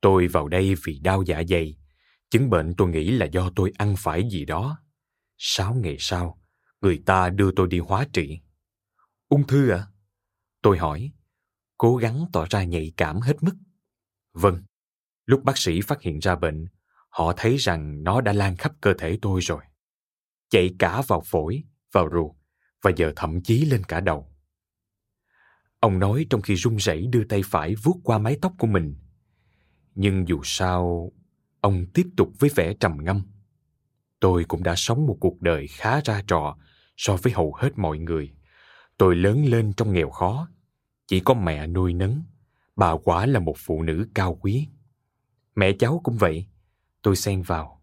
Tôi 0.00 0.26
vào 0.28 0.48
đây 0.48 0.74
vì 0.84 0.98
đau 0.98 1.22
dạ 1.22 1.42
dày. 1.48 1.76
Chứng 2.32 2.50
bệnh 2.50 2.74
tôi 2.78 2.88
nghĩ 2.88 3.10
là 3.10 3.26
do 3.26 3.50
tôi 3.56 3.72
ăn 3.78 3.94
phải 3.98 4.28
gì 4.30 4.44
đó. 4.44 4.78
Sáu 5.38 5.74
ngày 5.74 5.96
sau, 5.98 6.42
người 6.80 7.02
ta 7.06 7.30
đưa 7.30 7.50
tôi 7.56 7.68
đi 7.68 7.78
hóa 7.78 8.06
trị. 8.12 8.40
Ung 9.28 9.46
thư 9.46 9.70
à? 9.70 9.86
Tôi 10.62 10.78
hỏi, 10.78 11.12
cố 11.78 11.96
gắng 11.96 12.26
tỏ 12.32 12.46
ra 12.50 12.64
nhạy 12.64 12.92
cảm 12.96 13.20
hết 13.20 13.42
mức. 13.42 13.52
Vâng, 14.32 14.62
lúc 15.26 15.44
bác 15.44 15.58
sĩ 15.58 15.80
phát 15.80 16.02
hiện 16.02 16.18
ra 16.18 16.36
bệnh, 16.36 16.66
họ 17.08 17.32
thấy 17.36 17.56
rằng 17.56 18.04
nó 18.04 18.20
đã 18.20 18.32
lan 18.32 18.56
khắp 18.56 18.72
cơ 18.80 18.94
thể 18.98 19.18
tôi 19.22 19.40
rồi. 19.40 19.64
Chạy 20.50 20.70
cả 20.78 21.02
vào 21.06 21.22
phổi, 21.26 21.64
vào 21.92 22.08
ruột 22.12 22.32
và 22.82 22.90
giờ 22.96 23.12
thậm 23.16 23.42
chí 23.42 23.64
lên 23.64 23.84
cả 23.84 24.00
đầu. 24.00 24.36
Ông 25.80 25.98
nói 25.98 26.26
trong 26.30 26.42
khi 26.42 26.54
run 26.54 26.76
rẩy 26.76 27.06
đưa 27.06 27.24
tay 27.24 27.42
phải 27.44 27.74
vuốt 27.74 28.00
qua 28.04 28.18
mái 28.18 28.38
tóc 28.42 28.52
của 28.58 28.66
mình. 28.66 28.96
Nhưng 29.94 30.28
dù 30.28 30.40
sao, 30.44 31.12
ông 31.62 31.86
tiếp 31.94 32.08
tục 32.16 32.32
với 32.38 32.50
vẻ 32.54 32.74
trầm 32.74 33.04
ngâm. 33.04 33.22
Tôi 34.20 34.44
cũng 34.44 34.62
đã 34.62 34.74
sống 34.76 35.06
một 35.06 35.16
cuộc 35.20 35.42
đời 35.42 35.66
khá 35.66 36.00
ra 36.00 36.22
trò 36.26 36.56
so 36.96 37.16
với 37.16 37.32
hầu 37.32 37.54
hết 37.54 37.70
mọi 37.76 37.98
người. 37.98 38.32
Tôi 38.98 39.16
lớn 39.16 39.44
lên 39.44 39.72
trong 39.72 39.92
nghèo 39.92 40.10
khó, 40.10 40.48
chỉ 41.06 41.20
có 41.20 41.34
mẹ 41.34 41.66
nuôi 41.66 41.94
nấng. 41.94 42.22
Bà 42.76 42.92
quả 43.04 43.26
là 43.26 43.40
một 43.40 43.54
phụ 43.58 43.82
nữ 43.82 44.08
cao 44.14 44.38
quý. 44.40 44.68
Mẹ 45.54 45.72
cháu 45.78 46.00
cũng 46.04 46.16
vậy. 46.16 46.46
Tôi 47.02 47.16
xen 47.16 47.42
vào. 47.42 47.82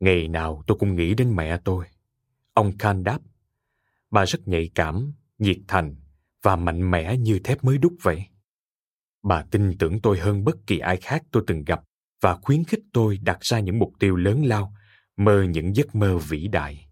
Ngày 0.00 0.28
nào 0.28 0.62
tôi 0.66 0.78
cũng 0.78 0.96
nghĩ 0.96 1.14
đến 1.14 1.36
mẹ 1.36 1.58
tôi. 1.64 1.86
Ông 2.52 2.78
Khan 2.78 3.04
đáp. 3.04 3.18
Bà 4.10 4.24
rất 4.26 4.48
nhạy 4.48 4.70
cảm, 4.74 5.12
nhiệt 5.38 5.58
thành 5.68 5.96
và 6.42 6.56
mạnh 6.56 6.90
mẽ 6.90 7.16
như 7.16 7.38
thép 7.38 7.64
mới 7.64 7.78
đúc 7.78 7.92
vậy. 8.02 8.26
Bà 9.22 9.42
tin 9.50 9.78
tưởng 9.78 10.00
tôi 10.00 10.18
hơn 10.18 10.44
bất 10.44 10.56
kỳ 10.66 10.78
ai 10.78 10.96
khác 10.96 11.22
tôi 11.30 11.44
từng 11.46 11.64
gặp 11.64 11.80
và 12.20 12.36
khuyến 12.36 12.64
khích 12.64 12.80
tôi 12.92 13.18
đặt 13.22 13.38
ra 13.40 13.60
những 13.60 13.78
mục 13.78 13.92
tiêu 13.98 14.16
lớn 14.16 14.44
lao, 14.44 14.74
mơ 15.16 15.42
những 15.42 15.76
giấc 15.76 15.94
mơ 15.94 16.18
vĩ 16.18 16.48
đại. 16.48 16.86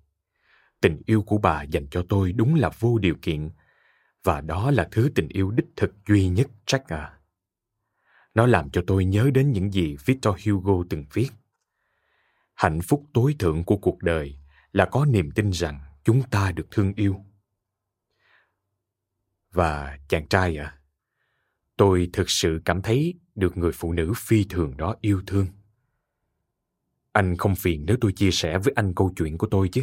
Tình 0.80 1.02
yêu 1.06 1.22
của 1.22 1.38
bà 1.38 1.62
dành 1.62 1.86
cho 1.90 2.04
tôi 2.08 2.32
đúng 2.32 2.54
là 2.54 2.70
vô 2.78 2.98
điều 2.98 3.14
kiện, 3.22 3.50
và 4.24 4.40
đó 4.40 4.70
là 4.70 4.88
thứ 4.90 5.10
tình 5.14 5.28
yêu 5.28 5.50
đích 5.50 5.66
thực 5.76 5.94
duy 6.08 6.28
nhất 6.28 6.48
Jack 6.66 6.80
à. 6.88 7.18
Nó 8.34 8.46
làm 8.46 8.70
cho 8.70 8.84
tôi 8.86 9.04
nhớ 9.04 9.30
đến 9.34 9.52
những 9.52 9.72
gì 9.72 9.96
Victor 10.04 10.46
Hugo 10.46 10.84
từng 10.90 11.04
viết. 11.12 11.28
Hạnh 12.54 12.80
phúc 12.82 13.04
tối 13.12 13.34
thượng 13.38 13.64
của 13.64 13.76
cuộc 13.76 14.02
đời 14.02 14.38
là 14.72 14.86
có 14.86 15.04
niềm 15.04 15.30
tin 15.30 15.50
rằng 15.50 15.80
chúng 16.04 16.22
ta 16.30 16.52
được 16.52 16.66
thương 16.70 16.92
yêu. 16.96 17.24
Và 19.52 19.98
chàng 20.08 20.28
trai 20.28 20.56
à, 20.56 20.77
tôi 21.78 22.10
thực 22.12 22.30
sự 22.30 22.60
cảm 22.64 22.82
thấy 22.82 23.14
được 23.34 23.56
người 23.56 23.72
phụ 23.72 23.92
nữ 23.92 24.12
phi 24.16 24.44
thường 24.44 24.76
đó 24.76 24.94
yêu 25.00 25.22
thương. 25.26 25.46
Anh 27.12 27.36
không 27.36 27.54
phiền 27.54 27.84
nếu 27.86 27.96
tôi 28.00 28.12
chia 28.12 28.30
sẻ 28.30 28.58
với 28.58 28.72
anh 28.76 28.94
câu 28.94 29.12
chuyện 29.16 29.38
của 29.38 29.46
tôi 29.50 29.68
chứ? 29.68 29.82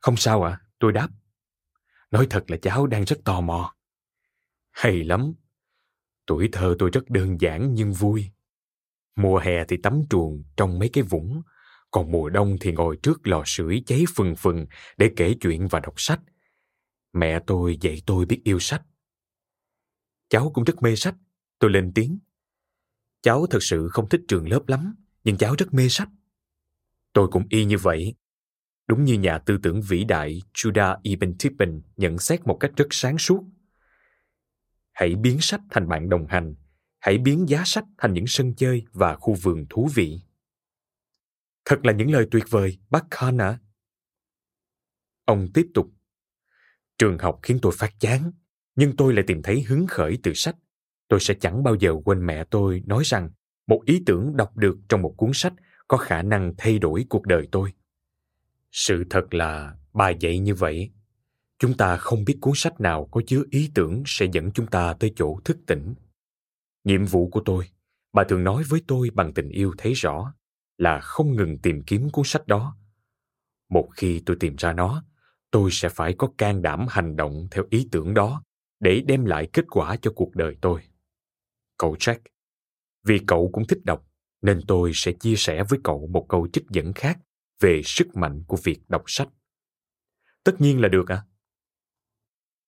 Không 0.00 0.16
sao 0.16 0.42
ạ, 0.42 0.50
à, 0.50 0.60
tôi 0.78 0.92
đáp. 0.92 1.08
Nói 2.10 2.26
thật 2.30 2.50
là 2.50 2.56
cháu 2.56 2.86
đang 2.86 3.04
rất 3.04 3.16
tò 3.24 3.40
mò. 3.40 3.74
Hay 4.70 5.04
lắm. 5.04 5.32
Tuổi 6.26 6.48
thơ 6.52 6.76
tôi 6.78 6.90
rất 6.90 7.10
đơn 7.10 7.40
giản 7.40 7.74
nhưng 7.74 7.92
vui. 7.92 8.30
Mùa 9.16 9.38
hè 9.38 9.64
thì 9.64 9.76
tắm 9.76 10.02
truồng 10.10 10.44
trong 10.56 10.78
mấy 10.78 10.88
cái 10.88 11.04
vũng, 11.04 11.42
còn 11.90 12.10
mùa 12.10 12.28
đông 12.28 12.56
thì 12.60 12.72
ngồi 12.72 12.96
trước 13.02 13.26
lò 13.26 13.42
sưởi 13.46 13.82
cháy 13.86 14.04
phừng 14.14 14.36
phừng 14.36 14.66
để 14.96 15.10
kể 15.16 15.34
chuyện 15.40 15.68
và 15.68 15.80
đọc 15.80 15.94
sách. 15.96 16.20
Mẹ 17.12 17.40
tôi 17.46 17.78
dạy 17.80 18.02
tôi 18.06 18.26
biết 18.26 18.40
yêu 18.44 18.58
sách. 18.58 18.82
Cháu 20.32 20.50
cũng 20.54 20.64
rất 20.64 20.82
mê 20.82 20.96
sách, 20.96 21.14
tôi 21.58 21.70
lên 21.70 21.92
tiếng. 21.94 22.18
Cháu 23.22 23.46
thật 23.46 23.58
sự 23.62 23.88
không 23.92 24.08
thích 24.08 24.20
trường 24.28 24.48
lớp 24.48 24.68
lắm, 24.68 24.94
nhưng 25.24 25.36
cháu 25.36 25.54
rất 25.58 25.74
mê 25.74 25.88
sách. 25.88 26.08
Tôi 27.12 27.28
cũng 27.28 27.46
y 27.50 27.64
như 27.64 27.78
vậy. 27.78 28.14
Đúng 28.86 29.04
như 29.04 29.14
nhà 29.14 29.38
tư 29.38 29.58
tưởng 29.62 29.80
vĩ 29.82 30.04
đại 30.04 30.42
Judah 30.54 30.98
Ibn 31.02 31.34
Tippin 31.38 31.82
nhận 31.96 32.18
xét 32.18 32.46
một 32.46 32.56
cách 32.60 32.70
rất 32.76 32.86
sáng 32.90 33.18
suốt. 33.18 33.44
Hãy 34.92 35.14
biến 35.14 35.38
sách 35.40 35.60
thành 35.70 35.88
bạn 35.88 36.08
đồng 36.08 36.26
hành, 36.26 36.54
hãy 36.98 37.18
biến 37.18 37.48
giá 37.48 37.62
sách 37.66 37.84
thành 37.98 38.14
những 38.14 38.26
sân 38.26 38.54
chơi 38.54 38.84
và 38.92 39.16
khu 39.16 39.34
vườn 39.34 39.66
thú 39.70 39.88
vị. 39.94 40.20
Thật 41.64 41.84
là 41.84 41.92
những 41.92 42.10
lời 42.10 42.26
tuyệt 42.30 42.44
vời, 42.50 42.78
bác 42.90 43.04
Khan 43.10 43.38
ạ. 43.38 43.48
À. 43.48 43.60
Ông 45.24 45.48
tiếp 45.54 45.66
tục. 45.74 45.86
Trường 46.98 47.18
học 47.18 47.40
khiến 47.42 47.58
tôi 47.62 47.72
phát 47.76 47.94
chán, 48.00 48.32
nhưng 48.76 48.96
tôi 48.96 49.14
lại 49.14 49.24
tìm 49.26 49.42
thấy 49.42 49.62
hứng 49.62 49.86
khởi 49.86 50.18
từ 50.22 50.32
sách. 50.34 50.56
Tôi 51.08 51.20
sẽ 51.20 51.34
chẳng 51.34 51.62
bao 51.62 51.74
giờ 51.74 51.94
quên 52.04 52.26
mẹ 52.26 52.44
tôi 52.44 52.82
nói 52.86 53.02
rằng 53.06 53.30
một 53.66 53.82
ý 53.84 54.02
tưởng 54.06 54.36
đọc 54.36 54.56
được 54.56 54.78
trong 54.88 55.02
một 55.02 55.14
cuốn 55.16 55.30
sách 55.34 55.52
có 55.88 55.96
khả 55.96 56.22
năng 56.22 56.52
thay 56.58 56.78
đổi 56.78 57.04
cuộc 57.08 57.26
đời 57.26 57.48
tôi. 57.52 57.72
Sự 58.72 59.04
thật 59.10 59.34
là 59.34 59.76
bà 59.92 60.10
dạy 60.10 60.38
như 60.38 60.54
vậy. 60.54 60.90
Chúng 61.58 61.76
ta 61.76 61.96
không 61.96 62.24
biết 62.24 62.38
cuốn 62.40 62.52
sách 62.56 62.80
nào 62.80 63.08
có 63.10 63.22
chứa 63.26 63.42
ý 63.50 63.70
tưởng 63.74 64.02
sẽ 64.06 64.26
dẫn 64.32 64.52
chúng 64.52 64.66
ta 64.66 64.94
tới 65.00 65.12
chỗ 65.16 65.38
thức 65.44 65.56
tỉnh. 65.66 65.94
Nhiệm 66.84 67.04
vụ 67.04 67.28
của 67.28 67.42
tôi, 67.44 67.68
bà 68.12 68.24
thường 68.24 68.44
nói 68.44 68.62
với 68.68 68.82
tôi 68.86 69.10
bằng 69.14 69.34
tình 69.34 69.48
yêu 69.48 69.74
thấy 69.78 69.92
rõ, 69.92 70.34
là 70.78 71.00
không 71.00 71.36
ngừng 71.36 71.58
tìm 71.58 71.82
kiếm 71.82 72.10
cuốn 72.10 72.24
sách 72.24 72.46
đó. 72.46 72.76
Một 73.68 73.88
khi 73.96 74.22
tôi 74.26 74.36
tìm 74.40 74.56
ra 74.58 74.72
nó, 74.72 75.04
tôi 75.50 75.70
sẽ 75.72 75.88
phải 75.88 76.14
có 76.18 76.28
can 76.38 76.62
đảm 76.62 76.86
hành 76.88 77.16
động 77.16 77.46
theo 77.50 77.64
ý 77.70 77.88
tưởng 77.92 78.14
đó 78.14 78.42
để 78.82 79.02
đem 79.06 79.24
lại 79.24 79.48
kết 79.52 79.64
quả 79.70 79.96
cho 80.02 80.12
cuộc 80.16 80.34
đời 80.34 80.56
tôi. 80.60 80.80
Cậu 81.78 81.94
Jack, 81.94 82.18
vì 83.04 83.18
cậu 83.26 83.50
cũng 83.52 83.66
thích 83.66 83.84
đọc, 83.84 84.06
nên 84.42 84.60
tôi 84.68 84.90
sẽ 84.94 85.12
chia 85.12 85.34
sẻ 85.36 85.64
với 85.68 85.78
cậu 85.84 86.06
một 86.06 86.26
câu 86.28 86.48
trích 86.52 86.64
dẫn 86.70 86.92
khác 86.92 87.18
về 87.60 87.80
sức 87.84 88.16
mạnh 88.16 88.44
của 88.46 88.56
việc 88.64 88.78
đọc 88.88 89.02
sách. 89.06 89.28
Tất 90.44 90.60
nhiên 90.60 90.80
là 90.80 90.88
được 90.88 91.08
ạ. 91.08 91.16
À? 91.16 91.26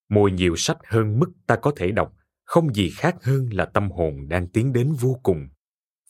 Mua 0.09 0.29
nhiều 0.29 0.57
sách 0.57 0.79
hơn 0.85 1.19
mức 1.19 1.31
ta 1.47 1.57
có 1.57 1.73
thể 1.77 1.91
đọc 1.91 2.13
không 2.45 2.75
gì 2.75 2.91
khác 2.91 3.17
hơn 3.23 3.49
là 3.53 3.65
tâm 3.65 3.91
hồn 3.91 4.29
đang 4.29 4.49
tiến 4.49 4.73
đến 4.73 4.93
vô 4.93 5.21
cùng. 5.23 5.49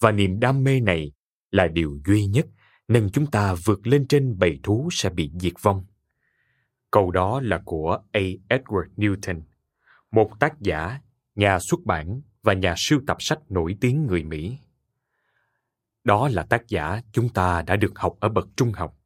Và 0.01 0.13
niềm 0.13 0.41
đam 0.41 0.65
mê 0.65 0.81
này 0.81 1.13
là 1.51 1.67
điều 1.67 1.99
duy 2.07 2.27
nhất 2.27 2.47
nâng 2.89 3.11
chúng 3.11 3.27
ta 3.27 3.55
vượt 3.65 3.87
lên 3.87 4.09
trên 4.09 4.39
bầy 4.39 4.61
thú 4.63 4.89
sẽ 4.93 5.11
bị 5.11 5.31
diệt 5.41 5.53
vong. 5.63 5.85
Câu 6.91 7.11
đó 7.11 7.41
là 7.41 7.63
của 7.65 7.99
A. 8.13 8.21
Edward 8.49 8.89
Newton, 8.97 9.41
một 10.15 10.41
tác 10.41 10.61
giả, 10.61 11.01
nhà 11.35 11.59
xuất 11.59 11.81
bản 11.85 12.21
và 12.43 12.53
nhà 12.53 12.75
sưu 12.77 13.01
tập 13.07 13.17
sách 13.21 13.39
nổi 13.49 13.77
tiếng 13.81 14.07
người 14.07 14.23
Mỹ. 14.23 14.59
Đó 16.05 16.29
là 16.29 16.43
tác 16.43 16.69
giả 16.69 17.01
chúng 17.13 17.29
ta 17.29 17.63
đã 17.63 17.77
được 17.77 17.93
học 17.99 18.17
ở 18.21 18.29
bậc 18.29 18.49
trung 18.57 18.73
học. 18.73 18.99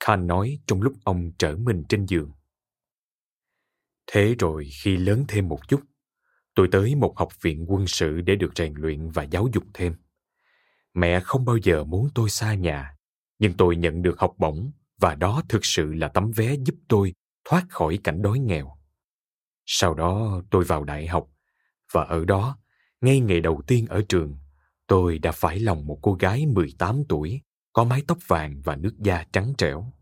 Khan 0.00 0.26
nói 0.26 0.58
trong 0.66 0.82
lúc 0.82 0.92
ông 1.04 1.32
trở 1.38 1.56
mình 1.56 1.84
trên 1.88 2.06
giường. 2.06 2.32
Thế 4.06 4.34
rồi 4.38 4.68
khi 4.82 4.96
lớn 4.96 5.24
thêm 5.28 5.48
một 5.48 5.68
chút, 5.68 5.80
tôi 6.54 6.68
tới 6.72 6.94
một 6.94 7.18
học 7.18 7.42
viện 7.42 7.64
quân 7.68 7.86
sự 7.86 8.20
để 8.20 8.36
được 8.36 8.52
rèn 8.56 8.74
luyện 8.76 9.10
và 9.10 9.22
giáo 9.22 9.48
dục 9.52 9.64
thêm. 9.74 9.94
Mẹ 10.94 11.20
không 11.20 11.44
bao 11.44 11.56
giờ 11.56 11.84
muốn 11.84 12.08
tôi 12.14 12.30
xa 12.30 12.54
nhà, 12.54 12.96
nhưng 13.38 13.52
tôi 13.56 13.76
nhận 13.76 14.02
được 14.02 14.18
học 14.18 14.34
bổng 14.38 14.70
và 14.98 15.14
đó 15.14 15.42
thực 15.48 15.64
sự 15.64 15.92
là 15.92 16.08
tấm 16.08 16.30
vé 16.36 16.54
giúp 16.54 16.74
tôi 16.88 17.14
thoát 17.44 17.66
khỏi 17.68 17.98
cảnh 18.04 18.22
đói 18.22 18.38
nghèo. 18.38 18.76
Sau 19.66 19.94
đó 19.94 20.42
tôi 20.50 20.64
vào 20.64 20.84
đại 20.84 21.06
học 21.06 21.28
và 21.92 22.04
ở 22.04 22.24
đó, 22.24 22.58
ngay 23.00 23.20
ngày 23.20 23.40
đầu 23.40 23.62
tiên 23.66 23.86
ở 23.86 24.02
trường, 24.08 24.36
tôi 24.86 25.18
đã 25.18 25.32
phải 25.32 25.60
lòng 25.60 25.86
một 25.86 25.98
cô 26.02 26.14
gái 26.14 26.46
18 26.46 27.02
tuổi, 27.08 27.40
có 27.72 27.84
mái 27.84 28.02
tóc 28.06 28.18
vàng 28.26 28.62
và 28.64 28.76
nước 28.76 28.94
da 28.98 29.24
trắng 29.32 29.52
trẻo. 29.58 29.92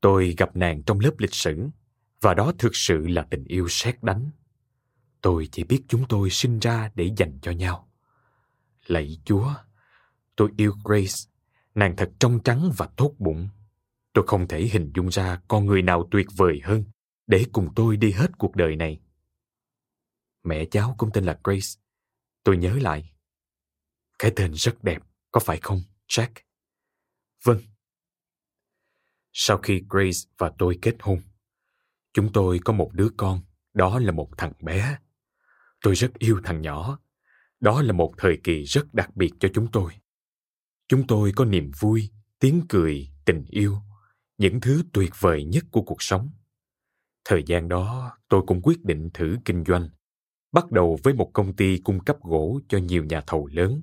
Tôi 0.00 0.34
gặp 0.38 0.56
nàng 0.56 0.82
trong 0.82 1.00
lớp 1.00 1.12
lịch 1.18 1.34
sử, 1.34 1.68
và 2.20 2.34
đó 2.34 2.52
thực 2.58 2.76
sự 2.76 3.06
là 3.06 3.26
tình 3.30 3.44
yêu 3.44 3.68
sét 3.68 4.02
đánh. 4.02 4.30
Tôi 5.20 5.48
chỉ 5.52 5.64
biết 5.64 5.82
chúng 5.88 6.04
tôi 6.08 6.30
sinh 6.30 6.58
ra 6.58 6.90
để 6.94 7.10
dành 7.16 7.38
cho 7.42 7.50
nhau. 7.50 7.88
Lạy 8.86 9.18
Chúa, 9.24 9.54
tôi 10.36 10.50
yêu 10.56 10.74
Grace, 10.84 11.30
nàng 11.74 11.96
thật 11.96 12.10
trong 12.18 12.40
trắng 12.44 12.72
và 12.76 12.88
tốt 12.96 13.14
bụng. 13.18 13.48
Tôi 14.12 14.26
không 14.26 14.48
thể 14.48 14.62
hình 14.62 14.92
dung 14.94 15.08
ra 15.08 15.40
con 15.48 15.66
người 15.66 15.82
nào 15.82 16.08
tuyệt 16.10 16.26
vời 16.36 16.60
hơn 16.64 16.84
để 17.30 17.44
cùng 17.52 17.68
tôi 17.76 17.96
đi 17.96 18.12
hết 18.12 18.30
cuộc 18.38 18.56
đời 18.56 18.76
này. 18.76 19.00
Mẹ 20.44 20.64
cháu 20.64 20.94
cũng 20.98 21.10
tên 21.14 21.24
là 21.24 21.40
Grace. 21.44 21.80
Tôi 22.44 22.56
nhớ 22.56 22.78
lại. 22.80 23.12
Cái 24.18 24.32
tên 24.36 24.52
rất 24.54 24.84
đẹp, 24.84 25.02
có 25.30 25.40
phải 25.40 25.58
không, 25.62 25.82
Jack? 26.08 26.28
Vâng. 27.44 27.60
Sau 29.32 29.58
khi 29.58 29.82
Grace 29.90 30.18
và 30.38 30.52
tôi 30.58 30.78
kết 30.82 30.96
hôn, 31.00 31.20
chúng 32.12 32.32
tôi 32.32 32.60
có 32.64 32.72
một 32.72 32.90
đứa 32.92 33.08
con, 33.16 33.40
đó 33.74 33.98
là 33.98 34.12
một 34.12 34.30
thằng 34.38 34.52
bé. 34.60 34.98
Tôi 35.80 35.94
rất 35.94 36.18
yêu 36.18 36.40
thằng 36.44 36.62
nhỏ. 36.62 36.98
Đó 37.60 37.82
là 37.82 37.92
một 37.92 38.14
thời 38.18 38.40
kỳ 38.44 38.64
rất 38.64 38.94
đặc 38.94 39.16
biệt 39.16 39.30
cho 39.40 39.48
chúng 39.54 39.72
tôi. 39.72 39.92
Chúng 40.88 41.06
tôi 41.06 41.32
có 41.36 41.44
niềm 41.44 41.70
vui, 41.80 42.10
tiếng 42.38 42.62
cười, 42.68 43.08
tình 43.24 43.44
yêu, 43.48 43.78
những 44.38 44.60
thứ 44.60 44.82
tuyệt 44.92 45.10
vời 45.20 45.44
nhất 45.44 45.64
của 45.70 45.82
cuộc 45.82 46.02
sống. 46.02 46.30
Thời 47.24 47.42
gian 47.46 47.68
đó, 47.68 48.16
tôi 48.28 48.42
cũng 48.46 48.62
quyết 48.62 48.84
định 48.84 49.10
thử 49.14 49.36
kinh 49.44 49.64
doanh, 49.64 49.88
bắt 50.52 50.70
đầu 50.70 50.98
với 51.02 51.14
một 51.14 51.30
công 51.32 51.56
ty 51.56 51.78
cung 51.78 52.04
cấp 52.04 52.16
gỗ 52.22 52.60
cho 52.68 52.78
nhiều 52.78 53.04
nhà 53.04 53.20
thầu 53.26 53.46
lớn. 53.46 53.82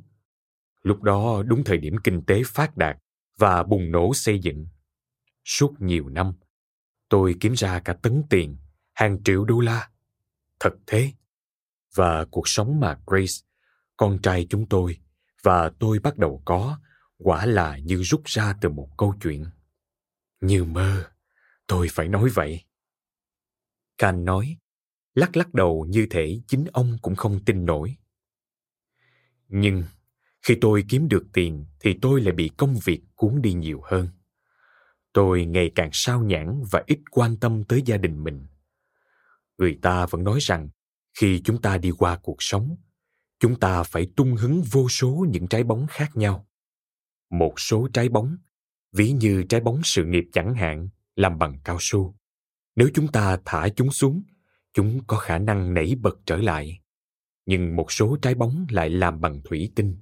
Lúc 0.83 1.01
đó 1.01 1.43
đúng 1.45 1.63
thời 1.63 1.77
điểm 1.77 1.95
kinh 2.03 2.25
tế 2.25 2.41
phát 2.45 2.77
đạt 2.77 2.97
và 3.37 3.63
bùng 3.63 3.91
nổ 3.91 4.13
xây 4.13 4.39
dựng. 4.39 4.67
Suốt 5.45 5.73
nhiều 5.79 6.09
năm, 6.09 6.33
tôi 7.09 7.35
kiếm 7.39 7.53
ra 7.53 7.79
cả 7.79 7.93
tấn 7.93 8.23
tiền, 8.29 8.57
hàng 8.93 9.23
triệu 9.23 9.45
đô 9.45 9.59
la. 9.59 9.89
Thật 10.59 10.73
thế. 10.87 11.11
Và 11.95 12.25
cuộc 12.31 12.47
sống 12.47 12.79
mà 12.79 12.99
Grace, 13.07 13.47
con 13.97 14.19
trai 14.21 14.47
chúng 14.49 14.65
tôi 14.69 14.97
và 15.43 15.71
tôi 15.79 15.99
bắt 15.99 16.17
đầu 16.17 16.41
có 16.45 16.79
quả 17.17 17.45
là 17.45 17.77
như 17.77 18.01
rút 18.03 18.21
ra 18.25 18.53
từ 18.61 18.69
một 18.69 18.89
câu 18.97 19.15
chuyện. 19.21 19.45
Như 20.41 20.63
mơ, 20.63 21.11
tôi 21.67 21.87
phải 21.91 22.07
nói 22.07 22.29
vậy. 22.29 22.63
Can 23.97 24.25
nói, 24.25 24.57
lắc 25.13 25.37
lắc 25.37 25.53
đầu 25.53 25.85
như 25.89 26.07
thể 26.09 26.41
chính 26.47 26.65
ông 26.73 26.97
cũng 27.01 27.15
không 27.15 27.39
tin 27.45 27.65
nổi. 27.65 27.95
Nhưng 29.47 29.83
khi 30.41 30.57
tôi 30.61 30.83
kiếm 30.89 31.07
được 31.07 31.25
tiền 31.33 31.65
thì 31.79 31.95
tôi 32.01 32.21
lại 32.21 32.33
bị 32.33 32.49
công 32.57 32.75
việc 32.85 33.01
cuốn 33.15 33.41
đi 33.41 33.53
nhiều 33.53 33.81
hơn. 33.83 34.07
Tôi 35.13 35.45
ngày 35.45 35.71
càng 35.75 35.89
sao 35.93 36.23
nhãn 36.23 36.63
và 36.71 36.83
ít 36.87 36.99
quan 37.11 37.37
tâm 37.37 37.63
tới 37.63 37.81
gia 37.85 37.97
đình 37.97 38.23
mình. 38.23 38.45
Người 39.57 39.79
ta 39.81 40.05
vẫn 40.05 40.23
nói 40.23 40.39
rằng 40.41 40.69
khi 41.19 41.41
chúng 41.45 41.61
ta 41.61 41.77
đi 41.77 41.91
qua 41.97 42.19
cuộc 42.23 42.37
sống, 42.39 42.75
chúng 43.39 43.59
ta 43.59 43.83
phải 43.83 44.07
tung 44.15 44.35
hứng 44.35 44.61
vô 44.71 44.89
số 44.89 45.25
những 45.29 45.47
trái 45.47 45.63
bóng 45.63 45.87
khác 45.89 46.11
nhau. 46.15 46.47
Một 47.29 47.59
số 47.59 47.87
trái 47.93 48.09
bóng, 48.09 48.37
ví 48.91 49.11
như 49.11 49.43
trái 49.49 49.61
bóng 49.61 49.81
sự 49.83 50.05
nghiệp 50.05 50.25
chẳng 50.33 50.55
hạn, 50.55 50.89
làm 51.15 51.39
bằng 51.39 51.59
cao 51.63 51.77
su. 51.79 52.15
Nếu 52.77 52.89
chúng 52.93 53.07
ta 53.07 53.37
thả 53.45 53.69
chúng 53.69 53.91
xuống, 53.91 54.23
chúng 54.73 54.99
có 55.07 55.17
khả 55.17 55.37
năng 55.37 55.73
nảy 55.73 55.95
bật 56.01 56.19
trở 56.25 56.37
lại. 56.37 56.81
Nhưng 57.45 57.75
một 57.75 57.91
số 57.91 58.17
trái 58.21 58.35
bóng 58.35 58.65
lại 58.69 58.89
làm 58.89 59.21
bằng 59.21 59.41
thủy 59.43 59.71
tinh. 59.75 59.97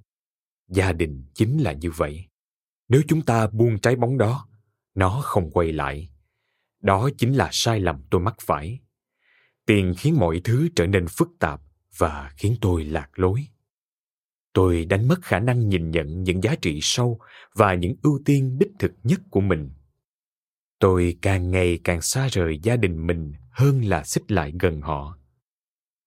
Gia 0.68 0.92
đình 0.92 1.26
chính 1.34 1.58
là 1.58 1.74
như 1.74 1.92
vậy. 1.92 2.26
Nếu 2.88 3.02
chúng 3.08 3.22
ta 3.22 3.48
buông 3.48 3.80
trái 3.80 3.96
bóng 3.96 4.18
đó, 4.18 4.48
nó 4.96 5.22
không 5.24 5.52
quay 5.52 5.72
lại. 5.72 6.10
Đó 6.82 7.10
chính 7.18 7.34
là 7.34 7.50
sai 7.52 7.80
lầm 7.80 8.04
tôi 8.10 8.22
mắc 8.22 8.36
phải. 8.42 8.80
Tiền 9.66 9.94
khiến 9.98 10.20
mọi 10.20 10.42
thứ 10.44 10.70
trở 10.76 10.88
nên 10.88 11.06
phức 11.10 11.30
tạp 11.40 11.62
và 11.98 12.34
khiến 12.38 12.56
tôi 12.62 12.86
lạc 12.86 13.20
lối. 13.20 13.48
Tôi 14.54 14.86
đánh 14.86 15.08
mất 15.08 15.22
khả 15.22 15.40
năng 15.40 15.70
nhìn 15.70 15.92
nhận 15.92 16.24
những 16.24 16.44
giá 16.44 16.56
trị 16.56 16.80
sâu 16.82 17.20
và 17.54 17.74
những 17.74 17.96
ưu 18.04 18.22
tiên 18.26 18.58
đích 18.60 18.72
thực 18.80 18.92
nhất 19.04 19.22
của 19.30 19.42
mình. 19.42 19.70
Tôi 20.80 21.18
càng 21.22 21.52
ngày 21.52 21.80
càng 21.84 22.02
xa 22.02 22.28
rời 22.28 22.60
gia 22.64 22.76
đình 22.76 23.08
mình 23.08 23.34
hơn 23.52 23.86
là 23.86 24.04
xích 24.04 24.32
lại 24.32 24.54
gần 24.60 24.82
họ. 24.82 25.18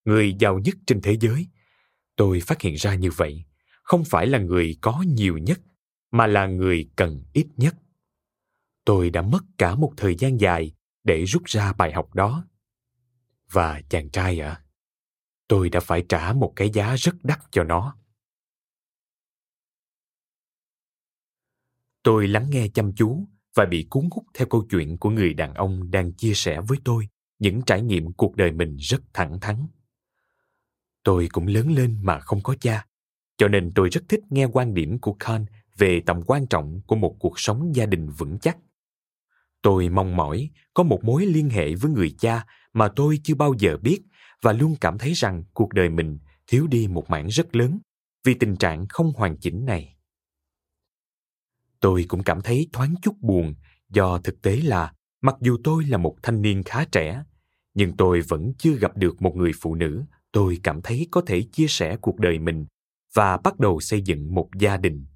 Người 0.05 0.35
giàu 0.39 0.59
nhất 0.59 0.75
trên 0.87 1.01
thế 1.01 1.17
giới, 1.21 1.47
tôi 2.17 2.41
phát 2.41 2.61
hiện 2.61 2.75
ra 2.75 2.95
như 2.95 3.11
vậy, 3.11 3.45
không 3.83 4.05
phải 4.05 4.27
là 4.27 4.39
người 4.39 4.77
có 4.81 5.05
nhiều 5.07 5.39
nhất, 5.39 5.61
mà 6.11 6.27
là 6.27 6.47
người 6.47 6.91
cần 6.97 7.23
ít 7.33 7.47
nhất. 7.57 7.75
Tôi 8.85 9.11
đã 9.11 9.23
mất 9.23 9.45
cả 9.59 9.75
một 9.75 9.93
thời 9.97 10.15
gian 10.15 10.41
dài 10.41 10.73
để 11.05 11.25
rút 11.25 11.43
ra 11.45 11.73
bài 11.73 11.93
học 11.93 12.15
đó. 12.15 12.45
Và 13.51 13.81
chàng 13.89 14.11
trai 14.11 14.41
ạ, 14.41 14.51
à, 14.51 14.63
tôi 15.49 15.71
đã 15.71 15.81
phải 15.81 16.05
trả 16.09 16.33
một 16.33 16.53
cái 16.57 16.71
giá 16.71 16.97
rất 16.97 17.15
đắt 17.23 17.41
cho 17.51 17.65
nó. 17.65 17.97
Tôi 22.03 22.29
lắng 22.29 22.47
nghe 22.51 22.69
chăm 22.75 22.93
chú 22.95 23.29
và 23.59 23.65
bị 23.65 23.87
cuốn 23.91 24.09
hút 24.11 24.25
theo 24.35 24.47
câu 24.47 24.67
chuyện 24.71 24.99
của 24.99 25.11
người 25.11 25.35
đàn 25.35 25.55
ông 25.55 25.91
đang 25.91 26.13
chia 26.13 26.33
sẻ 26.35 26.61
với 26.69 26.79
tôi 26.85 27.09
những 27.39 27.63
trải 27.63 27.83
nghiệm 27.83 28.13
cuộc 28.13 28.37
đời 28.37 28.53
mình 28.53 28.77
rất 28.77 29.01
thẳng 29.13 29.41
thắn. 29.41 29.67
Tôi 31.05 31.29
cũng 31.33 31.47
lớn 31.47 31.73
lên 31.73 31.99
mà 32.03 32.21
không 32.21 32.43
có 32.43 32.55
cha, 32.61 32.87
cho 33.39 33.49
nên 33.49 33.73
tôi 33.75 33.89
rất 33.89 34.01
thích 34.09 34.21
nghe 34.31 34.47
quan 34.53 34.75
điểm 34.75 34.99
của 34.99 35.17
Khan 35.21 35.47
về 35.79 36.03
tầm 36.07 36.23
quan 36.27 36.47
trọng 36.47 36.81
của 36.87 36.97
một 36.97 37.17
cuộc 37.21 37.41
sống 37.41 37.75
gia 37.75 37.87
đình 37.87 38.09
vững 38.11 38.39
chắc. 38.39 38.57
Tôi 39.63 39.89
mong 39.89 40.17
mỏi 40.17 40.51
có 40.75 40.83
một 40.83 41.05
mối 41.05 41.27
liên 41.27 41.51
hệ 41.51 41.75
với 41.75 41.91
người 41.91 42.15
cha 42.19 42.47
mà 42.73 42.89
tôi 42.97 43.19
chưa 43.25 43.35
bao 43.35 43.55
giờ 43.59 43.77
biết 43.83 44.01
và 44.43 44.53
luôn 44.53 44.75
cảm 44.81 44.99
thấy 44.99 45.13
rằng 45.13 45.45
cuộc 45.53 45.73
đời 45.73 45.89
mình 45.89 46.19
thiếu 46.47 46.67
đi 46.67 46.89
một 46.89 47.11
mảng 47.11 47.27
rất 47.27 47.57
lớn 47.57 47.79
vì 48.25 48.35
tình 48.35 48.57
trạng 48.57 48.87
không 48.89 49.13
hoàn 49.17 49.37
chỉnh 49.37 49.65
này. 49.65 49.98
Tôi 51.81 52.05
cũng 52.09 52.23
cảm 52.23 52.41
thấy 52.41 52.69
thoáng 52.73 52.95
chút 53.03 53.15
buồn 53.21 53.55
do 53.89 54.19
thực 54.19 54.43
tế 54.43 54.57
là 54.57 54.93
mặc 55.21 55.37
dù 55.41 55.59
tôi 55.65 55.85
là 55.85 55.99
một 55.99 56.17
thanh 56.23 56.43
niên 56.43 56.63
khá 56.63 56.85
trẻ, 56.85 57.25
nhưng 57.75 57.97
tôi 57.97 58.21
vẫn 58.21 58.53
chưa 58.59 58.73
gặp 58.73 58.97
được 58.97 59.23
một 59.23 59.37
người 59.37 59.53
phụ 59.61 59.75
nữ 59.75 60.05
tôi 60.33 60.61
cảm 60.63 60.83
thấy 60.83 61.09
có 61.11 61.23
thể 61.27 61.43
chia 61.53 61.67
sẻ 61.69 61.97
cuộc 62.01 62.19
đời 62.19 62.39
mình 62.39 62.67
và 63.15 63.37
bắt 63.37 63.59
đầu 63.59 63.81
xây 63.81 64.03
dựng 64.03 64.35
một 64.35 64.49
gia 64.59 64.77
đình. 64.77 65.07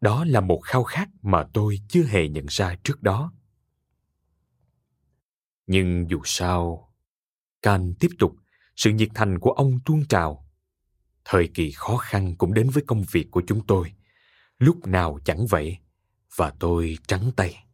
Đó 0.00 0.24
là 0.24 0.40
một 0.40 0.60
khao 0.64 0.84
khát 0.84 1.08
mà 1.22 1.44
tôi 1.52 1.78
chưa 1.88 2.04
hề 2.04 2.28
nhận 2.28 2.46
ra 2.48 2.76
trước 2.84 3.02
đó. 3.02 3.32
Nhưng 5.66 6.10
dù 6.10 6.20
sao, 6.24 6.88
Can 7.62 7.94
tiếp 8.00 8.08
tục, 8.18 8.34
sự 8.76 8.90
nhiệt 8.90 9.08
thành 9.14 9.38
của 9.38 9.50
ông 9.50 9.78
tuôn 9.84 10.06
trào. 10.08 10.48
Thời 11.24 11.48
kỳ 11.54 11.70
khó 11.70 11.96
khăn 11.96 12.36
cũng 12.36 12.54
đến 12.54 12.70
với 12.70 12.84
công 12.86 13.04
việc 13.12 13.30
của 13.30 13.42
chúng 13.46 13.66
tôi. 13.66 13.92
Lúc 14.58 14.86
nào 14.86 15.18
chẳng 15.24 15.46
vậy, 15.46 15.78
và 16.36 16.52
tôi 16.58 16.98
trắng 17.06 17.30
tay. 17.36 17.64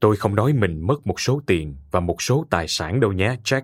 Tôi 0.00 0.16
không 0.16 0.34
nói 0.34 0.52
mình 0.52 0.86
mất 0.86 1.06
một 1.06 1.20
số 1.20 1.42
tiền 1.46 1.76
và 1.90 2.00
một 2.00 2.22
số 2.22 2.46
tài 2.50 2.68
sản 2.68 3.00
đâu 3.00 3.12
nhé, 3.12 3.36
Jack. 3.44 3.62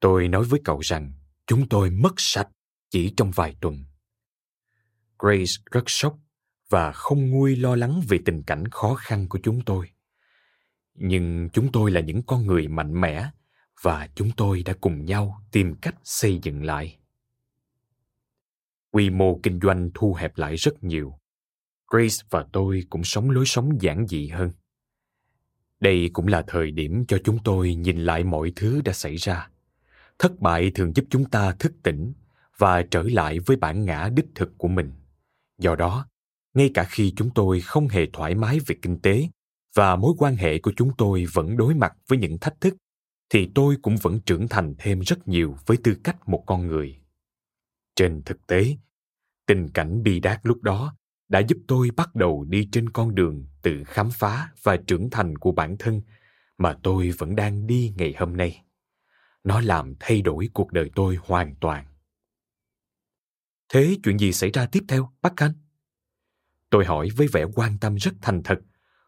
Tôi 0.00 0.28
nói 0.28 0.44
với 0.44 0.60
cậu 0.64 0.80
rằng 0.80 1.12
chúng 1.46 1.68
tôi 1.68 1.90
mất 1.90 2.14
sạch 2.16 2.48
chỉ 2.90 3.14
trong 3.16 3.30
vài 3.30 3.56
tuần. 3.60 3.84
Grace 5.18 5.52
rất 5.70 5.84
sốc 5.86 6.18
và 6.68 6.92
không 6.92 7.30
nguôi 7.30 7.56
lo 7.56 7.76
lắng 7.76 8.02
về 8.08 8.18
tình 8.24 8.42
cảnh 8.42 8.68
khó 8.68 8.94
khăn 8.94 9.28
của 9.28 9.38
chúng 9.42 9.60
tôi. 9.64 9.90
Nhưng 10.94 11.48
chúng 11.52 11.72
tôi 11.72 11.90
là 11.90 12.00
những 12.00 12.22
con 12.22 12.46
người 12.46 12.68
mạnh 12.68 13.00
mẽ 13.00 13.30
và 13.82 14.08
chúng 14.14 14.30
tôi 14.36 14.62
đã 14.62 14.74
cùng 14.80 15.04
nhau 15.04 15.42
tìm 15.52 15.74
cách 15.74 15.94
xây 16.04 16.40
dựng 16.42 16.64
lại. 16.64 16.98
Quy 18.96 19.10
mô 19.10 19.40
kinh 19.42 19.58
doanh 19.62 19.90
thu 19.94 20.14
hẹp 20.14 20.38
lại 20.38 20.56
rất 20.56 20.84
nhiều. 20.84 21.18
Grace 21.90 22.16
và 22.30 22.46
tôi 22.52 22.82
cũng 22.90 23.04
sống 23.04 23.30
lối 23.30 23.46
sống 23.46 23.82
giản 23.82 24.06
dị 24.06 24.28
hơn. 24.28 24.50
Đây 25.80 26.10
cũng 26.12 26.26
là 26.26 26.44
thời 26.46 26.70
điểm 26.70 27.04
cho 27.08 27.18
chúng 27.24 27.38
tôi 27.44 27.74
nhìn 27.74 28.00
lại 28.00 28.24
mọi 28.24 28.52
thứ 28.56 28.80
đã 28.84 28.92
xảy 28.92 29.16
ra. 29.16 29.48
Thất 30.18 30.40
bại 30.40 30.70
thường 30.74 30.92
giúp 30.96 31.04
chúng 31.10 31.24
ta 31.24 31.52
thức 31.52 31.72
tỉnh 31.82 32.12
và 32.58 32.82
trở 32.82 33.02
lại 33.02 33.38
với 33.38 33.56
bản 33.56 33.84
ngã 33.84 34.08
đích 34.14 34.26
thực 34.34 34.58
của 34.58 34.68
mình. 34.68 34.92
Do 35.58 35.76
đó, 35.76 36.06
ngay 36.54 36.70
cả 36.74 36.84
khi 36.84 37.12
chúng 37.16 37.30
tôi 37.30 37.60
không 37.60 37.88
hề 37.88 38.06
thoải 38.12 38.34
mái 38.34 38.58
về 38.66 38.76
kinh 38.82 38.98
tế 39.00 39.28
và 39.74 39.96
mối 39.96 40.14
quan 40.18 40.36
hệ 40.36 40.58
của 40.58 40.72
chúng 40.76 40.90
tôi 40.98 41.24
vẫn 41.32 41.56
đối 41.56 41.74
mặt 41.74 41.92
với 42.08 42.18
những 42.18 42.38
thách 42.38 42.60
thức, 42.60 42.74
thì 43.30 43.50
tôi 43.54 43.76
cũng 43.82 43.96
vẫn 44.02 44.20
trưởng 44.20 44.48
thành 44.48 44.74
thêm 44.78 45.00
rất 45.00 45.28
nhiều 45.28 45.56
với 45.66 45.76
tư 45.84 45.96
cách 46.04 46.28
một 46.28 46.42
con 46.46 46.66
người. 46.66 46.98
Trên 47.96 48.22
thực 48.22 48.46
tế, 48.46 48.76
tình 49.46 49.68
cảnh 49.68 50.02
bi 50.02 50.20
đát 50.20 50.40
lúc 50.42 50.62
đó 50.62 50.96
đã 51.28 51.38
giúp 51.38 51.58
tôi 51.68 51.90
bắt 51.96 52.14
đầu 52.14 52.44
đi 52.44 52.68
trên 52.72 52.90
con 52.90 53.14
đường 53.14 53.44
tự 53.62 53.84
khám 53.84 54.10
phá 54.10 54.52
và 54.62 54.76
trưởng 54.76 55.10
thành 55.10 55.38
của 55.38 55.52
bản 55.52 55.76
thân 55.78 56.00
mà 56.58 56.76
tôi 56.82 57.10
vẫn 57.10 57.36
đang 57.36 57.66
đi 57.66 57.94
ngày 57.96 58.14
hôm 58.18 58.36
nay. 58.36 58.64
Nó 59.44 59.60
làm 59.60 59.94
thay 60.00 60.22
đổi 60.22 60.48
cuộc 60.54 60.72
đời 60.72 60.90
tôi 60.94 61.18
hoàn 61.22 61.54
toàn. 61.54 61.86
Thế 63.68 63.96
chuyện 64.02 64.18
gì 64.18 64.32
xảy 64.32 64.50
ra 64.50 64.66
tiếp 64.66 64.84
theo, 64.88 65.12
bác 65.22 65.36
Khanh? 65.36 65.52
Tôi 66.70 66.84
hỏi 66.84 67.08
với 67.16 67.26
vẻ 67.32 67.44
quan 67.54 67.78
tâm 67.78 67.96
rất 67.96 68.14
thành 68.22 68.42
thật, 68.42 68.60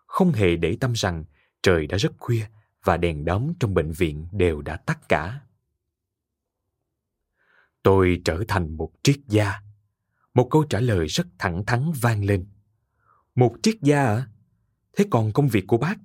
không 0.06 0.32
hề 0.32 0.56
để 0.56 0.76
tâm 0.80 0.92
rằng 0.92 1.24
trời 1.62 1.86
đã 1.86 1.96
rất 1.96 2.12
khuya 2.18 2.46
và 2.84 2.96
đèn 2.96 3.24
đóm 3.24 3.52
trong 3.60 3.74
bệnh 3.74 3.92
viện 3.92 4.28
đều 4.32 4.62
đã 4.62 4.76
tắt 4.76 4.98
cả. 5.08 5.40
Tôi 7.82 8.20
trở 8.24 8.44
thành 8.48 8.76
một 8.76 8.92
triết 9.02 9.16
gia. 9.28 9.67
Một 10.38 10.48
câu 10.50 10.64
trả 10.64 10.80
lời 10.80 11.06
rất 11.06 11.26
thẳng 11.38 11.64
thắn 11.66 11.92
vang 12.00 12.24
lên. 12.24 12.46
Một 13.34 13.56
triết 13.62 13.76
gia 13.82 14.04
à? 14.04 14.26
Thế 14.96 15.04
còn 15.10 15.32
công 15.32 15.48
việc 15.48 15.64
của 15.66 15.78
bác? 15.78 15.98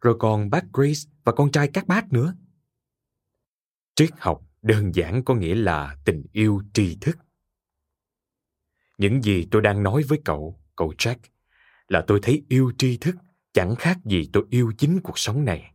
Rồi 0.00 0.16
còn 0.18 0.50
bác 0.50 0.64
Grace 0.72 1.00
và 1.24 1.32
con 1.32 1.52
trai 1.52 1.68
các 1.72 1.86
bác 1.86 2.12
nữa. 2.12 2.34
Triết 3.94 4.10
học 4.18 4.42
đơn 4.62 4.94
giản 4.94 5.24
có 5.24 5.34
nghĩa 5.34 5.54
là 5.54 5.96
tình 6.04 6.24
yêu 6.32 6.62
tri 6.72 6.96
thức. 7.00 7.18
Những 8.98 9.22
gì 9.22 9.48
tôi 9.50 9.62
đang 9.62 9.82
nói 9.82 10.02
với 10.08 10.20
cậu, 10.24 10.60
cậu 10.76 10.92
Jack, 10.98 11.16
là 11.88 12.04
tôi 12.06 12.18
thấy 12.22 12.44
yêu 12.48 12.72
tri 12.78 12.96
thức 12.96 13.16
chẳng 13.52 13.74
khác 13.76 13.98
gì 14.04 14.28
tôi 14.32 14.44
yêu 14.50 14.72
chính 14.78 15.00
cuộc 15.00 15.18
sống 15.18 15.44
này. 15.44 15.74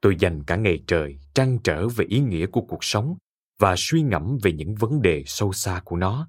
Tôi 0.00 0.16
dành 0.18 0.44
cả 0.44 0.56
ngày 0.56 0.84
trời 0.86 1.18
trăn 1.34 1.58
trở 1.64 1.88
về 1.88 2.04
ý 2.04 2.20
nghĩa 2.20 2.46
của 2.46 2.62
cuộc 2.62 2.84
sống 2.84 3.16
và 3.58 3.74
suy 3.78 4.02
ngẫm 4.02 4.38
về 4.42 4.52
những 4.52 4.74
vấn 4.74 5.02
đề 5.02 5.22
sâu 5.26 5.52
xa 5.52 5.80
của 5.84 5.96
nó. 5.96 6.28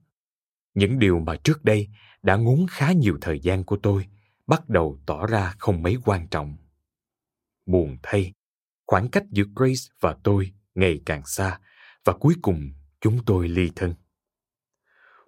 Những 0.74 1.00
điều 1.00 1.20
mà 1.20 1.36
trước 1.36 1.64
đây 1.64 1.88
đã 2.22 2.36
ngốn 2.36 2.66
khá 2.70 2.92
nhiều 2.92 3.18
thời 3.22 3.40
gian 3.40 3.64
của 3.64 3.78
tôi 3.84 4.06
bắt 4.48 4.70
đầu 4.70 5.00
tỏ 5.06 5.26
ra 5.28 5.54
không 5.60 5.84
mấy 5.84 5.98
quan 6.06 6.28
trọng. 6.28 6.56
Buồn 7.66 7.98
thay, 8.04 8.34
khoảng 8.88 9.10
cách 9.10 9.24
giữa 9.32 9.44
Grace 9.56 9.82
và 10.00 10.16
tôi 10.24 10.52
ngày 10.76 11.02
càng 11.06 11.26
xa 11.26 11.60
và 12.06 12.14
cuối 12.14 12.36
cùng 12.42 12.72
chúng 13.02 13.26
tôi 13.26 13.48
ly 13.48 13.72
thân. 13.76 13.94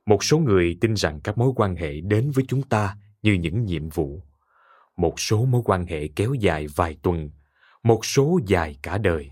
Một 0.06 0.24
số 0.24 0.38
người 0.38 0.78
tin 0.82 0.94
rằng 0.94 1.20
các 1.24 1.38
mối 1.38 1.52
quan 1.56 1.76
hệ 1.76 2.02
đến 2.02 2.32
với 2.32 2.46
chúng 2.48 2.64
ta 2.64 2.98
như 3.22 3.34
những 3.34 3.66
nhiệm 3.66 3.90
vụ. 3.90 4.24
Một 4.98 5.20
số 5.20 5.46
mối 5.46 5.62
quan 5.66 5.86
hệ 5.86 6.08
kéo 6.08 6.34
dài 6.34 6.68
vài 6.76 6.98
tuần, 7.02 7.30
một 7.84 8.06
số 8.06 8.40
dài 8.48 8.78
cả 8.82 8.98
đời. 8.98 9.32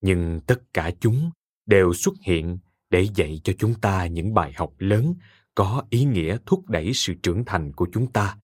Nhưng 0.00 0.40
tất 0.46 0.60
cả 0.72 0.90
chúng 1.00 1.30
đều 1.66 1.94
xuất 1.94 2.14
hiện 2.22 2.58
để 2.90 3.08
dạy 3.14 3.40
cho 3.44 3.52
chúng 3.58 3.74
ta 3.74 4.06
những 4.06 4.34
bài 4.34 4.52
học 4.56 4.72
lớn 4.78 5.14
có 5.54 5.84
ý 5.90 6.04
nghĩa 6.04 6.36
thúc 6.46 6.68
đẩy 6.68 6.92
sự 6.94 7.14
trưởng 7.22 7.44
thành 7.44 7.72
của 7.72 7.86
chúng 7.92 8.12
ta 8.12 8.36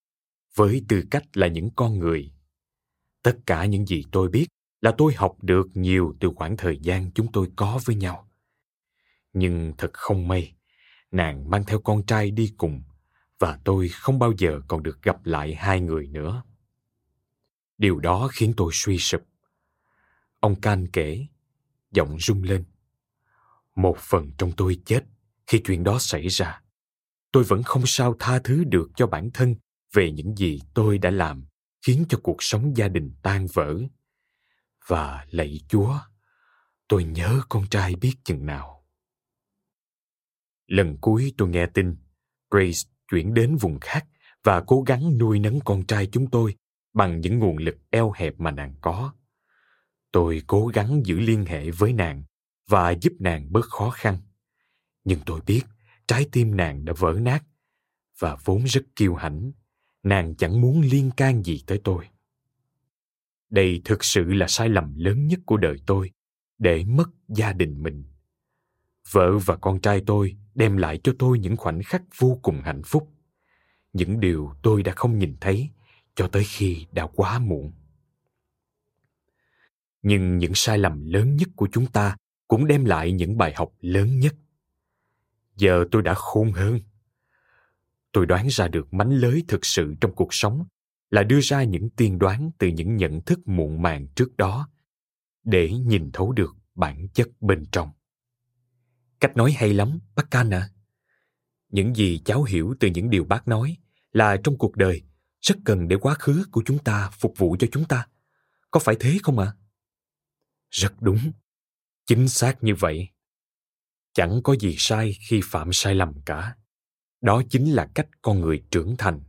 với 0.55 0.83
tư 0.89 1.05
cách 1.11 1.37
là 1.37 1.47
những 1.47 1.71
con 1.77 1.99
người. 1.99 2.33
Tất 3.23 3.39
cả 3.47 3.65
những 3.65 3.87
gì 3.87 4.05
tôi 4.13 4.29
biết 4.29 4.47
là 4.81 4.95
tôi 4.99 5.15
học 5.15 5.37
được 5.43 5.67
nhiều 5.75 6.15
từ 6.21 6.31
khoảng 6.37 6.57
thời 6.57 6.79
gian 6.79 7.11
chúng 7.15 7.33
tôi 7.33 7.49
có 7.57 7.81
với 7.85 7.97
nhau. 7.97 8.29
Nhưng 9.33 9.73
thật 9.79 9.91
không 9.93 10.29
may, 10.29 10.55
nàng 11.11 11.51
mang 11.51 11.65
theo 11.65 11.81
con 11.81 12.07
trai 12.07 12.31
đi 12.31 12.55
cùng 12.57 12.83
và 13.39 13.59
tôi 13.65 13.89
không 13.89 14.19
bao 14.19 14.33
giờ 14.39 14.61
còn 14.69 14.83
được 14.83 15.03
gặp 15.03 15.27
lại 15.27 15.55
hai 15.55 15.81
người 15.81 16.07
nữa. 16.07 16.43
Điều 17.79 17.99
đó 17.99 18.29
khiến 18.33 18.55
tôi 18.57 18.71
suy 18.73 18.99
sụp. 18.99 19.23
Ông 20.41 20.61
Can 20.61 20.87
kể, 20.93 21.27
giọng 21.93 22.17
rung 22.21 22.43
lên. 22.43 22.65
Một 23.75 23.97
phần 23.99 24.31
trong 24.39 24.53
tôi 24.57 24.81
chết 24.87 25.05
khi 25.47 25.61
chuyện 25.65 25.85
đó 25.85 25.99
xảy 26.01 26.29
ra. 26.29 26.61
Tôi 27.33 27.45
vẫn 27.45 27.63
không 27.63 27.83
sao 27.87 28.17
tha 28.19 28.39
thứ 28.39 28.65
được 28.65 28.91
cho 28.97 29.07
bản 29.07 29.31
thân 29.35 29.55
về 29.93 30.11
những 30.11 30.37
gì 30.37 30.61
tôi 30.75 30.99
đã 30.99 31.11
làm 31.11 31.45
khiến 31.87 32.05
cho 32.09 32.19
cuộc 32.23 32.43
sống 32.43 32.77
gia 32.77 32.89
đình 32.89 33.13
tan 33.23 33.47
vỡ. 33.53 33.79
Và 34.87 35.27
lạy 35.31 35.61
Chúa, 35.69 35.99
tôi 36.89 37.05
nhớ 37.05 37.41
con 37.49 37.67
trai 37.67 37.95
biết 38.01 38.15
chừng 38.25 38.47
nào. 38.47 38.85
Lần 40.67 40.97
cuối 41.01 41.35
tôi 41.39 41.49
nghe 41.49 41.67
tin, 41.67 41.97
Grace 42.51 42.79
chuyển 43.11 43.35
đến 43.35 43.57
vùng 43.57 43.79
khác 43.81 44.07
và 44.45 44.63
cố 44.67 44.83
gắng 44.83 45.19
nuôi 45.19 45.39
nấng 45.39 45.61
con 45.65 45.87
trai 45.87 46.07
chúng 46.07 46.31
tôi 46.31 46.55
bằng 46.95 47.21
những 47.21 47.39
nguồn 47.39 47.57
lực 47.57 47.77
eo 47.91 48.13
hẹp 48.17 48.35
mà 48.41 48.51
nàng 48.51 48.75
có. 48.81 49.13
Tôi 50.13 50.43
cố 50.47 50.67
gắng 50.67 51.03
giữ 51.05 51.21
liên 51.21 51.45
hệ 51.45 51.71
với 51.71 51.93
nàng 51.93 52.25
và 52.67 52.91
giúp 52.91 53.13
nàng 53.19 53.53
bớt 53.53 53.65
khó 53.65 53.91
khăn. 53.91 54.19
Nhưng 55.05 55.21
tôi 55.27 55.41
biết 55.47 55.63
trái 56.07 56.27
tim 56.33 56.57
nàng 56.57 56.85
đã 56.85 56.93
vỡ 56.99 57.19
nát 57.21 57.45
và 58.19 58.37
vốn 58.45 58.65
rất 58.65 58.85
kiêu 58.97 59.15
hãnh, 59.15 59.53
nàng 60.03 60.35
chẳng 60.37 60.61
muốn 60.61 60.81
liên 60.81 61.11
can 61.17 61.43
gì 61.43 61.63
tới 61.67 61.81
tôi. 61.85 62.09
Đây 63.51 63.83
thực 63.85 64.05
sự 64.05 64.25
là 64.25 64.49
sai 64.49 64.69
lầm 64.69 64.95
lớn 64.97 65.27
nhất 65.27 65.41
của 65.47 65.57
đời 65.57 65.77
tôi, 65.87 66.11
để 66.59 66.85
mất 66.85 67.09
gia 67.29 67.53
đình 67.53 67.83
mình. 67.83 68.05
Vợ 69.11 69.39
và 69.39 69.57
con 69.57 69.81
trai 69.81 70.03
tôi 70.07 70.37
đem 70.55 70.77
lại 70.77 71.01
cho 71.05 71.15
tôi 71.19 71.39
những 71.39 71.57
khoảnh 71.57 71.83
khắc 71.83 72.03
vô 72.19 72.39
cùng 72.43 72.61
hạnh 72.65 72.83
phúc. 72.85 73.11
Những 73.93 74.21
điều 74.21 74.53
tôi 74.63 74.83
đã 74.83 74.93
không 74.97 75.19
nhìn 75.19 75.37
thấy 75.41 75.71
cho 76.15 76.29
tới 76.29 76.45
khi 76.45 76.87
đã 76.93 77.07
quá 77.07 77.39
muộn. 77.39 77.73
Nhưng 80.03 80.39
những 80.39 80.53
sai 80.55 80.79
lầm 80.79 81.07
lớn 81.07 81.37
nhất 81.37 81.49
của 81.57 81.69
chúng 81.73 81.87
ta 81.87 82.17
cũng 82.55 82.67
đem 82.67 82.85
lại 82.85 83.13
những 83.13 83.39
bài 83.39 83.53
học 83.57 83.73
lớn 83.81 84.19
nhất. 84.21 84.35
Giờ 85.57 85.85
tôi 85.91 86.03
đã 86.03 86.15
khôn 86.15 86.53
hơn. 86.53 86.81
Tôi 88.13 88.27
đoán 88.27 88.47
ra 88.51 88.69
được 88.69 88.95
mánh 88.95 89.11
lới 89.11 89.45
thực 89.49 89.65
sự 89.65 89.95
trong 90.01 90.15
cuộc 90.15 90.35
sống 90.35 90.67
là 91.11 91.23
đưa 91.23 91.41
ra 91.41 91.63
những 91.63 91.91
tiên 91.91 92.19
đoán 92.19 92.51
từ 92.59 92.69
những 92.69 92.97
nhận 92.97 93.21
thức 93.21 93.49
muộn 93.49 93.83
màng 93.83 94.07
trước 94.15 94.37
đó 94.37 94.69
để 95.45 95.73
nhìn 95.73 96.11
thấu 96.13 96.33
được 96.33 96.57
bản 96.75 97.09
chất 97.09 97.29
bên 97.41 97.65
trong. 97.73 97.91
Cách 99.21 99.37
nói 99.37 99.53
hay 99.53 99.75
lắm, 99.75 99.99
bác 100.15 100.31
Can 100.31 100.51
à. 100.51 100.69
Những 101.69 101.95
gì 101.95 102.21
cháu 102.25 102.43
hiểu 102.43 102.75
từ 102.81 102.89
những 102.89 103.11
điều 103.11 103.25
bác 103.25 103.49
nói 103.49 103.77
là 104.13 104.37
trong 104.45 104.59
cuộc 104.59 104.77
đời 104.77 105.03
rất 105.41 105.55
cần 105.65 105.89
để 105.89 105.97
quá 105.97 106.15
khứ 106.15 106.45
của 106.53 106.63
chúng 106.65 106.79
ta 106.79 107.11
phục 107.13 107.35
vụ 107.39 107.57
cho 107.59 107.67
chúng 107.73 107.85
ta. 107.85 108.07
Có 108.71 108.81
phải 108.81 108.97
thế 109.01 109.19
không 109.23 109.39
ạ? 109.39 109.47
À? 109.47 109.57
Rất 110.71 111.03
đúng. 111.03 111.33
Chính 112.07 112.29
xác 112.29 112.65
như 112.65 112.75
vậy. 112.75 113.09
Chẳng 114.13 114.41
có 114.45 114.57
gì 114.57 114.75
sai 114.79 115.13
khi 115.29 115.41
phạm 115.45 115.73
sai 115.73 115.95
lầm 115.95 116.13
cả. 116.27 116.57
Đó 117.21 117.43
chính 117.51 117.73
là 117.73 117.89
cách 117.95 118.09
con 118.23 118.41
người 118.41 118.63
trưởng 118.71 118.97
thành. 118.97 119.21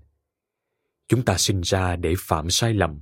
Chúng 1.07 1.25
ta 1.25 1.37
sinh 1.37 1.61
ra 1.61 1.95
để 1.95 2.13
phạm 2.19 2.49
sai 2.49 2.73
lầm, 2.73 2.99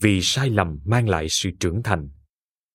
vì 0.00 0.20
sai 0.22 0.50
lầm 0.50 0.80
mang 0.84 1.08
lại 1.08 1.26
sự 1.28 1.50
trưởng 1.60 1.82
thành. 1.82 2.10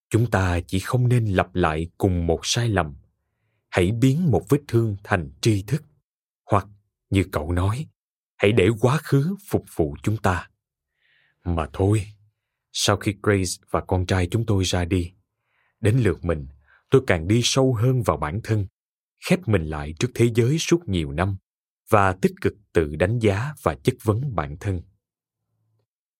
Chúng 0.09 0.31
ta 0.31 0.59
chỉ 0.67 0.79
không 0.79 1.07
nên 1.07 1.25
lặp 1.25 1.55
lại 1.55 1.87
cùng 1.97 2.27
một 2.27 2.39
sai 2.43 2.69
lầm. 2.69 2.95
Hãy 3.69 3.91
biến 3.91 4.31
một 4.31 4.45
vết 4.49 4.59
thương 4.67 4.97
thành 5.03 5.31
tri 5.41 5.63
thức. 5.63 5.83
Hoặc, 6.51 6.67
như 7.09 7.25
cậu 7.31 7.51
nói, 7.51 7.87
hãy 8.37 8.51
để 8.51 8.69
quá 8.79 8.99
khứ 9.03 9.35
phục 9.47 9.65
vụ 9.75 9.95
chúng 10.03 10.17
ta. 10.17 10.49
Mà 11.43 11.67
thôi, 11.73 12.05
sau 12.71 12.97
khi 12.97 13.15
Grace 13.23 13.51
và 13.69 13.81
con 13.81 14.05
trai 14.05 14.27
chúng 14.31 14.45
tôi 14.45 14.63
ra 14.63 14.85
đi, 14.85 15.13
đến 15.85 15.97
lượt 15.97 16.25
mình, 16.25 16.47
tôi 16.89 17.01
càng 17.07 17.27
đi 17.27 17.41
sâu 17.43 17.73
hơn 17.73 18.01
vào 18.01 18.17
bản 18.17 18.39
thân, 18.43 18.67
khép 19.25 19.39
mình 19.47 19.63
lại 19.63 19.93
trước 19.99 20.11
thế 20.15 20.29
giới 20.35 20.59
suốt 20.59 20.87
nhiều 20.87 21.11
năm 21.11 21.37
và 21.89 22.13
tích 22.21 22.31
cực 22.41 22.53
tự 22.73 22.95
đánh 22.95 23.19
giá 23.19 23.53
và 23.63 23.75
chất 23.83 23.95
vấn 24.03 24.35
bản 24.35 24.57
thân. 24.59 24.81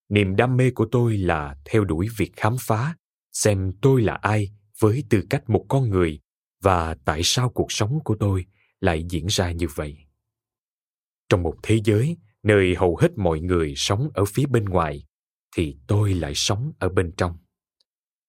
Niềm 0.10 0.36
đam 0.36 0.58
mê 0.58 0.72
của 0.72 0.88
tôi 0.92 1.18
là 1.18 1.58
theo 1.66 1.84
đuổi 1.84 2.08
việc 2.18 2.32
khám 2.36 2.56
phá, 2.60 2.96
xem 3.32 3.72
tôi 3.82 4.02
là 4.02 4.14
ai 4.14 4.50
với 4.80 5.04
tư 5.10 5.24
cách 5.30 5.50
một 5.50 5.66
con 5.70 5.90
người 5.90 6.20
và 6.62 6.96
tại 7.06 7.22
sao 7.24 7.50
cuộc 7.50 7.72
sống 7.72 8.00
của 8.04 8.16
tôi 8.20 8.46
lại 8.80 9.06
diễn 9.10 9.26
ra 9.30 9.52
như 9.52 9.68
vậy. 9.76 9.98
Trong 11.30 11.44
một 11.44 11.56
thế 11.64 11.80
giới 11.84 12.18
nơi 12.44 12.76
hầu 12.76 12.98
hết 12.98 13.18
mọi 13.18 13.40
người 13.40 13.74
sống 13.76 14.10
ở 14.14 14.26
phía 14.26 14.46
bên 14.46 14.66
ngoài, 14.66 15.06
thì 15.56 15.78
tôi 15.88 16.14
lại 16.14 16.32
sống 16.36 16.72
ở 16.80 16.90
bên 16.90 17.12
trong. 17.18 17.38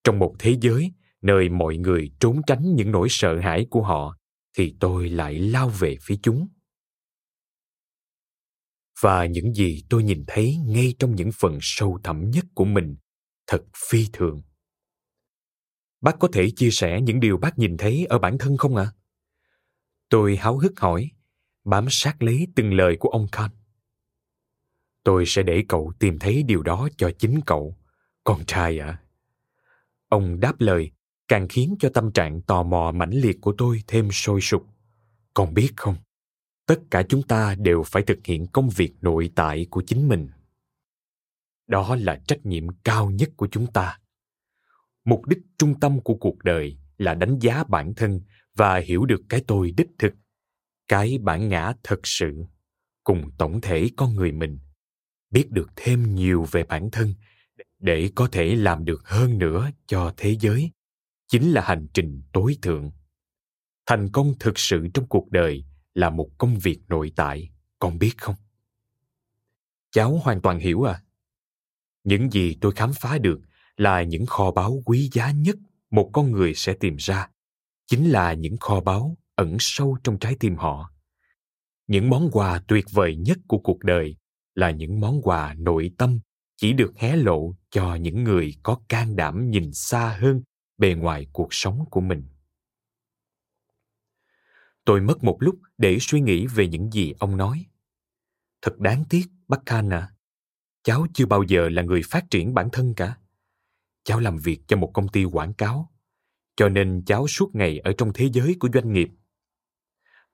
Trong 0.04 0.18
một 0.18 0.34
thế 0.38 0.56
giới 0.60 0.92
nơi 1.22 1.48
mọi 1.48 1.76
người 1.76 2.10
trốn 2.20 2.40
tránh 2.46 2.74
những 2.74 2.90
nỗi 2.90 3.08
sợ 3.10 3.40
hãi 3.40 3.66
của 3.70 3.82
họ, 3.82 4.16
thì 4.56 4.76
tôi 4.80 5.08
lại 5.08 5.38
lao 5.38 5.68
về 5.68 5.96
phía 6.02 6.16
chúng. 6.22 6.48
Và 9.00 9.26
những 9.26 9.54
gì 9.54 9.84
tôi 9.90 10.02
nhìn 10.02 10.24
thấy 10.26 10.56
ngay 10.56 10.94
trong 10.98 11.14
những 11.14 11.30
phần 11.34 11.58
sâu 11.60 11.98
thẳm 12.04 12.30
nhất 12.30 12.44
của 12.54 12.64
mình 12.64 12.96
thật 13.46 13.64
phi 13.88 14.06
thường. 14.12 14.42
Bác 16.00 16.16
có 16.20 16.28
thể 16.32 16.50
chia 16.56 16.70
sẻ 16.70 17.00
những 17.00 17.20
điều 17.20 17.38
bác 17.38 17.58
nhìn 17.58 17.76
thấy 17.76 18.06
ở 18.08 18.18
bản 18.18 18.38
thân 18.38 18.56
không 18.56 18.76
ạ? 18.76 18.84
À? 18.84 18.94
Tôi 20.08 20.36
háo 20.36 20.58
hức 20.58 20.80
hỏi 20.80 21.10
bám 21.64 21.86
sát 21.90 22.22
lấy 22.22 22.46
từng 22.56 22.74
lời 22.74 22.96
của 23.00 23.08
ông 23.08 23.26
Khan. 23.32 23.50
Tôi 25.04 25.24
sẽ 25.26 25.42
để 25.42 25.64
cậu 25.68 25.92
tìm 25.98 26.18
thấy 26.18 26.42
điều 26.42 26.62
đó 26.62 26.88
cho 26.96 27.10
chính 27.18 27.40
cậu, 27.46 27.76
con 28.24 28.44
trai 28.46 28.78
ạ. 28.78 28.86
À. 28.86 29.02
Ông 30.08 30.40
đáp 30.40 30.60
lời, 30.60 30.90
càng 31.28 31.48
khiến 31.48 31.76
cho 31.78 31.88
tâm 31.94 32.12
trạng 32.12 32.40
tò 32.42 32.62
mò 32.62 32.92
mãnh 32.92 33.10
liệt 33.10 33.40
của 33.40 33.54
tôi 33.58 33.82
thêm 33.86 34.10
sôi 34.10 34.40
sục. 34.40 34.66
Con 35.34 35.54
biết 35.54 35.72
không, 35.76 35.96
tất 36.66 36.80
cả 36.90 37.02
chúng 37.08 37.22
ta 37.22 37.54
đều 37.54 37.82
phải 37.82 38.02
thực 38.02 38.18
hiện 38.24 38.46
công 38.46 38.68
việc 38.68 38.92
nội 39.00 39.30
tại 39.34 39.66
của 39.70 39.82
chính 39.86 40.08
mình. 40.08 40.28
Đó 41.66 41.96
là 41.96 42.20
trách 42.26 42.46
nhiệm 42.46 42.68
cao 42.84 43.10
nhất 43.10 43.30
của 43.36 43.48
chúng 43.50 43.66
ta. 43.72 43.98
Mục 45.04 45.26
đích 45.26 45.38
trung 45.58 45.80
tâm 45.80 46.00
của 46.00 46.14
cuộc 46.14 46.44
đời 46.44 46.76
là 46.98 47.14
đánh 47.14 47.38
giá 47.38 47.64
bản 47.64 47.94
thân 47.94 48.20
và 48.54 48.76
hiểu 48.76 49.04
được 49.04 49.20
cái 49.28 49.44
tôi 49.46 49.72
đích 49.76 49.90
thực 49.98 50.14
cái 50.88 51.18
bản 51.18 51.48
ngã 51.48 51.72
thật 51.82 52.00
sự 52.04 52.44
cùng 53.04 53.30
tổng 53.38 53.60
thể 53.60 53.90
con 53.96 54.14
người 54.14 54.32
mình 54.32 54.58
biết 55.30 55.50
được 55.50 55.70
thêm 55.76 56.14
nhiều 56.14 56.46
về 56.50 56.64
bản 56.64 56.90
thân 56.90 57.14
để 57.78 58.10
có 58.14 58.28
thể 58.32 58.56
làm 58.56 58.84
được 58.84 59.08
hơn 59.08 59.38
nữa 59.38 59.70
cho 59.86 60.14
thế 60.16 60.36
giới 60.40 60.70
chính 61.28 61.52
là 61.52 61.62
hành 61.62 61.86
trình 61.94 62.22
tối 62.32 62.56
thượng. 62.62 62.90
Thành 63.86 64.08
công 64.12 64.34
thực 64.40 64.58
sự 64.58 64.88
trong 64.94 65.08
cuộc 65.08 65.30
đời 65.30 65.64
là 65.94 66.10
một 66.10 66.28
công 66.38 66.58
việc 66.58 66.78
nội 66.88 67.12
tại, 67.16 67.50
con 67.78 67.98
biết 67.98 68.18
không? 68.18 68.34
Cháu 69.90 70.20
hoàn 70.22 70.40
toàn 70.40 70.58
hiểu 70.58 70.82
à. 70.82 71.02
Những 72.04 72.30
gì 72.30 72.56
tôi 72.60 72.72
khám 72.72 72.92
phá 73.00 73.18
được 73.18 73.40
là 73.76 74.02
những 74.02 74.26
kho 74.26 74.50
báu 74.50 74.82
quý 74.84 75.10
giá 75.12 75.30
nhất 75.30 75.56
một 75.90 76.10
con 76.12 76.32
người 76.32 76.54
sẽ 76.54 76.72
tìm 76.72 76.96
ra, 76.96 77.28
chính 77.86 78.10
là 78.10 78.32
những 78.32 78.56
kho 78.56 78.80
báu 78.80 79.16
ẩn 79.34 79.56
sâu 79.60 79.98
trong 80.04 80.18
trái 80.18 80.36
tim 80.40 80.56
họ. 80.56 80.90
Những 81.86 82.10
món 82.10 82.30
quà 82.32 82.62
tuyệt 82.68 82.84
vời 82.92 83.16
nhất 83.16 83.38
của 83.48 83.58
cuộc 83.58 83.78
đời 83.78 84.16
là 84.54 84.70
những 84.70 85.00
món 85.00 85.22
quà 85.22 85.54
nội 85.58 85.90
tâm 85.98 86.18
chỉ 86.56 86.72
được 86.72 86.92
hé 86.96 87.16
lộ 87.16 87.54
cho 87.70 87.94
những 87.94 88.24
người 88.24 88.54
có 88.62 88.78
can 88.88 89.16
đảm 89.16 89.50
nhìn 89.50 89.72
xa 89.72 90.18
hơn 90.20 90.42
bề 90.78 90.94
ngoài 90.94 91.26
cuộc 91.32 91.48
sống 91.50 91.84
của 91.90 92.00
mình. 92.00 92.24
Tôi 94.84 95.00
mất 95.00 95.24
một 95.24 95.36
lúc 95.40 95.58
để 95.78 95.98
suy 96.00 96.20
nghĩ 96.20 96.46
về 96.46 96.68
những 96.68 96.92
gì 96.92 97.14
ông 97.18 97.36
nói. 97.36 97.66
Thật 98.62 98.78
đáng 98.78 99.04
tiếc, 99.08 99.26
bác 99.48 99.66
khan 99.66 99.92
à 99.92 100.16
cháu 100.86 101.06
chưa 101.14 101.26
bao 101.26 101.42
giờ 101.42 101.68
là 101.68 101.82
người 101.82 102.02
phát 102.02 102.30
triển 102.30 102.54
bản 102.54 102.68
thân 102.72 102.94
cả. 102.94 103.16
Cháu 104.04 104.20
làm 104.20 104.38
việc 104.38 104.60
cho 104.68 104.76
một 104.76 104.90
công 104.94 105.08
ty 105.08 105.24
quảng 105.24 105.52
cáo, 105.52 105.92
cho 106.56 106.68
nên 106.68 107.02
cháu 107.06 107.26
suốt 107.26 107.54
ngày 107.54 107.78
ở 107.78 107.92
trong 107.98 108.12
thế 108.14 108.28
giới 108.32 108.56
của 108.60 108.68
doanh 108.74 108.92
nghiệp. 108.92 109.08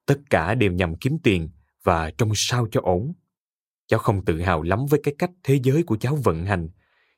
Tất 0.06 0.18
cả 0.30 0.54
đều 0.54 0.72
nhằm 0.72 0.96
kiếm 0.96 1.18
tiền 1.22 1.48
và 1.82 2.10
trông 2.10 2.32
sao 2.34 2.68
cho 2.70 2.80
ổn. 2.80 3.12
Cháu 3.86 4.00
không 4.00 4.24
tự 4.24 4.40
hào 4.40 4.62
lắm 4.62 4.86
với 4.90 5.00
cái 5.02 5.14
cách 5.18 5.30
thế 5.42 5.60
giới 5.62 5.82
của 5.82 5.96
cháu 5.96 6.16
vận 6.16 6.46
hành, 6.46 6.68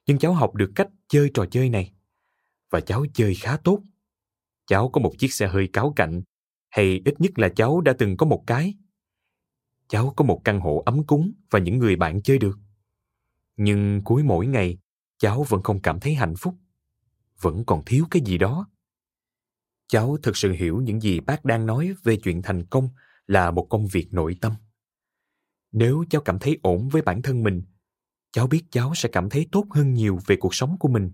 nhưng 0.06 0.18
cháu 0.18 0.32
học 0.32 0.54
được 0.54 0.72
cách 0.74 0.88
chơi 1.08 1.30
trò 1.34 1.46
chơi 1.50 1.68
này 1.68 1.92
và 2.74 2.80
cháu 2.80 3.04
chơi 3.14 3.34
khá 3.34 3.56
tốt 3.56 3.82
cháu 4.66 4.88
có 4.88 5.00
một 5.00 5.12
chiếc 5.18 5.32
xe 5.32 5.46
hơi 5.46 5.68
cáo 5.72 5.92
cạnh 5.96 6.22
hay 6.70 7.02
ít 7.04 7.20
nhất 7.20 7.38
là 7.38 7.48
cháu 7.48 7.80
đã 7.80 7.94
từng 7.98 8.16
có 8.16 8.26
một 8.26 8.44
cái 8.46 8.74
cháu 9.88 10.12
có 10.16 10.24
một 10.24 10.40
căn 10.44 10.60
hộ 10.60 10.82
ấm 10.86 11.06
cúng 11.06 11.32
và 11.50 11.58
những 11.58 11.78
người 11.78 11.96
bạn 11.96 12.22
chơi 12.22 12.38
được 12.38 12.58
nhưng 13.56 14.02
cuối 14.04 14.22
mỗi 14.22 14.46
ngày 14.46 14.78
cháu 15.18 15.42
vẫn 15.42 15.62
không 15.62 15.80
cảm 15.82 16.00
thấy 16.00 16.14
hạnh 16.14 16.34
phúc 16.38 16.54
vẫn 17.40 17.64
còn 17.64 17.84
thiếu 17.84 18.04
cái 18.10 18.22
gì 18.26 18.38
đó. 18.38 18.68
Cháu 19.88 20.16
thực 20.22 20.36
sự 20.36 20.52
hiểu 20.52 20.80
những 20.80 21.00
gì 21.00 21.20
bác 21.20 21.44
đang 21.44 21.66
nói 21.66 21.94
về 22.02 22.16
chuyện 22.16 22.42
thành 22.42 22.64
công 22.66 22.88
là 23.26 23.50
một 23.50 23.66
công 23.70 23.86
việc 23.86 24.08
nội 24.12 24.36
tâm. 24.40 24.52
Nếu 25.72 26.04
cháu 26.10 26.22
cảm 26.22 26.38
thấy 26.38 26.58
ổn 26.62 26.88
với 26.88 27.02
bản 27.02 27.22
thân 27.22 27.42
mình, 27.42 27.62
cháu 28.32 28.46
biết 28.46 28.62
cháu 28.70 28.94
sẽ 28.94 29.08
cảm 29.12 29.30
thấy 29.30 29.46
tốt 29.52 29.66
hơn 29.70 29.94
nhiều 29.94 30.18
về 30.26 30.36
cuộc 30.40 30.54
sống 30.54 30.76
của 30.80 30.88
mình. 30.88 31.10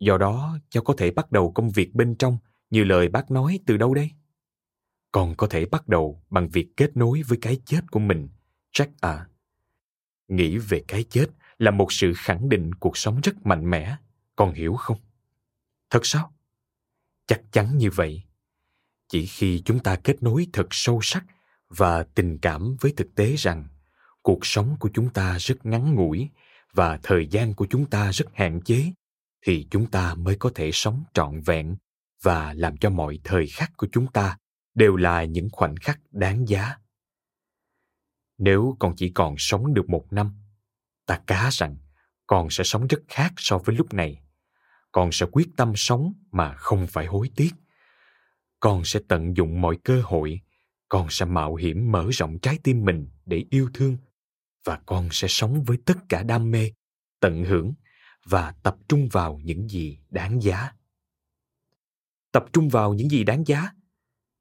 Do 0.00 0.18
đó, 0.18 0.58
cháu 0.70 0.82
có 0.82 0.94
thể 0.98 1.10
bắt 1.10 1.32
đầu 1.32 1.52
công 1.52 1.70
việc 1.70 1.94
bên 1.94 2.14
trong 2.14 2.38
như 2.70 2.84
lời 2.84 3.08
bác 3.08 3.30
nói 3.30 3.60
từ 3.66 3.76
đâu 3.76 3.94
đây? 3.94 4.10
Con 5.12 5.34
có 5.36 5.46
thể 5.46 5.66
bắt 5.66 5.88
đầu 5.88 6.22
bằng 6.30 6.48
việc 6.48 6.68
kết 6.76 6.96
nối 6.96 7.22
với 7.22 7.38
cái 7.42 7.60
chết 7.64 7.80
của 7.90 8.00
mình, 8.00 8.28
Jack 8.72 8.86
à. 9.00 9.26
Nghĩ 10.28 10.58
về 10.58 10.84
cái 10.88 11.04
chết 11.10 11.26
là 11.58 11.70
một 11.70 11.92
sự 11.92 12.12
khẳng 12.16 12.48
định 12.48 12.74
cuộc 12.74 12.96
sống 12.96 13.20
rất 13.20 13.46
mạnh 13.46 13.70
mẽ, 13.70 13.96
con 14.36 14.52
hiểu 14.52 14.74
không? 14.74 14.98
Thật 15.90 16.06
sao? 16.06 16.32
Chắc 17.26 17.40
chắn 17.52 17.78
như 17.78 17.90
vậy. 17.90 18.22
Chỉ 19.08 19.26
khi 19.26 19.62
chúng 19.64 19.78
ta 19.78 19.96
kết 19.96 20.22
nối 20.22 20.46
thật 20.52 20.66
sâu 20.70 21.00
sắc 21.02 21.24
và 21.68 22.02
tình 22.02 22.38
cảm 22.38 22.76
với 22.80 22.92
thực 22.96 23.14
tế 23.14 23.34
rằng 23.36 23.68
cuộc 24.22 24.46
sống 24.46 24.76
của 24.80 24.90
chúng 24.94 25.10
ta 25.10 25.38
rất 25.38 25.66
ngắn 25.66 25.94
ngủi 25.94 26.28
và 26.72 26.98
thời 27.02 27.26
gian 27.26 27.54
của 27.54 27.66
chúng 27.70 27.90
ta 27.90 28.12
rất 28.12 28.26
hạn 28.34 28.60
chế 28.60 28.92
thì 29.42 29.66
chúng 29.70 29.90
ta 29.90 30.14
mới 30.14 30.36
có 30.36 30.50
thể 30.54 30.70
sống 30.72 31.04
trọn 31.14 31.40
vẹn 31.40 31.76
và 32.22 32.54
làm 32.54 32.76
cho 32.76 32.90
mọi 32.90 33.18
thời 33.24 33.46
khắc 33.46 33.72
của 33.76 33.88
chúng 33.92 34.06
ta 34.12 34.36
đều 34.74 34.96
là 34.96 35.24
những 35.24 35.48
khoảnh 35.52 35.76
khắc 35.76 36.00
đáng 36.10 36.48
giá. 36.48 36.76
Nếu 38.38 38.76
con 38.78 38.94
chỉ 38.96 39.10
còn 39.10 39.34
sống 39.38 39.74
được 39.74 39.88
một 39.88 40.06
năm, 40.10 40.32
ta 41.06 41.20
cá 41.26 41.48
rằng 41.52 41.76
con 42.26 42.50
sẽ 42.50 42.64
sống 42.64 42.86
rất 42.86 43.02
khác 43.08 43.32
so 43.36 43.58
với 43.58 43.76
lúc 43.76 43.94
này. 43.94 44.22
Con 44.92 45.12
sẽ 45.12 45.26
quyết 45.32 45.48
tâm 45.56 45.72
sống 45.76 46.12
mà 46.32 46.54
không 46.54 46.86
phải 46.86 47.06
hối 47.06 47.30
tiếc. 47.36 47.50
Con 48.60 48.84
sẽ 48.84 49.00
tận 49.08 49.36
dụng 49.36 49.60
mọi 49.60 49.78
cơ 49.84 50.02
hội, 50.04 50.40
con 50.88 51.06
sẽ 51.10 51.26
mạo 51.26 51.54
hiểm 51.54 51.92
mở 51.92 52.08
rộng 52.12 52.38
trái 52.38 52.58
tim 52.62 52.84
mình 52.84 53.08
để 53.26 53.44
yêu 53.50 53.70
thương 53.74 53.96
và 54.64 54.80
con 54.86 55.08
sẽ 55.12 55.28
sống 55.28 55.64
với 55.64 55.78
tất 55.86 55.98
cả 56.08 56.22
đam 56.22 56.50
mê, 56.50 56.70
tận 57.20 57.44
hưởng 57.44 57.74
và 58.24 58.54
tập 58.62 58.76
trung 58.88 59.08
vào 59.12 59.40
những 59.44 59.68
gì 59.68 59.98
đáng 60.10 60.42
giá. 60.42 60.72
Tập 62.32 62.44
trung 62.52 62.68
vào 62.68 62.94
những 62.94 63.08
gì 63.08 63.24
đáng 63.24 63.44
giá? 63.46 63.72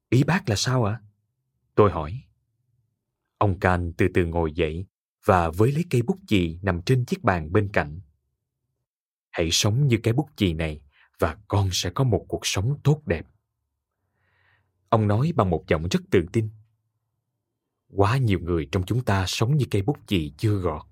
Ý 0.09 0.23
bác 0.23 0.49
là 0.49 0.55
sao 0.55 0.83
ạ? 0.83 1.01
Tôi 1.75 1.91
hỏi. 1.91 2.23
Ông 3.37 3.59
can 3.59 3.93
từ 3.97 4.07
từ 4.13 4.25
ngồi 4.25 4.51
dậy 4.51 4.85
và 5.25 5.49
với 5.49 5.71
lấy 5.71 5.85
cây 5.89 6.01
bút 6.01 6.17
chì 6.27 6.59
nằm 6.61 6.81
trên 6.81 7.05
chiếc 7.05 7.23
bàn 7.23 7.51
bên 7.51 7.69
cạnh. 7.73 7.99
Hãy 9.29 9.49
sống 9.51 9.87
như 9.87 9.99
cái 10.03 10.13
bút 10.13 10.29
chì 10.35 10.53
này 10.53 10.81
và 11.19 11.37
con 11.47 11.69
sẽ 11.71 11.89
có 11.89 12.03
một 12.03 12.25
cuộc 12.27 12.41
sống 12.43 12.79
tốt 12.83 13.01
đẹp. 13.05 13.25
Ông 14.89 15.07
nói 15.07 15.31
bằng 15.35 15.49
một 15.49 15.63
giọng 15.67 15.87
rất 15.91 15.99
tự 16.11 16.25
tin. 16.33 16.49
Quá 17.87 18.17
nhiều 18.17 18.39
người 18.39 18.67
trong 18.71 18.83
chúng 18.85 19.03
ta 19.03 19.25
sống 19.27 19.57
như 19.57 19.65
cây 19.71 19.81
bút 19.81 19.97
chì 20.07 20.33
chưa 20.37 20.55
gọt 20.55 20.88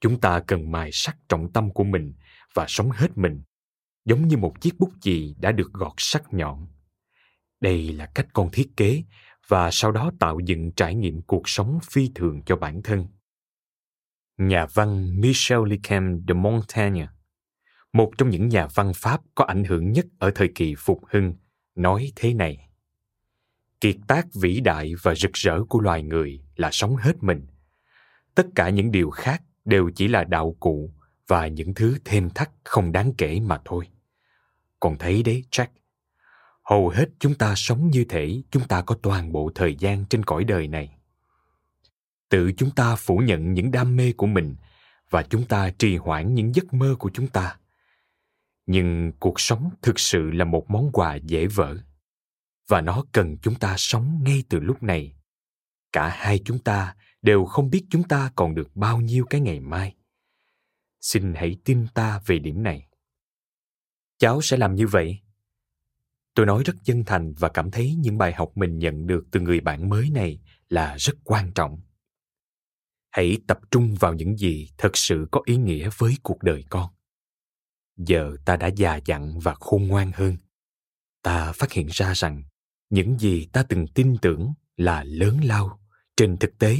chúng 0.00 0.20
ta 0.20 0.40
cần 0.46 0.72
mài 0.72 0.90
sắc 0.92 1.16
trọng 1.28 1.52
tâm 1.52 1.70
của 1.72 1.84
mình 1.84 2.14
và 2.54 2.64
sống 2.68 2.90
hết 2.90 3.18
mình, 3.18 3.42
giống 4.04 4.28
như 4.28 4.36
một 4.36 4.60
chiếc 4.60 4.78
bút 4.78 4.90
chì 5.00 5.34
đã 5.38 5.52
được 5.52 5.72
gọt 5.72 5.92
sắc 5.96 6.34
nhọn. 6.34 6.66
Đây 7.60 7.92
là 7.92 8.06
cách 8.14 8.26
con 8.32 8.50
thiết 8.52 8.70
kế 8.76 9.02
và 9.48 9.70
sau 9.72 9.92
đó 9.92 10.10
tạo 10.20 10.38
dựng 10.44 10.72
trải 10.72 10.94
nghiệm 10.94 11.22
cuộc 11.22 11.48
sống 11.48 11.78
phi 11.90 12.10
thường 12.14 12.42
cho 12.46 12.56
bản 12.56 12.82
thân. 12.82 13.06
Nhà 14.38 14.66
văn 14.74 15.20
michel 15.20 15.58
lichem 15.66 16.20
de 16.28 16.34
montaigne, 16.34 17.08
một 17.92 18.12
trong 18.18 18.30
những 18.30 18.48
nhà 18.48 18.66
văn 18.74 18.92
pháp 18.94 19.20
có 19.34 19.44
ảnh 19.44 19.64
hưởng 19.64 19.92
nhất 19.92 20.06
ở 20.18 20.30
thời 20.34 20.48
kỳ 20.54 20.74
phục 20.78 21.00
hưng, 21.10 21.34
nói 21.74 22.12
thế 22.16 22.34
này. 22.34 22.68
Kiệt 23.80 23.96
tác 24.08 24.26
vĩ 24.34 24.60
đại 24.60 24.92
và 25.02 25.14
rực 25.14 25.32
rỡ 25.32 25.64
của 25.68 25.80
loài 25.80 26.02
người 26.02 26.42
là 26.56 26.70
sống 26.72 26.96
hết 26.96 27.22
mình. 27.22 27.46
Tất 28.34 28.46
cả 28.54 28.68
những 28.68 28.90
điều 28.90 29.10
khác 29.10 29.42
đều 29.68 29.90
chỉ 29.94 30.08
là 30.08 30.24
đạo 30.24 30.56
cụ 30.60 30.90
và 31.26 31.46
những 31.46 31.74
thứ 31.74 31.98
thêm 32.04 32.30
thắt 32.30 32.50
không 32.64 32.92
đáng 32.92 33.12
kể 33.18 33.40
mà 33.40 33.60
thôi. 33.64 33.88
Còn 34.80 34.98
thấy 34.98 35.22
đấy, 35.22 35.44
jack? 35.50 35.66
Hầu 36.62 36.88
hết 36.88 37.08
chúng 37.18 37.34
ta 37.34 37.54
sống 37.56 37.90
như 37.90 38.04
thể 38.08 38.42
chúng 38.50 38.68
ta 38.68 38.82
có 38.82 38.94
toàn 39.02 39.32
bộ 39.32 39.50
thời 39.54 39.74
gian 39.74 40.04
trên 40.04 40.24
cõi 40.24 40.44
đời 40.44 40.68
này. 40.68 40.96
Tự 42.28 42.52
chúng 42.56 42.70
ta 42.70 42.96
phủ 42.96 43.18
nhận 43.18 43.54
những 43.54 43.70
đam 43.70 43.96
mê 43.96 44.12
của 44.12 44.26
mình 44.26 44.56
và 45.10 45.22
chúng 45.22 45.44
ta 45.44 45.70
trì 45.70 45.96
hoãn 45.96 46.34
những 46.34 46.54
giấc 46.54 46.74
mơ 46.74 46.96
của 46.98 47.10
chúng 47.14 47.26
ta. 47.26 47.56
Nhưng 48.66 49.12
cuộc 49.18 49.40
sống 49.40 49.70
thực 49.82 49.98
sự 49.98 50.30
là 50.30 50.44
một 50.44 50.70
món 50.70 50.92
quà 50.92 51.14
dễ 51.14 51.46
vỡ 51.46 51.76
và 52.68 52.80
nó 52.80 53.04
cần 53.12 53.36
chúng 53.42 53.54
ta 53.54 53.74
sống 53.78 54.20
ngay 54.24 54.44
từ 54.48 54.60
lúc 54.60 54.82
này. 54.82 55.16
Cả 55.92 56.08
hai 56.08 56.40
chúng 56.44 56.58
ta 56.58 56.94
đều 57.22 57.44
không 57.44 57.70
biết 57.70 57.84
chúng 57.90 58.02
ta 58.02 58.32
còn 58.36 58.54
được 58.54 58.76
bao 58.76 59.00
nhiêu 59.00 59.24
cái 59.30 59.40
ngày 59.40 59.60
mai. 59.60 59.94
Xin 61.00 61.34
hãy 61.34 61.56
tin 61.64 61.86
ta 61.94 62.20
về 62.26 62.38
điểm 62.38 62.62
này. 62.62 62.88
Cháu 64.18 64.42
sẽ 64.42 64.56
làm 64.56 64.74
như 64.74 64.86
vậy. 64.86 65.18
Tôi 66.34 66.46
nói 66.46 66.62
rất 66.66 66.74
chân 66.84 67.04
thành 67.04 67.32
và 67.32 67.48
cảm 67.48 67.70
thấy 67.70 67.94
những 67.94 68.18
bài 68.18 68.32
học 68.32 68.52
mình 68.54 68.78
nhận 68.78 69.06
được 69.06 69.24
từ 69.30 69.40
người 69.40 69.60
bạn 69.60 69.88
mới 69.88 70.10
này 70.10 70.40
là 70.68 70.96
rất 70.98 71.14
quan 71.24 71.52
trọng. 71.52 71.80
Hãy 73.10 73.38
tập 73.46 73.58
trung 73.70 73.94
vào 73.94 74.14
những 74.14 74.36
gì 74.36 74.68
thật 74.78 74.96
sự 74.96 75.26
có 75.30 75.40
ý 75.44 75.56
nghĩa 75.56 75.90
với 75.98 76.16
cuộc 76.22 76.42
đời 76.42 76.64
con. 76.70 76.90
Giờ 77.96 78.36
ta 78.44 78.56
đã 78.56 78.66
già 78.66 79.00
dặn 79.04 79.38
và 79.38 79.54
khôn 79.54 79.86
ngoan 79.86 80.12
hơn. 80.14 80.36
Ta 81.22 81.52
phát 81.52 81.72
hiện 81.72 81.86
ra 81.90 82.14
rằng 82.14 82.42
những 82.90 83.18
gì 83.18 83.48
ta 83.52 83.62
từng 83.62 83.86
tin 83.86 84.16
tưởng 84.22 84.52
là 84.76 85.04
lớn 85.04 85.40
lao 85.44 85.80
trên 86.16 86.36
thực 86.36 86.58
tế 86.58 86.76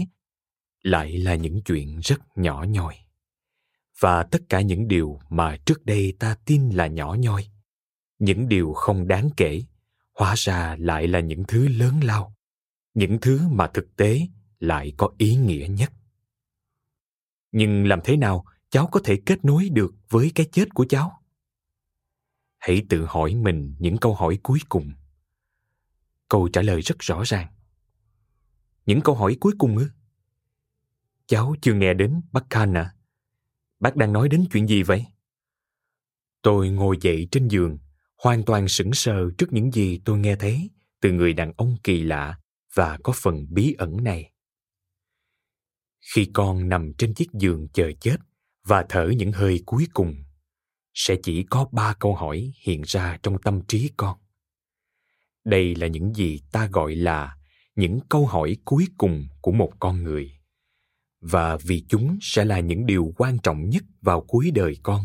lại 0.89 1.19
là 1.19 1.35
những 1.35 1.63
chuyện 1.63 2.01
rất 2.01 2.39
nhỏ 2.39 2.65
nhoi. 2.69 2.95
Và 4.01 4.23
tất 4.23 4.43
cả 4.49 4.61
những 4.61 4.89
điều 4.89 5.21
mà 5.29 5.57
trước 5.57 5.87
đây 5.87 6.15
ta 6.19 6.37
tin 6.45 6.71
là 6.71 6.87
nhỏ 6.87 7.17
nhoi, 7.19 7.47
những 8.19 8.49
điều 8.49 8.73
không 8.73 9.09
đáng 9.09 9.31
kể, 9.37 9.63
hóa 10.15 10.35
ra 10.37 10.77
lại 10.79 11.09
là 11.09 11.21
những 11.21 11.45
thứ 11.49 11.69
lớn 11.69 12.01
lao, 12.03 12.35
những 12.95 13.19
thứ 13.21 13.49
mà 13.49 13.71
thực 13.75 13.97
tế 13.97 14.21
lại 14.61 14.93
có 14.97 15.11
ý 15.19 15.37
nghĩa 15.37 15.67
nhất. 15.71 15.93
Nhưng 17.53 17.87
làm 17.87 18.01
thế 18.05 18.17
nào 18.17 18.45
cháu 18.71 18.87
có 18.87 19.01
thể 19.05 19.21
kết 19.27 19.45
nối 19.45 19.69
được 19.69 19.95
với 20.09 20.33
cái 20.35 20.47
chết 20.53 20.75
của 20.75 20.87
cháu? 20.89 21.23
Hãy 22.59 22.83
tự 22.89 23.07
hỏi 23.09 23.35
mình 23.35 23.75
những 23.79 23.97
câu 23.97 24.15
hỏi 24.15 24.39
cuối 24.43 24.59
cùng. 24.69 24.93
Câu 26.29 26.49
trả 26.49 26.63
lời 26.63 26.81
rất 26.81 26.97
rõ 26.99 27.23
ràng. 27.27 27.53
Những 28.87 29.01
câu 29.01 29.15
hỏi 29.15 29.37
cuối 29.41 29.53
cùng 29.59 29.77
ư? 29.77 29.89
Cháu 31.29 31.55
chưa 31.63 31.75
nghe 31.75 31.95
đến 31.95 32.21
bác 32.33 32.51
khan 32.51 32.77
à. 32.77 32.95
Bác 33.81 33.97
đang 33.97 34.13
nói 34.13 34.29
đến 34.29 34.45
chuyện 34.53 34.67
gì 34.67 34.83
vậy? 34.83 35.07
Tôi 36.43 36.69
ngồi 36.69 36.97
dậy 37.01 37.29
trên 37.31 37.49
giường, 37.49 37.79
hoàn 38.23 38.45
toàn 38.45 38.69
sững 38.69 38.93
sờ 38.93 39.31
trước 39.39 39.53
những 39.53 39.73
gì 39.73 40.01
tôi 40.05 40.19
nghe 40.19 40.37
thấy 40.37 40.71
từ 41.01 41.13
người 41.13 41.33
đàn 41.33 41.53
ông 41.57 41.77
kỳ 41.85 42.03
lạ 42.03 42.39
và 42.75 42.99
có 43.05 43.13
phần 43.17 43.47
bí 43.51 43.75
ẩn 43.79 44.05
này. 44.05 44.33
Khi 46.15 46.31
con 46.33 46.69
nằm 46.69 46.93
trên 46.99 47.15
chiếc 47.15 47.33
giường 47.33 47.69
chờ 47.73 47.93
chết 48.01 48.17
và 48.65 48.87
thở 48.89 49.13
những 49.17 49.33
hơi 49.33 49.63
cuối 49.67 49.87
cùng, 49.93 50.15
sẽ 50.95 51.17
chỉ 51.23 51.43
có 51.43 51.69
ba 51.73 51.95
câu 51.95 52.15
hỏi 52.15 52.53
hiện 52.63 52.83
ra 52.87 53.19
trong 53.23 53.43
tâm 53.43 53.61
trí 53.69 53.91
con. 53.97 54.19
Đây 55.45 55.75
là 55.75 55.87
những 55.87 56.15
gì 56.15 56.41
ta 56.53 56.67
gọi 56.73 56.95
là 56.95 57.37
những 57.75 58.01
câu 58.09 58.27
hỏi 58.27 58.57
cuối 58.65 58.87
cùng 58.99 59.29
của 59.41 59.53
một 59.53 59.73
con 59.81 60.03
người 60.03 60.38
và 61.21 61.57
vì 61.57 61.85
chúng 61.89 62.19
sẽ 62.21 62.45
là 62.45 62.61
những 62.61 62.87
điều 62.87 63.13
quan 63.17 63.39
trọng 63.39 63.69
nhất 63.69 63.83
vào 64.01 64.21
cuối 64.21 64.51
đời 64.55 64.77
con, 64.83 65.05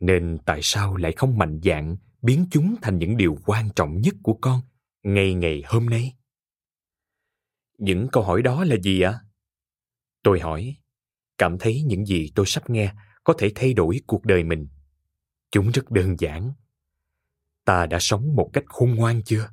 nên 0.00 0.38
tại 0.46 0.60
sao 0.62 0.96
lại 0.96 1.12
không 1.16 1.38
mạnh 1.38 1.60
dạn 1.62 1.96
biến 2.22 2.46
chúng 2.50 2.76
thành 2.82 2.98
những 2.98 3.16
điều 3.16 3.38
quan 3.46 3.68
trọng 3.76 4.00
nhất 4.00 4.14
của 4.22 4.34
con 4.34 4.60
ngay 5.02 5.34
ngày 5.34 5.62
hôm 5.66 5.86
nay? 5.86 6.14
Những 7.78 8.08
câu 8.12 8.22
hỏi 8.22 8.42
đó 8.42 8.64
là 8.64 8.76
gì 8.76 9.00
ạ? 9.00 9.20
Tôi 10.22 10.40
hỏi, 10.40 10.76
cảm 11.38 11.58
thấy 11.58 11.82
những 11.82 12.06
gì 12.06 12.32
tôi 12.34 12.46
sắp 12.46 12.70
nghe 12.70 12.92
có 13.24 13.34
thể 13.38 13.52
thay 13.54 13.74
đổi 13.74 14.00
cuộc 14.06 14.24
đời 14.24 14.44
mình. 14.44 14.68
Chúng 15.50 15.70
rất 15.70 15.90
đơn 15.90 16.16
giản. 16.18 16.52
Ta 17.64 17.86
đã 17.86 17.98
sống 18.00 18.36
một 18.36 18.50
cách 18.52 18.64
khôn 18.66 18.94
ngoan 18.94 19.22
chưa? 19.24 19.48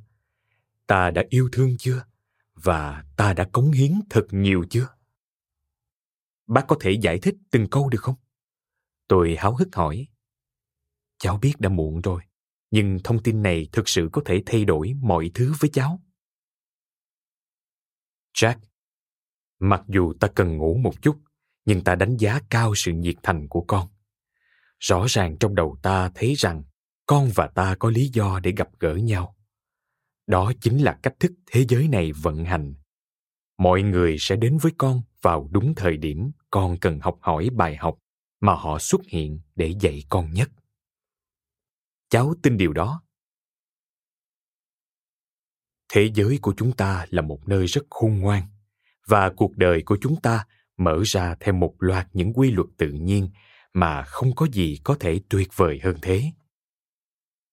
Ta 0.88 1.12
đã 1.12 1.24
yêu 1.30 1.50
thương 1.52 1.78
chưa? 1.78 2.06
Và 2.54 3.04
ta 3.18 3.34
đã 3.34 3.48
cống 3.52 3.72
hiến 3.72 3.92
thật 4.10 4.26
nhiều 4.32 4.66
chưa? 4.70 4.88
Bác 6.48 6.66
có 6.68 6.78
thể 6.80 6.92
giải 6.92 7.20
thích 7.20 7.36
từng 7.52 7.68
câu 7.70 7.90
được 7.90 8.02
không? 8.02 8.16
Tôi 9.08 9.36
háo 9.40 9.56
hức 9.56 9.76
hỏi. 9.76 10.08
Cháu 11.18 11.38
biết 11.42 11.54
đã 11.60 11.70
muộn 11.70 12.02
rồi, 12.02 12.22
nhưng 12.72 12.98
thông 13.04 13.24
tin 13.24 13.42
này 13.42 13.68
thực 13.72 13.90
sự 13.90 14.10
có 14.12 14.22
thể 14.26 14.44
thay 14.46 14.66
đổi 14.66 14.94
mọi 14.94 15.32
thứ 15.34 15.54
với 15.60 15.70
cháu. 15.74 16.02
Jack, 18.34 18.56
mặc 19.60 19.82
dù 19.88 20.14
ta 20.20 20.28
cần 20.36 20.58
ngủ 20.58 20.78
một 20.78 21.02
chút, 21.02 21.18
nhưng 21.66 21.84
ta 21.84 21.96
đánh 21.96 22.18
giá 22.18 22.40
cao 22.50 22.76
sự 22.76 22.92
nhiệt 22.92 23.16
thành 23.24 23.48
của 23.48 23.62
con. 23.68 23.90
Rõ 24.80 25.06
ràng 25.10 25.38
trong 25.40 25.56
đầu 25.56 25.78
ta 25.82 26.12
thấy 26.16 26.34
rằng 26.34 26.64
con 27.06 27.30
và 27.36 27.48
ta 27.48 27.76
có 27.80 27.90
lý 27.90 28.10
do 28.14 28.40
để 28.40 28.54
gặp 28.58 28.70
gỡ 28.80 28.96
nhau. 28.96 29.36
Đó 30.28 30.54
chính 30.62 30.84
là 30.84 31.00
cách 31.04 31.14
thức 31.20 31.32
thế 31.52 31.66
giới 31.70 31.88
này 31.88 32.12
vận 32.12 32.46
hành. 32.46 32.74
Mọi 33.58 33.82
người 33.82 34.16
sẽ 34.20 34.36
đến 34.36 34.58
với 34.62 34.72
con 34.78 35.02
vào 35.26 35.50
đúng 35.52 35.74
thời 35.76 35.98
điểm, 35.98 36.32
con 36.52 36.78
cần 36.80 37.00
học 37.00 37.18
hỏi 37.22 37.50
bài 37.54 37.76
học 37.76 37.98
mà 38.42 38.54
họ 38.54 38.80
xuất 38.80 39.02
hiện 39.08 39.40
để 39.56 39.74
dạy 39.80 40.04
con 40.10 40.34
nhất. 40.34 40.50
Cháu 42.10 42.34
tin 42.44 42.58
điều 42.58 42.74
đó. 42.74 43.04
Thế 45.94 46.12
giới 46.16 46.40
của 46.42 46.54
chúng 46.58 46.72
ta 46.72 47.06
là 47.10 47.22
một 47.22 47.48
nơi 47.48 47.66
rất 47.66 47.82
khôn 47.90 48.20
ngoan 48.20 48.44
và 49.08 49.30
cuộc 49.38 49.58
đời 49.58 49.84
của 49.86 49.98
chúng 50.02 50.22
ta 50.22 50.46
mở 50.78 51.02
ra 51.06 51.36
theo 51.40 51.54
một 51.54 51.76
loạt 51.80 52.08
những 52.14 52.34
quy 52.34 52.52
luật 52.52 52.68
tự 52.78 52.92
nhiên 52.92 53.30
mà 53.74 54.04
không 54.04 54.36
có 54.36 54.48
gì 54.52 54.80
có 54.84 54.98
thể 55.00 55.22
tuyệt 55.30 55.48
vời 55.56 55.80
hơn 55.84 55.96
thế. 56.02 56.24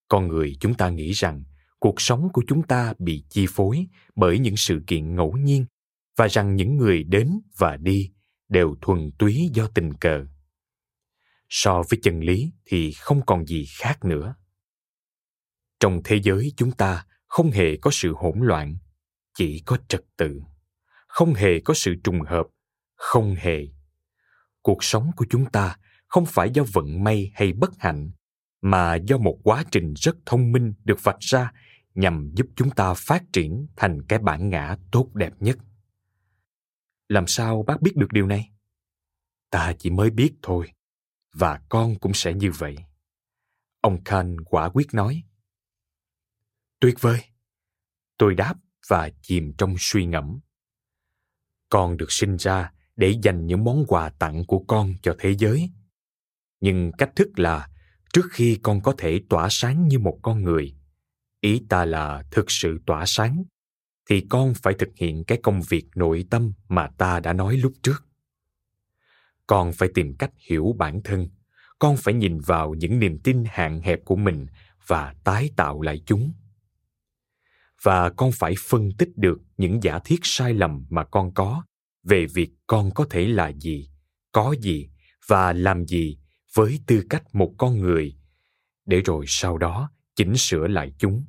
Con 0.08 0.28
người 0.28 0.56
chúng 0.60 0.74
ta 0.74 0.90
nghĩ 0.90 1.12
rằng 1.12 1.44
cuộc 1.78 2.00
sống 2.00 2.28
của 2.32 2.42
chúng 2.46 2.62
ta 2.62 2.94
bị 2.98 3.24
chi 3.28 3.46
phối 3.48 3.86
bởi 4.16 4.38
những 4.38 4.56
sự 4.56 4.82
kiện 4.86 5.14
ngẫu 5.14 5.32
nhiên 5.32 5.66
và 6.16 6.28
rằng 6.28 6.56
những 6.56 6.76
người 6.76 7.04
đến 7.04 7.40
và 7.58 7.76
đi 7.76 8.12
đều 8.48 8.76
thuần 8.80 9.10
túy 9.18 9.50
do 9.52 9.66
tình 9.74 9.94
cờ. 9.94 10.26
So 11.48 11.82
với 11.90 12.00
chân 12.02 12.20
lý 12.20 12.52
thì 12.64 12.92
không 12.92 13.26
còn 13.26 13.46
gì 13.46 13.66
khác 13.78 14.04
nữa. 14.04 14.34
Trong 15.80 16.00
thế 16.04 16.20
giới 16.22 16.52
chúng 16.56 16.72
ta 16.72 17.06
không 17.26 17.50
hề 17.50 17.76
có 17.76 17.90
sự 17.90 18.14
hỗn 18.16 18.38
loạn, 18.40 18.76
chỉ 19.34 19.62
có 19.66 19.78
trật 19.88 20.04
tự. 20.16 20.40
Không 21.08 21.34
hề 21.34 21.60
có 21.60 21.74
sự 21.74 21.94
trùng 22.04 22.20
hợp, 22.20 22.46
không 22.94 23.34
hề. 23.34 23.58
Cuộc 24.62 24.84
sống 24.84 25.10
của 25.16 25.26
chúng 25.30 25.50
ta 25.50 25.76
không 26.08 26.26
phải 26.26 26.50
do 26.50 26.62
vận 26.72 27.04
may 27.04 27.32
hay 27.34 27.52
bất 27.52 27.70
hạnh, 27.78 28.10
mà 28.62 28.94
do 28.94 29.18
một 29.18 29.38
quá 29.44 29.64
trình 29.70 29.94
rất 29.96 30.16
thông 30.26 30.52
minh 30.52 30.74
được 30.84 31.02
vạch 31.02 31.20
ra 31.20 31.52
nhằm 31.94 32.30
giúp 32.34 32.46
chúng 32.56 32.70
ta 32.70 32.94
phát 32.94 33.22
triển 33.32 33.66
thành 33.76 34.02
cái 34.08 34.18
bản 34.18 34.50
ngã 34.50 34.76
tốt 34.90 35.10
đẹp 35.14 35.32
nhất 35.40 35.58
làm 37.12 37.26
sao 37.26 37.64
bác 37.66 37.82
biết 37.82 37.96
được 37.96 38.12
điều 38.12 38.26
này? 38.26 38.50
Ta 39.50 39.74
chỉ 39.78 39.90
mới 39.90 40.10
biết 40.10 40.32
thôi, 40.42 40.72
và 41.32 41.60
con 41.68 41.98
cũng 41.98 42.14
sẽ 42.14 42.34
như 42.34 42.50
vậy. 42.50 42.76
Ông 43.80 44.04
khan 44.04 44.36
quả 44.40 44.68
quyết 44.68 44.94
nói. 44.94 45.22
Tuyệt 46.80 46.94
vời. 47.00 47.20
Tôi 48.18 48.34
đáp 48.34 48.54
và 48.88 49.10
chìm 49.22 49.52
trong 49.58 49.74
suy 49.78 50.06
ngẫm. 50.06 50.40
Con 51.68 51.96
được 51.96 52.12
sinh 52.12 52.36
ra 52.36 52.72
để 52.96 53.14
dành 53.22 53.46
những 53.46 53.64
món 53.64 53.84
quà 53.88 54.08
tặng 54.08 54.44
của 54.46 54.64
con 54.68 54.94
cho 55.02 55.16
thế 55.18 55.34
giới. 55.38 55.70
Nhưng 56.60 56.92
cách 56.98 57.10
thức 57.16 57.38
là 57.38 57.68
trước 58.12 58.28
khi 58.30 58.58
con 58.62 58.80
có 58.80 58.94
thể 58.98 59.20
tỏa 59.28 59.48
sáng 59.50 59.88
như 59.88 59.98
một 59.98 60.18
con 60.22 60.42
người, 60.42 60.76
ý 61.40 61.62
ta 61.68 61.84
là 61.84 62.24
thực 62.30 62.50
sự 62.50 62.78
tỏa 62.86 63.04
sáng 63.06 63.44
thì 64.10 64.26
con 64.28 64.54
phải 64.62 64.74
thực 64.74 64.88
hiện 64.96 65.24
cái 65.24 65.38
công 65.42 65.62
việc 65.68 65.84
nội 65.94 66.24
tâm 66.30 66.52
mà 66.68 66.88
ta 66.98 67.20
đã 67.20 67.32
nói 67.32 67.56
lúc 67.56 67.72
trước. 67.82 68.04
Con 69.46 69.72
phải 69.72 69.88
tìm 69.94 70.14
cách 70.18 70.30
hiểu 70.48 70.74
bản 70.78 71.00
thân. 71.04 71.28
Con 71.78 71.96
phải 71.96 72.14
nhìn 72.14 72.40
vào 72.40 72.74
những 72.74 72.98
niềm 72.98 73.18
tin 73.18 73.44
hạn 73.46 73.80
hẹp 73.80 74.04
của 74.04 74.16
mình 74.16 74.46
và 74.86 75.14
tái 75.24 75.50
tạo 75.56 75.80
lại 75.80 76.02
chúng. 76.06 76.32
Và 77.82 78.10
con 78.10 78.30
phải 78.32 78.54
phân 78.58 78.90
tích 78.98 79.08
được 79.16 79.38
những 79.56 79.82
giả 79.82 79.98
thiết 80.04 80.18
sai 80.22 80.54
lầm 80.54 80.86
mà 80.90 81.04
con 81.04 81.34
có 81.34 81.64
về 82.02 82.26
việc 82.26 82.50
con 82.66 82.90
có 82.94 83.06
thể 83.10 83.26
là 83.26 83.52
gì, 83.52 83.90
có 84.32 84.54
gì 84.60 84.90
và 85.26 85.52
làm 85.52 85.86
gì 85.86 86.18
với 86.54 86.80
tư 86.86 87.02
cách 87.10 87.34
một 87.34 87.54
con 87.58 87.78
người 87.78 88.16
để 88.86 89.00
rồi 89.00 89.24
sau 89.28 89.58
đó 89.58 89.90
chỉnh 90.16 90.36
sửa 90.36 90.66
lại 90.66 90.92
chúng 90.98 91.24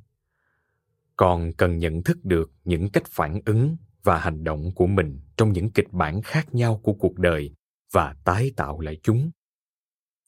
còn 1.16 1.54
cần 1.54 1.78
nhận 1.78 2.04
thức 2.04 2.18
được 2.24 2.52
những 2.64 2.90
cách 2.90 3.04
phản 3.08 3.42
ứng 3.46 3.78
và 4.04 4.20
hành 4.20 4.44
động 4.44 4.72
của 4.76 4.88
mình 4.88 5.20
trong 5.38 5.54
những 5.54 5.72
kịch 5.72 5.92
bản 5.92 6.22
khác 6.22 6.54
nhau 6.54 6.80
của 6.84 6.94
cuộc 6.94 7.20
đời 7.20 7.56
và 7.94 8.16
tái 8.24 8.52
tạo 8.56 8.80
lại 8.80 8.98
chúng. 9.04 9.32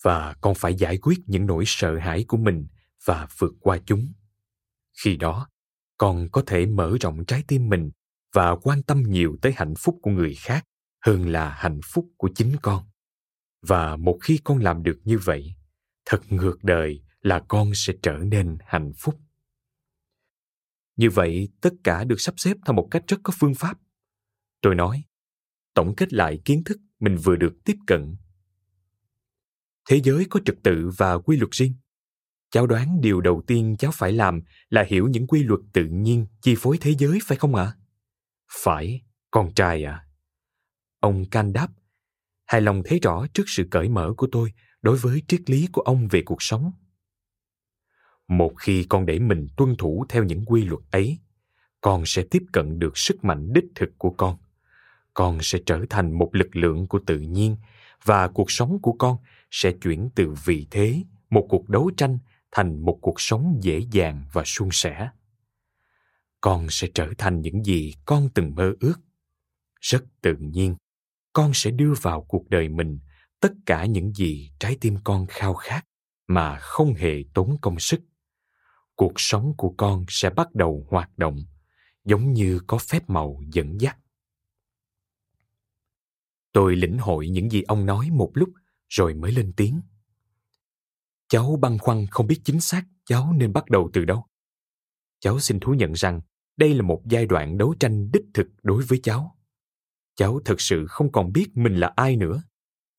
Và 0.04 0.36
con 0.42 0.56
phải 0.56 0.76
giải 0.76 0.98
quyết 0.98 1.20
những 1.26 1.46
nỗi 1.46 1.64
sợ 1.68 1.98
hãi 1.98 2.26
của 2.28 2.38
mình 2.38 2.68
và 3.06 3.28
vượt 3.38 3.54
qua 3.60 3.80
chúng. 3.86 4.14
Khi 5.04 5.18
đó, 5.18 5.48
con 5.98 6.30
có 6.32 6.44
thể 6.48 6.66
mở 6.66 6.98
rộng 7.02 7.26
trái 7.26 7.44
tim 7.48 7.70
mình 7.70 7.92
và 8.34 8.56
quan 8.56 8.84
tâm 8.84 9.04
nhiều 9.04 9.38
tới 9.42 9.54
hạnh 9.56 9.74
phúc 9.78 10.00
của 10.02 10.12
người 10.12 10.36
khác 10.36 10.66
hơn 11.06 11.30
là 11.30 11.50
hạnh 11.50 11.80
phúc 11.84 12.06
của 12.18 12.30
chính 12.36 12.56
con. 12.62 12.84
Và 13.62 13.96
một 13.96 14.18
khi 14.22 14.40
con 14.44 14.58
làm 14.58 14.84
được 14.84 15.00
như 15.04 15.18
vậy, 15.18 15.56
thật 16.06 16.32
ngược 16.32 16.64
đời 16.64 17.04
là 17.22 17.44
con 17.48 17.72
sẽ 17.76 17.94
trở 18.02 18.18
nên 18.18 18.58
hạnh 18.66 18.92
phúc 18.98 19.20
như 20.96 21.10
vậy, 21.10 21.50
tất 21.62 21.74
cả 21.84 22.04
được 22.04 22.22
sắp 22.22 22.34
xếp 22.38 22.58
theo 22.66 22.74
một 22.74 22.88
cách 22.92 23.04
rất 23.08 23.18
có 23.24 23.34
phương 23.40 23.56
pháp. 23.56 23.78
Tôi 24.62 24.76
nói, 24.76 25.04
tổng 25.74 25.96
kết 25.96 26.14
lại 26.14 26.40
kiến 26.46 26.64
thức 26.64 26.78
mình 27.00 27.18
vừa 27.18 27.36
được 27.36 27.54
tiếp 27.66 27.76
cận. 27.88 28.16
Thế 29.90 30.02
giới 30.04 30.26
có 30.30 30.40
trật 30.46 30.56
tự 30.64 30.90
và 30.98 31.18
quy 31.18 31.38
luật 31.38 31.52
riêng. 31.52 31.74
Cháu 32.52 32.68
đoán 32.68 33.02
điều 33.02 33.22
đầu 33.22 33.44
tiên 33.48 33.76
cháu 33.80 33.92
phải 33.94 34.12
làm 34.12 34.42
là 34.70 34.86
hiểu 34.88 35.08
những 35.08 35.28
quy 35.28 35.44
luật 35.44 35.60
tự 35.74 35.86
nhiên 35.86 36.28
chi 36.42 36.56
phối 36.58 36.78
thế 36.82 36.96
giới, 36.96 37.20
phải 37.24 37.38
không 37.38 37.56
ạ? 37.56 37.76
Phải, 38.64 39.02
con 39.32 39.54
trai 39.54 39.84
à 39.84 40.06
ông 41.06 41.26
can 41.30 41.54
đáp, 41.54 41.68
hài 42.46 42.62
lòng 42.62 42.82
thấy 42.86 43.00
rõ 43.00 43.28
trước 43.34 43.44
sự 43.48 43.68
cởi 43.72 43.90
mở 43.90 44.14
của 44.18 44.28
tôi 44.32 44.54
đối 44.82 44.98
với 44.98 45.24
triết 45.28 45.50
lý 45.50 45.68
của 45.72 45.82
ông 45.82 46.08
về 46.08 46.22
cuộc 46.26 46.42
sống 46.42 46.72
một 48.28 48.54
khi 48.58 48.86
con 48.90 49.06
để 49.06 49.20
mình 49.20 49.48
tuân 49.58 49.76
thủ 49.76 50.06
theo 50.10 50.24
những 50.24 50.46
quy 50.46 50.66
luật 50.66 50.82
ấy, 50.92 51.20
con 51.82 52.04
sẽ 52.06 52.24
tiếp 52.32 52.44
cận 52.52 52.80
được 52.80 52.98
sức 52.98 53.24
mạnh 53.24 53.54
đích 53.54 53.66
thực 53.76 53.90
của 53.98 54.10
con. 54.10 54.38
Con 55.14 55.40
sẽ 55.42 55.60
trở 55.66 55.82
thành 55.90 56.12
một 56.12 56.30
lực 56.36 56.56
lượng 56.56 56.88
của 56.88 57.00
tự 57.06 57.20
nhiên 57.20 57.58
và 58.04 58.28
cuộc 58.28 58.52
sống 58.52 58.80
của 58.82 58.94
con 58.94 59.18
sẽ 59.52 59.72
chuyển 59.72 60.10
từ 60.16 60.34
vị 60.46 60.68
thế, 60.72 61.04
một 61.30 61.46
cuộc 61.50 61.70
đấu 61.70 61.92
tranh, 61.98 62.20
thành 62.52 62.86
một 62.86 63.00
cuộc 63.02 63.22
sống 63.22 63.60
dễ 63.62 63.82
dàng 63.92 64.24
và 64.34 64.44
suôn 64.46 64.70
sẻ. 64.72 65.10
Con 66.42 66.68
sẽ 66.70 66.88
trở 66.94 67.10
thành 67.18 67.42
những 67.42 67.64
gì 67.64 67.94
con 68.06 68.30
từng 68.34 68.56
mơ 68.56 68.74
ước. 68.80 68.96
Rất 69.82 70.04
tự 70.22 70.36
nhiên, 70.40 70.76
con 71.34 71.52
sẽ 71.54 71.72
đưa 71.72 71.94
vào 72.02 72.22
cuộc 72.22 72.50
đời 72.50 72.70
mình 72.70 73.00
tất 73.40 73.54
cả 73.66 73.86
những 73.86 74.14
gì 74.14 74.52
trái 74.60 74.78
tim 74.82 74.98
con 75.04 75.26
khao 75.30 75.54
khát 75.54 75.86
mà 76.28 76.60
không 76.60 76.94
hề 76.94 77.24
tốn 77.34 77.58
công 77.62 77.80
sức 77.80 78.02
cuộc 78.96 79.14
sống 79.16 79.54
của 79.58 79.74
con 79.78 80.06
sẽ 80.08 80.30
bắt 80.30 80.56
đầu 80.56 80.88
hoạt 80.90 81.18
động, 81.18 81.44
giống 82.06 82.34
như 82.34 82.60
có 82.68 82.78
phép 82.78 83.10
màu 83.10 83.42
dẫn 83.54 83.82
dắt. 83.82 83.98
Tôi 86.52 86.76
lĩnh 86.76 86.98
hội 86.98 87.30
những 87.30 87.50
gì 87.50 87.62
ông 87.62 87.86
nói 87.86 88.10
một 88.12 88.32
lúc 88.34 88.50
rồi 88.88 89.14
mới 89.14 89.32
lên 89.32 89.54
tiếng. 89.58 89.82
Cháu 91.28 91.58
băn 91.62 91.78
khoăn 91.78 92.06
không 92.12 92.28
biết 92.28 92.42
chính 92.44 92.62
xác 92.62 92.84
cháu 93.06 93.34
nên 93.34 93.54
bắt 93.54 93.70
đầu 93.70 93.90
từ 93.94 94.06
đâu. 94.06 94.26
Cháu 95.20 95.40
xin 95.40 95.60
thú 95.60 95.74
nhận 95.74 95.94
rằng 95.94 96.22
đây 96.58 96.74
là 96.74 96.82
một 96.82 97.02
giai 97.06 97.26
đoạn 97.26 97.58
đấu 97.58 97.76
tranh 97.80 98.12
đích 98.12 98.26
thực 98.34 98.48
đối 98.64 98.84
với 98.84 99.00
cháu. 99.04 99.38
Cháu 100.16 100.40
thực 100.46 100.62
sự 100.62 100.88
không 100.88 101.12
còn 101.12 101.34
biết 101.34 101.48
mình 101.58 101.76
là 101.76 101.94
ai 101.96 102.16
nữa 102.16 102.44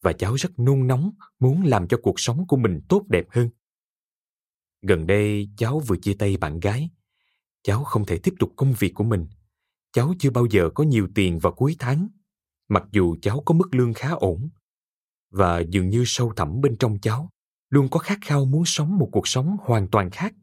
và 0.03 0.13
cháu 0.13 0.35
rất 0.35 0.59
nôn 0.59 0.87
nóng 0.87 1.11
muốn 1.39 1.65
làm 1.65 1.89
cho 1.89 1.99
cuộc 2.03 2.21
sống 2.21 2.47
của 2.47 2.57
mình 2.57 2.81
tốt 2.89 3.05
đẹp 3.09 3.27
hơn 3.31 3.51
gần 4.83 5.07
đây 5.07 5.49
cháu 5.57 5.81
vừa 5.81 5.97
chia 5.97 6.15
tay 6.15 6.37
bạn 6.37 6.61
gái. 6.61 6.91
Cháu 7.63 7.85
không 7.85 8.07
thể 8.07 8.19
tiếp 8.19 8.35
tục 8.39 8.53
công 8.57 8.73
việc 8.73 8.95
của 8.95 9.05
mình. 9.05 9.27
Cháu 9.93 10.15
chưa 10.19 10.31
bao 10.31 10.47
giờ 10.51 10.71
có 10.75 10.85
nhiều 10.85 11.09
tiền 11.15 11.39
vào 11.39 11.53
cuối 11.53 11.77
tháng 11.79 12.09
mặc 12.69 12.85
dù 12.93 13.17
cháu 13.23 13.43
có 13.47 13.55
mức 13.55 13.75
lương 13.75 13.95
khá 13.95 14.11
ổn. 14.11 14.49
Và 15.31 15.61
dường 15.61 15.89
như 15.89 16.03
sâu 16.07 16.33
thẳm 16.37 16.61
bên 16.61 16.77
trong 16.77 16.99
cháu 16.99 17.31
luôn 17.71 17.89
có 17.91 17.99
khát 17.99 18.19
khao 18.23 18.45
muốn 18.45 18.63
sống 18.67 18.99
một 18.99 19.09
cuộc 19.13 19.29
sống 19.29 19.57
hoàn 19.61 19.89
toàn 19.89 20.11
khác. 20.11 20.35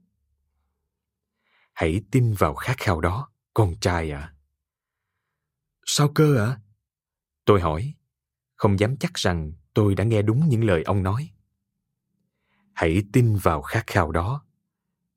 Hãy 1.73 2.01
tin 2.11 2.33
vào 2.33 2.55
khát 2.55 2.77
khao 2.77 3.01
đó 3.01 3.29
con 3.53 3.75
trai 3.81 4.11
ạ. 4.11 4.19
À. 4.19 4.33
sao 5.85 6.11
cơ 6.15 6.37
ạ? 6.37 6.45
À? 6.45 6.59
tôi 7.45 7.61
hỏi 7.61 7.93
không 8.55 8.79
dám 8.79 8.97
chắc 8.97 9.13
rằng 9.13 9.51
tôi 9.73 9.95
đã 9.95 10.03
nghe 10.03 10.21
đúng 10.21 10.49
những 10.49 10.63
lời 10.63 10.83
ông 10.83 11.03
nói 11.03 11.29
hãy 12.75 13.03
tin 13.13 13.35
vào 13.35 13.61
khát 13.61 13.87
khao 13.87 14.11
đó. 14.11 14.45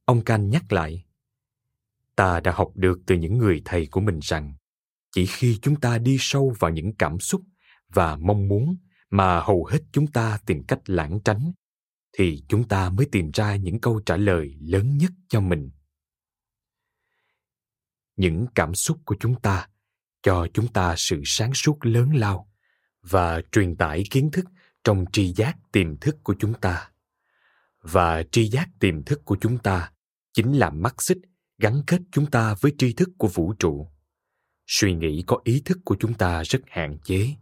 Ông 0.05 0.25
canh 0.25 0.51
nhắc 0.51 0.73
lại, 0.73 1.05
ta 2.17 2.41
đã 2.41 2.53
học 2.53 2.71
được 2.75 2.99
từ 3.07 3.15
những 3.15 3.39
người 3.39 3.63
thầy 3.65 3.87
của 3.87 4.01
mình 4.01 4.19
rằng, 4.23 4.55
chỉ 5.13 5.27
khi 5.27 5.59
chúng 5.63 5.81
ta 5.81 5.99
đi 5.99 6.17
sâu 6.21 6.55
vào 6.59 6.71
những 6.71 6.95
cảm 6.95 7.21
xúc 7.21 7.43
và 7.89 8.17
mong 8.17 8.49
muốn 8.49 8.77
mà 9.11 9.41
hầu 9.41 9.65
hết 9.65 9.79
chúng 9.93 10.07
ta 10.07 10.39
tìm 10.47 10.63
cách 10.63 10.81
lãng 10.87 11.21
tránh, 11.25 11.53
thì 12.13 12.45
chúng 12.49 12.69
ta 12.69 12.91
mới 12.91 13.07
tìm 13.13 13.31
ra 13.35 13.57
những 13.57 13.81
câu 13.81 14.01
trả 14.07 14.17
lời 14.17 14.57
lớn 14.61 14.99
nhất 14.99 15.13
cho 15.29 15.41
mình. 15.41 15.71
Những 18.17 18.47
cảm 18.55 18.75
xúc 18.75 18.99
của 19.05 19.17
chúng 19.21 19.41
ta 19.41 19.69
cho 20.23 20.47
chúng 20.55 20.69
ta 20.69 20.95
sự 20.97 21.23
sáng 21.25 21.55
suốt 21.55 21.79
lớn 21.83 22.15
lao 22.15 22.51
và 23.03 23.41
truyền 23.53 23.77
tải 23.77 24.05
kiến 24.11 24.31
thức 24.31 24.45
trong 24.85 25.05
tri 25.13 25.33
giác 25.33 25.57
tiềm 25.73 25.97
thức 25.97 26.17
của 26.23 26.35
chúng 26.39 26.55
ta 26.55 26.91
và 27.91 28.23
tri 28.33 28.49
giác 28.49 28.69
tiềm 28.81 29.03
thức 29.03 29.25
của 29.25 29.37
chúng 29.41 29.59
ta 29.59 29.91
chính 30.33 30.53
là 30.53 30.71
mắt 30.71 30.95
xích 30.99 31.19
gắn 31.59 31.83
kết 31.87 32.01
chúng 32.13 32.31
ta 32.31 32.55
với 32.61 32.73
tri 32.79 32.93
thức 32.93 33.09
của 33.19 33.29
vũ 33.29 33.53
trụ. 33.59 33.89
Suy 34.67 34.95
nghĩ 34.95 35.25
có 35.27 35.41
ý 35.45 35.63
thức 35.65 35.79
của 35.85 35.97
chúng 36.01 36.15
ta 36.15 36.43
rất 36.43 36.61
hạn 36.67 36.99
chế, 37.05 37.35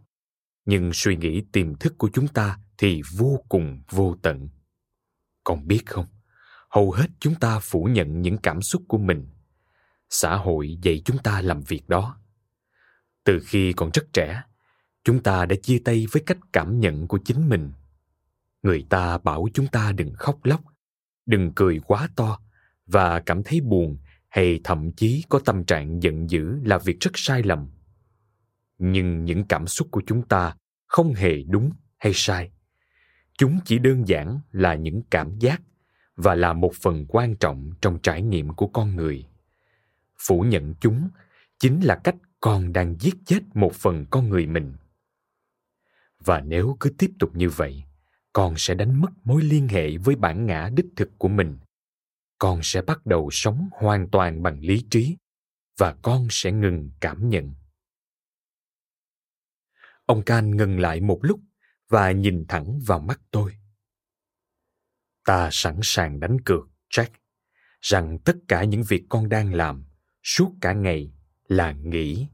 nhưng 0.65 0.93
suy 0.93 1.15
nghĩ 1.15 1.43
tiềm 1.51 1.75
thức 1.75 1.97
của 1.97 2.09
chúng 2.13 2.27
ta 2.27 2.59
thì 2.77 3.01
vô 3.17 3.43
cùng 3.49 3.81
vô 3.89 4.15
tận. 4.21 4.49
Còn 5.43 5.67
biết 5.67 5.85
không, 5.85 6.05
hầu 6.69 6.91
hết 6.91 7.07
chúng 7.19 7.35
ta 7.35 7.59
phủ 7.59 7.83
nhận 7.83 8.21
những 8.21 8.37
cảm 8.37 8.61
xúc 8.61 8.81
của 8.87 8.97
mình. 8.97 9.27
Xã 10.09 10.35
hội 10.35 10.77
dạy 10.81 11.01
chúng 11.05 11.17
ta 11.17 11.41
làm 11.41 11.61
việc 11.61 11.89
đó. 11.89 12.17
Từ 13.23 13.39
khi 13.45 13.73
còn 13.73 13.89
rất 13.93 14.13
trẻ, 14.13 14.41
chúng 15.03 15.23
ta 15.23 15.45
đã 15.45 15.55
chia 15.63 15.79
tay 15.85 16.05
với 16.11 16.23
cách 16.25 16.37
cảm 16.53 16.79
nhận 16.79 17.07
của 17.07 17.19
chính 17.25 17.49
mình 17.49 17.71
người 18.65 18.85
ta 18.89 19.17
bảo 19.17 19.47
chúng 19.53 19.67
ta 19.67 19.91
đừng 19.91 20.13
khóc 20.13 20.45
lóc, 20.45 20.61
đừng 21.25 21.51
cười 21.55 21.79
quá 21.79 22.09
to, 22.15 22.39
và 22.85 23.19
cảm 23.19 23.43
thấy 23.43 23.61
buồn 23.61 23.97
hay 24.29 24.59
thậm 24.63 24.91
chí 24.91 25.23
có 25.29 25.39
tâm 25.45 25.63
trạng 25.65 26.03
giận 26.03 26.29
dữ 26.29 26.59
là 26.63 26.77
việc 26.77 26.99
rất 26.99 27.11
sai 27.13 27.43
lầm. 27.43 27.67
Nhưng 28.77 29.25
những 29.25 29.43
cảm 29.43 29.67
xúc 29.67 29.87
của 29.91 30.01
chúng 30.07 30.27
ta 30.27 30.55
không 30.87 31.13
hề 31.13 31.43
đúng 31.43 31.71
hay 31.97 32.11
sai. 32.15 32.51
Chúng 33.37 33.59
chỉ 33.65 33.79
đơn 33.79 34.07
giản 34.07 34.39
là 34.51 34.75
những 34.75 35.01
cảm 35.09 35.39
giác 35.39 35.61
và 36.15 36.35
là 36.35 36.53
một 36.53 36.73
phần 36.81 37.05
quan 37.07 37.35
trọng 37.35 37.71
trong 37.81 37.99
trải 37.99 38.21
nghiệm 38.21 38.49
của 38.49 38.67
con 38.67 38.95
người. 38.95 39.25
Phủ 40.17 40.41
nhận 40.41 40.75
chúng 40.79 41.09
chính 41.59 41.81
là 41.83 41.95
cách 42.03 42.15
con 42.39 42.73
đang 42.73 42.95
giết 42.99 43.15
chết 43.25 43.39
một 43.53 43.73
phần 43.73 44.05
con 44.09 44.29
người 44.29 44.45
mình. 44.47 44.73
Và 46.19 46.41
nếu 46.41 46.77
cứ 46.79 46.89
tiếp 46.89 47.11
tục 47.19 47.35
như 47.35 47.49
vậy 47.49 47.83
con 48.35 48.53
sẽ 48.57 48.73
đánh 48.73 49.01
mất 49.01 49.09
mối 49.23 49.43
liên 49.43 49.67
hệ 49.67 49.97
với 49.97 50.15
bản 50.15 50.45
ngã 50.45 50.69
đích 50.73 50.85
thực 50.95 51.09
của 51.17 51.27
mình. 51.27 51.59
Con 52.39 52.59
sẽ 52.63 52.81
bắt 52.81 53.05
đầu 53.05 53.29
sống 53.31 53.69
hoàn 53.71 54.09
toàn 54.09 54.43
bằng 54.43 54.59
lý 54.59 54.85
trí, 54.89 55.17
và 55.77 55.95
con 56.01 56.27
sẽ 56.29 56.51
ngừng 56.51 56.91
cảm 56.99 57.29
nhận. 57.29 57.53
Ông 60.05 60.23
can 60.23 60.57
ngừng 60.57 60.79
lại 60.79 61.01
một 61.01 61.19
lúc 61.21 61.39
và 61.89 62.11
nhìn 62.11 62.45
thẳng 62.47 62.79
vào 62.85 62.99
mắt 62.99 63.21
tôi. 63.31 63.55
Ta 65.25 65.49
sẵn 65.51 65.79
sàng 65.83 66.19
đánh 66.19 66.41
cược, 66.45 66.67
jack, 66.89 67.09
rằng 67.81 68.19
tất 68.25 68.35
cả 68.47 68.63
những 68.63 68.83
việc 68.87 69.03
con 69.09 69.29
đang 69.29 69.53
làm 69.53 69.85
suốt 70.23 70.51
cả 70.61 70.73
ngày 70.73 71.11
là 71.47 71.71
nghĩ 71.71 72.27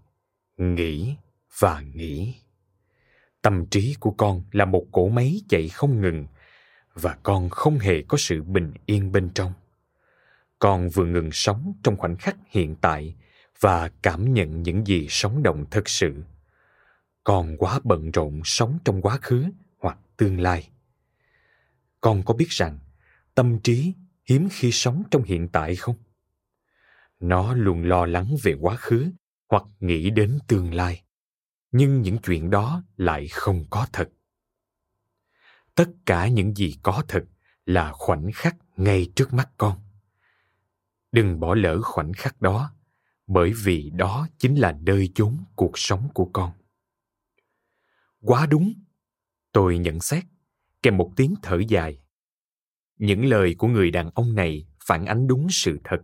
nghĩ 0.58 1.16
và 1.60 1.82
nghĩ 1.82 2.41
tâm 3.42 3.66
trí 3.66 3.96
của 4.00 4.12
con 4.12 4.44
là 4.52 4.66
một 4.66 4.86
cỗ 4.92 5.10
máy 5.10 5.42
chạy 5.50 5.70
không 5.70 6.02
ngừng, 6.02 6.26
và 6.94 7.18
con 7.24 7.50
không 7.50 7.80
hề 7.80 8.02
có 8.08 8.18
sự 8.18 8.44
bình 8.44 8.74
yên 8.86 9.12
bên 9.12 9.30
trong. 9.30 9.54
Con 10.60 10.90
vừa 10.90 11.06
ngừng 11.06 11.32
sống 11.32 11.74
trong 11.84 11.98
khoảnh 11.98 12.16
khắc 12.18 12.38
hiện 12.48 12.76
tại 12.76 13.16
và 13.60 13.90
cảm 14.02 14.34
nhận 14.34 14.64
những 14.64 14.88
gì 14.88 15.08
sống 15.10 15.44
động 15.44 15.66
thực 15.72 15.90
sự. 15.90 16.24
Con 17.24 17.58
quá 17.58 17.80
bận 17.84 18.12
rộn 18.12 18.42
sống 18.44 18.80
trong 18.86 19.02
quá 19.02 19.18
khứ 19.18 19.46
hoặc 19.80 19.98
tương 20.18 20.40
lai. 20.40 20.70
Con 22.02 22.24
có 22.24 22.34
biết 22.34 22.50
rằng 22.50 22.80
tâm 23.36 23.60
trí 23.60 23.94
hiếm 24.26 24.48
khi 24.52 24.72
sống 24.72 25.04
trong 25.12 25.24
hiện 25.24 25.48
tại 25.48 25.76
không? 25.76 25.96
Nó 27.20 27.54
luôn 27.54 27.84
lo 27.84 28.06
lắng 28.06 28.36
về 28.44 28.56
quá 28.62 28.76
khứ 28.76 29.12
hoặc 29.50 29.64
nghĩ 29.80 30.10
đến 30.10 30.40
tương 30.48 30.74
lai 30.74 31.02
nhưng 31.72 32.02
những 32.02 32.18
chuyện 32.18 32.50
đó 32.50 32.84
lại 32.98 33.28
không 33.28 33.66
có 33.70 33.88
thật. 33.94 34.10
Tất 35.76 35.90
cả 36.06 36.28
những 36.28 36.56
gì 36.56 36.76
có 36.84 37.04
thật 37.08 37.24
là 37.66 37.92
khoảnh 37.94 38.32
khắc 38.32 38.56
ngay 38.78 39.12
trước 39.16 39.34
mắt 39.34 39.50
con. 39.58 39.80
Đừng 41.12 41.40
bỏ 41.40 41.56
lỡ 41.56 41.82
khoảnh 41.82 42.14
khắc 42.14 42.42
đó, 42.42 42.74
bởi 43.28 43.54
vì 43.64 43.90
đó 43.90 44.28
chính 44.38 44.56
là 44.56 44.72
nơi 44.82 45.12
chốn 45.16 45.38
cuộc 45.56 45.72
sống 45.76 46.10
của 46.14 46.30
con. 46.34 46.52
Quá 48.22 48.46
đúng. 48.46 48.74
Tôi 49.52 49.78
nhận 49.78 50.00
xét, 50.00 50.24
kèm 50.84 50.98
một 50.98 51.12
tiếng 51.16 51.36
thở 51.42 51.62
dài. 51.68 52.02
Những 52.98 53.26
lời 53.26 53.56
của 53.58 53.68
người 53.68 53.92
đàn 53.92 54.10
ông 54.10 54.36
này 54.36 54.68
phản 54.86 55.06
ánh 55.06 55.28
đúng 55.28 55.48
sự 55.50 55.80
thật. 55.84 56.02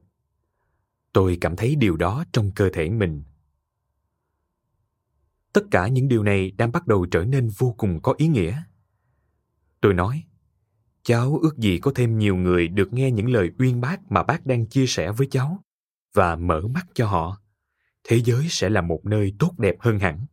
Tôi 1.13 1.37
cảm 1.41 1.55
thấy 1.55 1.75
điều 1.75 1.97
đó 1.97 2.23
trong 2.31 2.51
cơ 2.55 2.69
thể 2.73 2.89
mình 2.89 3.23
tất 5.57 5.63
cả 5.71 5.87
những 5.87 6.07
điều 6.07 6.23
này 6.23 6.51
đang 6.51 6.71
bắt 6.71 6.87
đầu 6.87 7.05
trở 7.05 7.25
nên 7.25 7.49
vô 7.57 7.75
cùng 7.77 7.99
có 8.01 8.13
ý 8.17 8.27
nghĩa. 8.27 8.61
Tôi 9.81 9.93
nói, 9.93 10.23
cháu 11.03 11.39
ước 11.41 11.57
gì 11.57 11.79
có 11.79 11.91
thêm 11.95 12.17
nhiều 12.17 12.35
người 12.35 12.67
được 12.67 12.93
nghe 12.93 13.11
những 13.11 13.29
lời 13.29 13.51
uyên 13.59 13.81
bác 13.81 14.11
mà 14.11 14.23
bác 14.23 14.45
đang 14.45 14.65
chia 14.65 14.85
sẻ 14.87 15.11
với 15.11 15.27
cháu 15.31 15.63
và 16.13 16.35
mở 16.35 16.61
mắt 16.61 16.87
cho 16.93 17.07
họ. 17.07 17.41
Thế 18.03 18.21
giới 18.21 18.47
sẽ 18.49 18.69
là 18.69 18.81
một 18.81 19.05
nơi 19.05 19.33
tốt 19.39 19.53
đẹp 19.57 19.75
hơn 19.79 19.99
hẳn. 19.99 20.25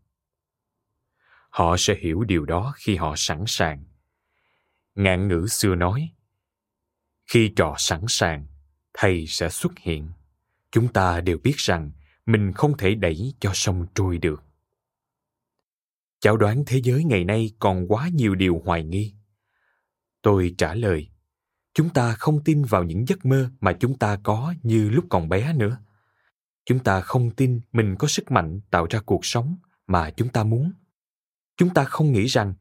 Họ 1.51 1.77
sẽ 1.79 1.97
hiểu 2.01 2.25
điều 2.25 2.45
đó 2.45 2.73
khi 2.77 2.97
họ 2.97 3.15
sẵn 3.17 3.45
sàng. 3.47 3.85
Ngạn 4.95 5.29
ngữ 5.29 5.47
xưa 5.51 5.75
nói, 5.75 6.11
khi 7.27 7.53
trò 7.57 7.75
sẵn 7.79 8.01
sàng, 8.09 8.47
thầy 8.95 9.27
sẽ 9.27 9.49
xuất 9.49 9.79
hiện. 9.79 10.09
Chúng 10.71 10.93
ta 10.93 11.21
đều 11.21 11.39
biết 11.39 11.57
rằng 11.57 11.91
mình 12.27 12.53
không 12.53 12.77
thể 12.77 12.95
đẩy 12.95 13.35
cho 13.41 13.51
sông 13.55 13.87
trôi 13.95 14.19
được 14.19 14.45
cháu 16.25 16.37
đoán 16.37 16.65
thế 16.67 16.81
giới 16.85 17.05
ngày 17.05 17.25
nay 17.25 17.51
còn 17.59 17.87
quá 17.89 18.09
nhiều 18.15 18.35
điều 18.35 18.63
hoài 18.65 18.85
nghi. 18.85 19.15
Tôi 20.23 20.55
trả 20.59 20.75
lời, 20.75 21.09
chúng 21.75 21.91
ta 21.91 22.13
không 22.13 22.45
tin 22.45 22.63
vào 22.63 22.85
những 22.85 23.09
giấc 23.09 23.27
mơ 23.27 23.51
mà 23.61 23.73
chúng 23.81 23.99
ta 23.99 24.19
có 24.23 24.55
như 24.63 24.89
lúc 24.89 25.05
còn 25.11 25.29
bé 25.29 25.53
nữa. 25.53 25.79
Chúng 26.65 26.79
ta 26.79 27.01
không 27.01 27.31
tin 27.31 27.61
mình 27.73 27.97
có 27.99 28.09
sức 28.09 28.31
mạnh 28.31 28.61
tạo 28.71 28.87
ra 28.91 29.01
cuộc 29.01 29.25
sống 29.27 29.57
mà 29.87 30.11
chúng 30.11 30.29
ta 30.29 30.45
muốn. 30.45 30.73
Chúng 31.57 31.75
ta 31.75 31.85
không 31.85 32.13
nghĩ 32.13 32.27
rằng 32.27 32.55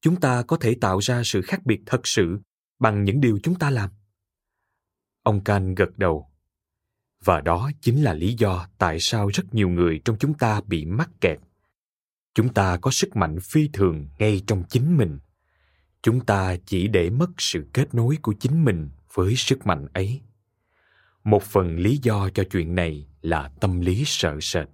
chúng 0.00 0.20
ta 0.20 0.42
có 0.42 0.56
thể 0.56 0.76
tạo 0.80 0.98
ra 0.98 1.22
sự 1.24 1.42
khác 1.42 1.60
biệt 1.64 1.80
thật 1.86 2.06
sự 2.06 2.38
bằng 2.78 3.04
những 3.04 3.20
điều 3.20 3.38
chúng 3.42 3.54
ta 3.54 3.70
làm. 3.70 3.90
Ông 5.22 5.44
can 5.44 5.74
gật 5.74 5.98
đầu. 5.98 6.30
Và 7.24 7.40
đó 7.40 7.70
chính 7.80 8.02
là 8.02 8.14
lý 8.14 8.34
do 8.38 8.68
tại 8.78 8.96
sao 9.00 9.28
rất 9.28 9.54
nhiều 9.54 9.68
người 9.68 10.00
trong 10.04 10.16
chúng 10.18 10.34
ta 10.34 10.60
bị 10.60 10.84
mắc 10.84 11.10
kẹt 11.20 11.38
chúng 12.34 12.54
ta 12.54 12.76
có 12.76 12.90
sức 12.90 13.16
mạnh 13.16 13.38
phi 13.42 13.68
thường 13.72 14.08
ngay 14.18 14.42
trong 14.46 14.64
chính 14.68 14.96
mình. 14.96 15.18
Chúng 16.02 16.24
ta 16.24 16.56
chỉ 16.66 16.88
để 16.88 17.10
mất 17.10 17.30
sự 17.38 17.66
kết 17.72 17.94
nối 17.94 18.18
của 18.22 18.34
chính 18.40 18.64
mình 18.64 18.88
với 19.14 19.36
sức 19.36 19.66
mạnh 19.66 19.86
ấy. 19.92 20.20
Một 21.24 21.42
phần 21.42 21.76
lý 21.76 21.98
do 22.02 22.28
cho 22.28 22.44
chuyện 22.50 22.74
này 22.74 23.06
là 23.22 23.50
tâm 23.60 23.80
lý 23.80 24.02
sợ 24.06 24.38
sệt. 24.40 24.68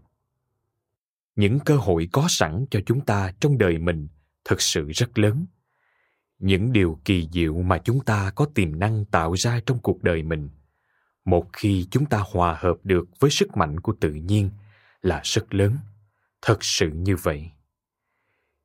Những 1.37 1.59
cơ 1.59 1.77
hội 1.77 2.09
có 2.13 2.27
sẵn 2.29 2.67
cho 2.71 2.81
chúng 2.87 3.01
ta 3.01 3.33
trong 3.41 3.59
đời 3.59 3.79
mình 3.79 4.09
thực 4.45 4.61
sự 4.61 4.89
rất 4.89 5.19
lớn. 5.19 5.47
Những 6.39 6.73
điều 6.73 7.01
kỳ 7.05 7.29
diệu 7.33 7.63
mà 7.63 7.79
chúng 7.79 8.01
ta 8.05 8.31
có 8.31 8.47
tiềm 8.55 8.79
năng 8.79 9.05
tạo 9.05 9.35
ra 9.35 9.61
trong 9.67 9.79
cuộc 9.79 10.03
đời 10.03 10.23
mình. 10.23 10.49
Một 11.25 11.47
khi 11.53 11.87
chúng 11.91 12.07
ta 12.07 12.25
hòa 12.33 12.59
hợp 12.61 12.77
được 12.85 13.09
với 13.21 13.31
sức 13.31 13.57
mạnh 13.57 13.81
của 13.81 13.95
tự 14.01 14.13
nhiên 14.13 14.51
là 15.03 15.21
rất 15.25 15.55
lớn 15.55 15.77
thật 16.43 16.65
sự 16.65 16.91
như 16.95 17.17
vậy. 17.17 17.51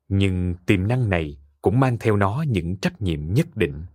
Nhưng 0.08 0.54
tiềm 0.66 0.88
năng 0.88 1.10
này 1.10 1.38
cũng 1.62 1.80
mang 1.80 1.98
theo 1.98 2.16
nó 2.16 2.44
những 2.48 2.76
trách 2.76 3.02
nhiệm 3.02 3.34
nhất 3.34 3.56
định. 3.56 3.86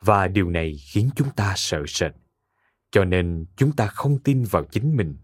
Và 0.00 0.28
điều 0.28 0.50
này 0.50 0.76
khiến 0.92 1.10
chúng 1.16 1.28
ta 1.36 1.54
sợ 1.56 1.82
sệt. 1.86 2.12
Cho 2.90 3.04
nên 3.04 3.44
chúng 3.56 3.72
ta 3.72 3.86
không 3.86 4.18
tin 4.22 4.44
vào 4.44 4.64
chính 4.64 4.96
mình. 4.96 5.16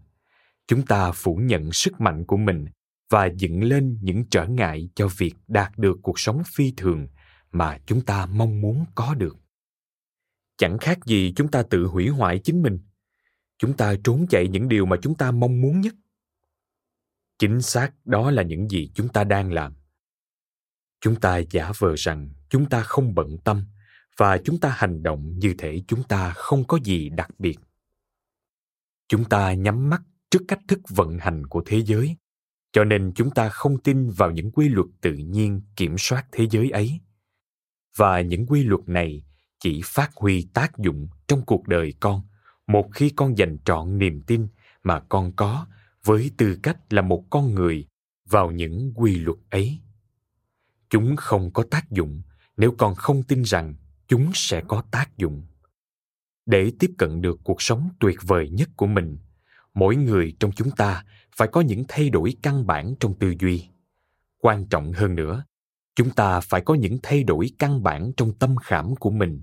Chúng 0.67 0.85
ta 0.85 1.11
phủ 1.11 1.35
nhận 1.35 1.71
sức 1.71 2.01
mạnh 2.01 2.25
của 2.25 2.37
mình 2.37 2.65
và 3.09 3.25
dựng 3.25 3.63
lên 3.63 3.97
những 4.01 4.25
trở 4.29 4.47
ngại 4.47 4.89
cho 4.95 5.07
việc 5.17 5.33
đạt 5.47 5.77
được 5.77 5.97
cuộc 6.01 6.19
sống 6.19 6.41
phi 6.55 6.73
thường 6.77 7.07
mà 7.51 7.77
chúng 7.85 8.01
ta 8.01 8.25
mong 8.25 8.61
muốn 8.61 8.85
có 8.95 9.15
được. 9.15 9.37
Chẳng 10.57 10.77
khác 10.77 11.05
gì 11.05 11.33
chúng 11.35 11.47
ta 11.47 11.63
tự 11.63 11.85
hủy 11.85 12.07
hoại 12.07 12.39
chính 12.39 12.61
mình. 12.61 12.79
Chúng 13.57 13.77
ta 13.77 13.95
trốn 14.03 14.27
chạy 14.29 14.47
những 14.47 14.67
điều 14.67 14.85
mà 14.85 14.97
chúng 15.01 15.15
ta 15.15 15.31
mong 15.31 15.61
muốn 15.61 15.81
nhất 15.81 15.95
chính 17.41 17.61
xác, 17.61 17.91
đó 18.05 18.31
là 18.31 18.43
những 18.43 18.67
gì 18.69 18.91
chúng 18.93 19.09
ta 19.09 19.23
đang 19.23 19.51
làm. 19.51 19.73
Chúng 20.99 21.15
ta 21.15 21.37
giả 21.37 21.71
vờ 21.77 21.95
rằng 21.95 22.29
chúng 22.49 22.69
ta 22.69 22.83
không 22.83 23.15
bận 23.15 23.37
tâm 23.43 23.63
và 24.17 24.37
chúng 24.37 24.59
ta 24.59 24.69
hành 24.69 25.03
động 25.03 25.39
như 25.39 25.53
thể 25.57 25.81
chúng 25.87 26.03
ta 26.03 26.33
không 26.33 26.67
có 26.67 26.79
gì 26.83 27.09
đặc 27.09 27.29
biệt. 27.39 27.59
Chúng 29.07 29.25
ta 29.25 29.53
nhắm 29.53 29.89
mắt 29.89 30.01
trước 30.31 30.41
cách 30.47 30.59
thức 30.67 30.79
vận 30.89 31.17
hành 31.17 31.47
của 31.47 31.63
thế 31.65 31.81
giới, 31.81 32.15
cho 32.71 32.83
nên 32.83 33.11
chúng 33.15 33.31
ta 33.31 33.49
không 33.49 33.81
tin 33.81 34.09
vào 34.09 34.31
những 34.31 34.51
quy 34.51 34.69
luật 34.69 34.87
tự 35.01 35.13
nhiên 35.13 35.61
kiểm 35.75 35.95
soát 35.97 36.25
thế 36.31 36.47
giới 36.51 36.69
ấy. 36.69 36.99
Và 37.97 38.21
những 38.21 38.45
quy 38.45 38.63
luật 38.63 38.89
này 38.89 39.23
chỉ 39.59 39.81
phát 39.85 40.11
huy 40.15 40.47
tác 40.53 40.77
dụng 40.77 41.07
trong 41.27 41.45
cuộc 41.45 41.67
đời 41.67 41.93
con, 41.99 42.21
một 42.67 42.89
khi 42.93 43.09
con 43.09 43.37
dành 43.37 43.57
trọn 43.65 43.97
niềm 43.97 44.21
tin 44.21 44.47
mà 44.83 44.99
con 45.09 45.35
có 45.35 45.65
với 46.05 46.31
tư 46.37 46.59
cách 46.63 46.93
là 46.93 47.01
một 47.01 47.23
con 47.29 47.55
người 47.55 47.87
vào 48.29 48.51
những 48.51 48.93
quy 48.95 49.15
luật 49.15 49.37
ấy. 49.49 49.79
Chúng 50.89 51.15
không 51.15 51.53
có 51.53 51.63
tác 51.71 51.91
dụng 51.91 52.21
nếu 52.57 52.75
con 52.77 52.95
không 52.95 53.23
tin 53.23 53.41
rằng 53.41 53.75
chúng 54.07 54.31
sẽ 54.33 54.61
có 54.67 54.83
tác 54.91 55.17
dụng. 55.17 55.43
Để 56.45 56.71
tiếp 56.79 56.91
cận 56.97 57.21
được 57.21 57.39
cuộc 57.43 57.61
sống 57.61 57.89
tuyệt 57.99 58.17
vời 58.21 58.49
nhất 58.49 58.69
của 58.75 58.87
mình, 58.87 59.17
mỗi 59.73 59.95
người 59.95 60.35
trong 60.39 60.51
chúng 60.51 60.71
ta 60.71 61.05
phải 61.35 61.47
có 61.47 61.61
những 61.61 61.83
thay 61.87 62.09
đổi 62.09 62.33
căn 62.43 62.67
bản 62.67 62.95
trong 62.99 63.13
tư 63.19 63.33
duy. 63.39 63.67
Quan 64.37 64.65
trọng 64.65 64.93
hơn 64.93 65.15
nữa, 65.15 65.45
chúng 65.95 66.09
ta 66.09 66.39
phải 66.39 66.61
có 66.61 66.73
những 66.73 66.97
thay 67.03 67.23
đổi 67.23 67.49
căn 67.59 67.83
bản 67.83 68.11
trong 68.17 68.33
tâm 68.33 68.55
khảm 68.55 68.95
của 68.95 69.11
mình. 69.11 69.41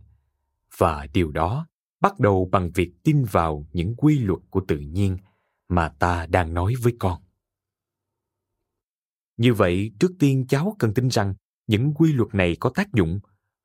Và 0.78 1.06
điều 1.12 1.30
đó 1.30 1.66
bắt 2.00 2.20
đầu 2.20 2.48
bằng 2.52 2.70
việc 2.70 2.92
tin 3.04 3.24
vào 3.24 3.66
những 3.72 3.94
quy 3.96 4.18
luật 4.18 4.40
của 4.50 4.60
tự 4.68 4.78
nhiên 4.78 5.16
mà 5.68 5.88
ta 5.98 6.26
đang 6.26 6.54
nói 6.54 6.74
với 6.82 6.96
con. 6.98 7.22
Như 9.36 9.54
vậy, 9.54 9.92
trước 10.00 10.12
tiên 10.18 10.46
cháu 10.48 10.76
cần 10.78 10.94
tin 10.94 11.08
rằng 11.08 11.34
những 11.66 11.94
quy 11.94 12.12
luật 12.12 12.34
này 12.34 12.56
có 12.60 12.70
tác 12.74 12.92
dụng 12.92 13.20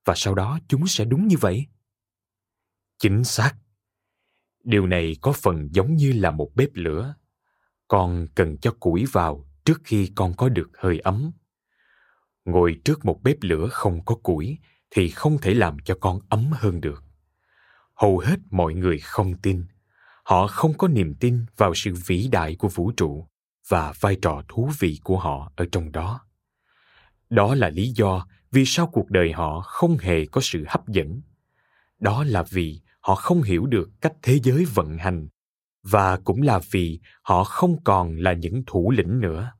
và 0.05 0.13
sau 0.17 0.35
đó 0.35 0.59
chúng 0.67 0.87
sẽ 0.87 1.05
đúng 1.05 1.27
như 1.27 1.35
vậy. 1.39 1.65
Chính 2.99 3.23
xác. 3.23 3.53
Điều 4.63 4.87
này 4.87 5.15
có 5.21 5.31
phần 5.31 5.69
giống 5.71 5.95
như 5.95 6.11
là 6.11 6.31
một 6.31 6.51
bếp 6.55 6.69
lửa. 6.73 7.15
Con 7.87 8.27
cần 8.35 8.57
cho 8.57 8.75
củi 8.79 9.05
vào 9.11 9.47
trước 9.65 9.81
khi 9.83 10.11
con 10.15 10.33
có 10.37 10.49
được 10.49 10.69
hơi 10.77 10.99
ấm. 10.99 11.31
Ngồi 12.45 12.81
trước 12.85 13.05
một 13.05 13.23
bếp 13.23 13.37
lửa 13.41 13.67
không 13.71 14.05
có 14.05 14.15
củi 14.15 14.57
thì 14.89 15.09
không 15.09 15.37
thể 15.41 15.53
làm 15.53 15.77
cho 15.85 15.97
con 16.01 16.19
ấm 16.29 16.45
hơn 16.51 16.81
được. 16.81 17.03
Hầu 17.95 18.19
hết 18.19 18.39
mọi 18.51 18.73
người 18.73 18.99
không 18.99 19.37
tin 19.41 19.65
họ 20.23 20.47
không 20.47 20.77
có 20.77 20.87
niềm 20.87 21.15
tin 21.19 21.45
vào 21.57 21.73
sự 21.75 21.93
vĩ 22.05 22.27
đại 22.31 22.55
của 22.55 22.67
vũ 22.67 22.91
trụ 22.97 23.27
và 23.67 23.93
vai 23.99 24.17
trò 24.21 24.43
thú 24.47 24.69
vị 24.79 24.99
của 25.03 25.17
họ 25.17 25.51
ở 25.55 25.65
trong 25.71 25.91
đó. 25.91 26.21
Đó 27.29 27.55
là 27.55 27.69
lý 27.69 27.91
do 27.95 28.27
vì 28.51 28.63
sao 28.65 28.87
cuộc 28.87 29.09
đời 29.09 29.31
họ 29.31 29.61
không 29.61 29.97
hề 29.97 30.25
có 30.25 30.41
sự 30.43 30.65
hấp 30.67 30.87
dẫn. 30.87 31.21
Đó 31.99 32.23
là 32.23 32.43
vì 32.43 32.81
họ 32.99 33.15
không 33.15 33.41
hiểu 33.41 33.65
được 33.65 33.89
cách 34.01 34.13
thế 34.21 34.39
giới 34.43 34.65
vận 34.65 34.97
hành 34.97 35.27
và 35.83 36.17
cũng 36.17 36.41
là 36.41 36.59
vì 36.71 36.99
họ 37.21 37.43
không 37.43 37.83
còn 37.83 38.15
là 38.15 38.33
những 38.33 38.63
thủ 38.67 38.91
lĩnh 38.91 39.19
nữa. 39.19 39.51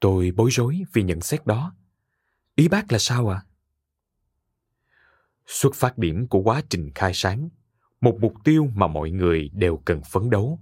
Tôi 0.00 0.30
bối 0.36 0.50
rối 0.52 0.82
vì 0.92 1.02
nhận 1.02 1.20
xét 1.20 1.46
đó. 1.46 1.74
Ý 2.54 2.68
bác 2.68 2.92
là 2.92 2.98
sao 2.98 3.28
ạ? 3.28 3.42
À? 3.44 3.46
xuất 5.46 5.74
phát 5.74 5.98
điểm 5.98 6.28
của 6.28 6.40
quá 6.40 6.62
trình 6.70 6.90
khai 6.94 7.12
sáng 7.14 7.48
một 8.00 8.18
mục 8.20 8.34
tiêu 8.44 8.68
mà 8.74 8.86
mọi 8.86 9.10
người 9.10 9.50
đều 9.52 9.82
cần 9.84 10.00
phấn 10.10 10.30
đấu 10.30 10.60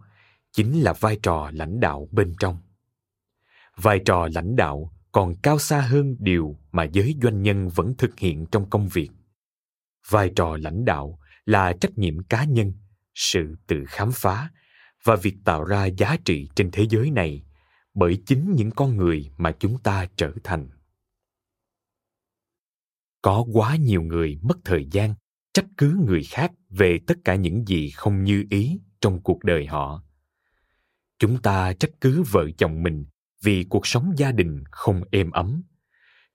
chính 0.52 0.80
là 0.80 0.92
vai 0.92 1.18
trò 1.22 1.50
lãnh 1.52 1.80
đạo 1.80 2.08
bên 2.10 2.34
trong. 2.38 2.58
Vai 3.76 4.00
trò 4.04 4.28
lãnh 4.34 4.56
đạo 4.56 4.92
còn 5.12 5.34
cao 5.42 5.58
xa 5.58 5.80
hơn 5.80 6.16
điều 6.18 6.56
mà 6.72 6.84
giới 6.84 7.14
doanh 7.22 7.42
nhân 7.42 7.68
vẫn 7.68 7.94
thực 7.98 8.18
hiện 8.18 8.46
trong 8.46 8.70
công 8.70 8.88
việc. 8.88 9.10
Vai 10.08 10.32
trò 10.36 10.56
lãnh 10.56 10.84
đạo 10.84 11.18
là 11.44 11.72
trách 11.80 11.98
nhiệm 11.98 12.22
cá 12.22 12.44
nhân, 12.44 12.72
sự 13.14 13.54
tự 13.66 13.84
khám 13.86 14.10
phá 14.12 14.50
và 15.04 15.16
việc 15.16 15.34
tạo 15.44 15.64
ra 15.64 15.86
giá 15.86 16.16
trị 16.24 16.48
trên 16.54 16.70
thế 16.70 16.86
giới 16.90 17.10
này 17.10 17.44
bởi 17.94 18.22
chính 18.26 18.52
những 18.56 18.70
con 18.70 18.96
người 18.96 19.30
mà 19.36 19.52
chúng 19.58 19.78
ta 19.78 20.06
trở 20.16 20.32
thành. 20.44 20.68
Có 23.22 23.44
quá 23.52 23.76
nhiều 23.76 24.02
người 24.02 24.38
mất 24.42 24.58
thời 24.64 24.86
gian 24.92 25.14
trách 25.54 25.66
cứ 25.76 25.96
người 26.06 26.24
khác 26.24 26.52
về 26.70 26.98
tất 27.06 27.14
cả 27.24 27.34
những 27.34 27.64
gì 27.66 27.90
không 27.90 28.24
như 28.24 28.44
ý 28.50 28.80
trong 29.00 29.22
cuộc 29.22 29.44
đời 29.44 29.66
họ. 29.66 30.02
Chúng 31.18 31.42
ta 31.42 31.72
trách 31.72 31.90
cứ 32.00 32.22
vợ 32.22 32.50
chồng 32.58 32.82
mình 32.82 33.06
vì 33.42 33.64
cuộc 33.64 33.86
sống 33.86 34.12
gia 34.16 34.32
đình 34.32 34.64
không 34.70 35.02
êm 35.10 35.30
ấm. 35.30 35.62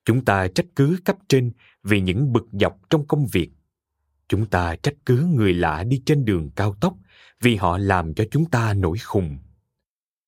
Chúng 0.06 0.26
ta 0.26 0.48
trách 0.48 0.66
cứ 0.76 1.00
cấp 1.06 1.16
trên 1.30 1.52
vì 1.84 2.02
những 2.02 2.34
bực 2.34 2.48
dọc 2.52 2.78
trong 2.90 3.08
công 3.08 3.28
việc. 3.28 3.50
Chúng 4.28 4.46
ta 4.46 4.76
trách 4.76 4.96
cứ 5.06 5.26
người 5.26 5.54
lạ 5.54 5.84
đi 5.84 6.02
trên 6.06 6.26
đường 6.26 6.50
cao 6.56 6.76
tốc 6.82 6.98
vì 7.42 7.56
họ 7.56 7.78
làm 7.78 8.14
cho 8.14 8.24
chúng 8.32 8.50
ta 8.50 8.74
nổi 8.74 8.98
khùng. 8.98 9.38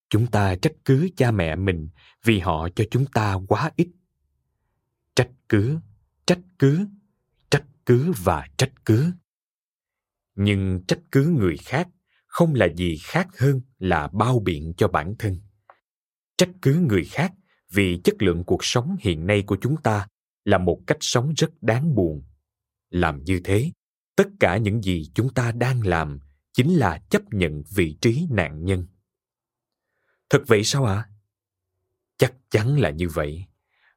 Chúng 0.09 0.27
ta 0.27 0.55
trách 0.55 0.73
cứ 0.85 1.09
cha 1.17 1.31
mẹ 1.31 1.55
mình 1.55 1.89
vì 2.23 2.39
họ 2.39 2.69
cho 2.75 2.83
chúng 2.91 3.05
ta 3.05 3.37
quá 3.47 3.71
ít. 3.75 3.87
Trách 5.15 5.29
cứ 5.49 5.79
trách 6.25 6.39
cứ 6.59 6.87
cứ 7.91 8.11
và 8.23 8.47
trách 8.57 8.71
cứ. 8.85 9.11
Nhưng 10.35 10.83
trách 10.87 10.99
cứ 11.11 11.35
người 11.39 11.57
khác 11.57 11.87
không 12.27 12.53
là 12.53 12.67
gì 12.75 12.97
khác 13.01 13.27
hơn 13.37 13.61
là 13.79 14.07
bao 14.07 14.39
biện 14.39 14.73
cho 14.77 14.87
bản 14.87 15.15
thân. 15.19 15.39
Trách 16.37 16.49
cứ 16.61 16.75
người 16.89 17.05
khác 17.05 17.33
vì 17.71 18.01
chất 18.03 18.15
lượng 18.19 18.43
cuộc 18.43 18.65
sống 18.65 18.95
hiện 18.99 19.27
nay 19.27 19.43
của 19.47 19.57
chúng 19.61 19.81
ta 19.81 20.07
là 20.43 20.57
một 20.57 20.81
cách 20.87 20.97
sống 21.01 21.33
rất 21.37 21.49
đáng 21.61 21.95
buồn. 21.95 22.23
Làm 22.89 23.23
như 23.23 23.41
thế, 23.43 23.71
tất 24.15 24.27
cả 24.39 24.57
những 24.57 24.81
gì 24.81 25.11
chúng 25.13 25.33
ta 25.33 25.51
đang 25.51 25.87
làm 25.87 26.19
chính 26.53 26.75
là 26.75 27.01
chấp 27.09 27.21
nhận 27.31 27.63
vị 27.75 27.97
trí 28.01 28.27
nạn 28.29 28.65
nhân. 28.65 28.87
Thật 30.29 30.43
vậy 30.47 30.63
sao 30.63 30.85
ạ? 30.85 30.95
À? 30.95 31.09
chắc 32.17 32.33
chắn 32.49 32.79
là 32.79 32.89
như 32.89 33.09
vậy, 33.09 33.45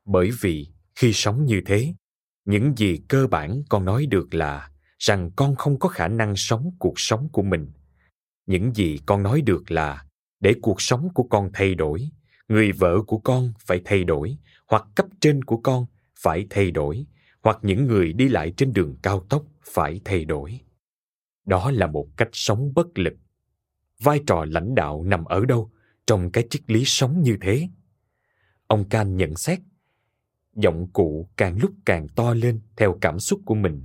bởi 0.05 0.31
vì 0.41 0.69
khi 0.95 1.13
sống 1.13 1.45
như 1.45 1.61
thế 1.67 1.95
những 2.45 2.75
gì 2.77 3.01
cơ 3.09 3.27
bản 3.27 3.63
con 3.69 3.85
nói 3.85 4.07
được 4.07 4.35
là 4.35 4.71
rằng 4.99 5.31
con 5.37 5.57
không 5.57 5.79
có 5.79 5.89
khả 5.89 6.09
năng 6.09 6.37
sống 6.37 6.77
cuộc 6.79 7.01
sống 7.01 7.29
của 7.33 7.43
mình. 7.43 7.73
Những 8.47 8.75
gì 8.75 8.99
con 9.07 9.23
nói 9.23 9.41
được 9.41 9.71
là 9.71 10.05
để 10.41 10.55
cuộc 10.63 10.81
sống 10.83 11.09
của 11.15 11.23
con 11.23 11.51
thay 11.53 11.75
đổi, 11.75 12.09
người 12.49 12.73
vợ 12.73 13.03
của 13.07 13.19
con 13.19 13.53
phải 13.59 13.81
thay 13.85 14.05
đổi, 14.05 14.37
hoặc 14.67 14.85
cấp 14.95 15.07
trên 15.21 15.45
của 15.45 15.57
con 15.57 15.87
phải 16.21 16.47
thay 16.51 16.71
đổi, 16.71 17.07
hoặc 17.43 17.59
những 17.63 17.87
người 17.87 18.13
đi 18.13 18.29
lại 18.29 18.53
trên 18.57 18.73
đường 18.73 18.97
cao 19.03 19.27
tốc 19.29 19.45
phải 19.65 20.01
thay 20.05 20.25
đổi. 20.25 20.61
Đó 21.47 21.71
là 21.71 21.87
một 21.87 22.09
cách 22.17 22.29
sống 22.33 22.73
bất 22.75 22.99
lực. 22.99 23.15
Vai 24.01 24.21
trò 24.27 24.45
lãnh 24.45 24.75
đạo 24.75 25.03
nằm 25.03 25.25
ở 25.25 25.45
đâu 25.45 25.71
trong 26.07 26.31
cái 26.31 26.47
triết 26.51 26.71
lý 26.71 26.85
sống 26.85 27.23
như 27.23 27.37
thế? 27.41 27.69
Ông 28.67 28.89
can 28.89 29.17
nhận 29.17 29.37
xét 29.37 29.61
giọng 30.57 30.89
cụ 30.93 31.29
càng 31.37 31.59
lúc 31.59 31.71
càng 31.87 32.09
to 32.09 32.35
lên 32.35 32.61
theo 32.77 32.99
cảm 33.01 33.19
xúc 33.19 33.41
của 33.45 33.55
mình. 33.55 33.85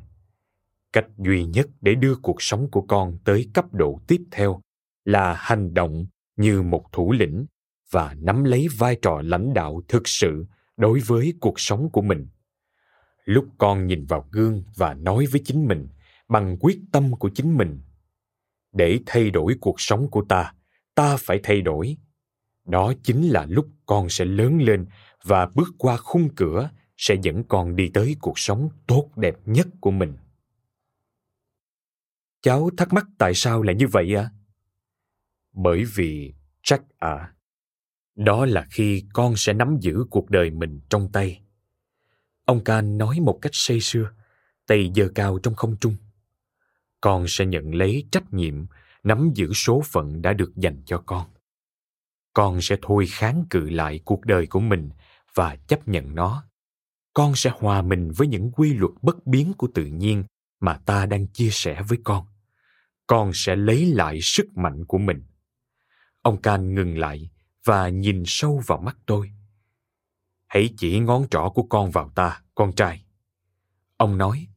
Cách 0.93 1.05
duy 1.17 1.45
nhất 1.45 1.67
để 1.82 1.95
đưa 1.95 2.15
cuộc 2.15 2.41
sống 2.41 2.72
của 2.72 2.82
con 2.82 3.17
tới 3.26 3.49
cấp 3.53 3.74
độ 3.74 3.99
tiếp 4.07 4.22
theo 4.32 4.61
là 5.05 5.34
hành 5.34 5.74
động 5.74 6.05
như 6.36 6.61
một 6.61 6.86
thủ 6.91 7.11
lĩnh 7.11 7.45
và 7.91 8.15
nắm 8.20 8.43
lấy 8.43 8.67
vai 8.78 8.97
trò 9.01 9.22
lãnh 9.22 9.53
đạo 9.53 9.82
thực 9.88 10.07
sự 10.07 10.45
đối 10.78 10.99
với 10.99 11.34
cuộc 11.39 11.59
sống 11.59 11.89
của 11.91 12.01
mình. 12.01 12.28
Lúc 13.26 13.45
con 13.57 13.88
nhìn 13.88 14.05
vào 14.05 14.28
gương 14.32 14.63
và 14.76 14.93
nói 14.93 15.26
với 15.26 15.41
chính 15.45 15.67
mình 15.67 15.88
bằng 16.28 16.57
quyết 16.59 16.80
tâm 16.91 17.15
của 17.15 17.30
chính 17.30 17.57
mình, 17.57 17.82
để 18.74 18.99
thay 19.05 19.30
đổi 19.30 19.55
cuộc 19.61 19.82
sống 19.82 20.11
của 20.11 20.26
ta 20.30 20.53
ta 20.95 21.17
phải 21.20 21.39
thay 21.43 21.61
đổi. 21.61 21.97
Đó 22.65 22.93
chính 23.03 23.30
là 23.30 23.45
lúc 23.49 23.67
con 23.86 24.09
sẽ 24.09 24.26
lớn 24.26 24.61
lên 24.61 24.86
và 25.24 25.45
bước 25.55 25.70
qua 25.78 25.97
khung 25.97 26.36
cửa 26.36 26.70
sẽ 26.97 27.15
dẫn 27.22 27.43
con 27.43 27.76
đi 27.76 27.91
tới 27.93 28.15
cuộc 28.22 28.39
sống 28.39 28.70
tốt 28.88 29.09
đẹp 29.15 29.36
nhất 29.45 29.67
của 29.82 29.91
mình. 29.91 30.17
Cháu 32.41 32.70
thắc 32.78 32.93
mắc 32.93 33.05
tại 33.17 33.34
sao 33.34 33.61
lại 33.61 33.76
như 33.76 33.88
vậy 33.88 34.15
à 34.15 34.30
bởi 35.53 35.84
vì 35.95 36.34
chắc 36.63 36.82
à 36.97 37.34
đó 38.15 38.45
là 38.45 38.65
khi 38.70 39.03
con 39.13 39.34
sẽ 39.38 39.53
nắm 39.53 39.78
giữ 39.82 40.05
cuộc 40.09 40.30
đời 40.30 40.49
mình 40.49 40.80
trong 40.89 41.11
tay. 41.11 41.41
Ông 42.45 42.63
can 42.63 42.97
nói 42.97 43.20
một 43.20 43.39
cách 43.41 43.51
say 43.53 43.80
sưa, 43.80 44.11
tay 44.67 44.91
giơ 44.95 45.09
cao 45.15 45.39
trong 45.43 45.55
không 45.55 45.78
trung. 45.78 45.95
Con 47.01 47.26
sẽ 47.28 47.45
nhận 47.45 47.76
lấy 47.76 48.07
trách 48.11 48.34
nhiệm 48.34 48.65
nắm 49.03 49.32
giữ 49.36 49.53
số 49.53 49.82
phận 49.86 50.22
đã 50.22 50.34
được 50.34 50.51
dành 50.55 50.82
cho 50.86 51.03
con. 51.05 51.28
Con 52.34 52.61
sẽ 52.61 52.78
thôi 52.82 53.05
kháng 53.09 53.45
cự 53.49 53.70
lại 53.70 53.99
cuộc 54.05 54.26
đời 54.26 54.47
của 54.47 54.59
mình 54.59 54.89
và 55.34 55.56
chấp 55.68 55.88
nhận 55.88 56.16
nó. 56.16 56.44
Con 57.14 57.36
sẽ 57.36 57.52
hòa 57.54 57.82
mình 57.82 58.12
với 58.18 58.28
những 58.28 58.52
quy 58.52 58.74
luật 58.74 58.92
bất 59.02 59.26
biến 59.26 59.54
của 59.58 59.68
tự 59.74 59.86
nhiên 59.86 60.24
mà 60.60 60.80
ta 60.86 61.06
đang 61.06 61.28
chia 61.28 61.50
sẻ 61.52 61.82
với 61.88 61.98
con. 62.04 62.26
Con 63.08 63.32
sẽ 63.34 63.56
lấy 63.56 63.86
lại 63.86 64.20
sức 64.22 64.58
mạnh 64.58 64.86
của 64.86 64.98
mình. 64.98 65.24
Ông 66.22 66.42
can 66.42 66.76
ngừng 66.76 66.98
lại 66.98 67.30
và 67.66 67.90
nhìn 67.90 68.24
sâu 68.26 68.62
vào 68.68 68.82
mắt 68.82 68.98
tôi. 69.06 69.32
Hãy 70.48 70.70
chỉ 70.78 71.00
ngón 71.00 71.28
trỏ 71.32 71.52
của 71.56 71.64
con 71.64 71.92
vào 71.92 72.12
ta, 72.16 72.42
con 72.56 72.76
trai. 72.76 73.06
Ông 73.98 74.18
nói, 74.18 74.48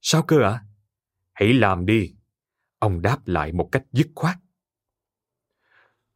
sao 0.00 0.22
cơ 0.22 0.42
ạ? 0.42 0.50
À? 0.50 0.64
hãy 1.38 1.52
làm 1.52 1.86
đi. 1.86 2.14
Ông 2.78 3.02
đáp 3.02 3.26
lại 3.26 3.52
một 3.52 3.68
cách 3.72 3.84
dứt 3.92 4.08
khoát. 4.14 4.36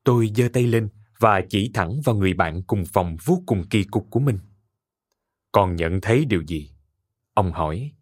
Tôi 0.05 0.32
giơ 0.36 0.49
tay 0.53 0.66
lên 0.66 0.88
và 1.22 1.40
chỉ 1.48 1.70
thẳng 1.74 2.00
vào 2.04 2.14
người 2.14 2.34
bạn 2.34 2.62
cùng 2.62 2.84
phòng 2.92 3.16
vô 3.24 3.42
cùng 3.46 3.64
kỳ 3.70 3.84
cục 3.84 4.06
của 4.10 4.20
mình. 4.20 4.38
Còn 5.52 5.76
nhận 5.76 6.00
thấy 6.00 6.24
điều 6.24 6.42
gì? 6.42 6.70
Ông 7.34 7.52
hỏi. 7.52 7.92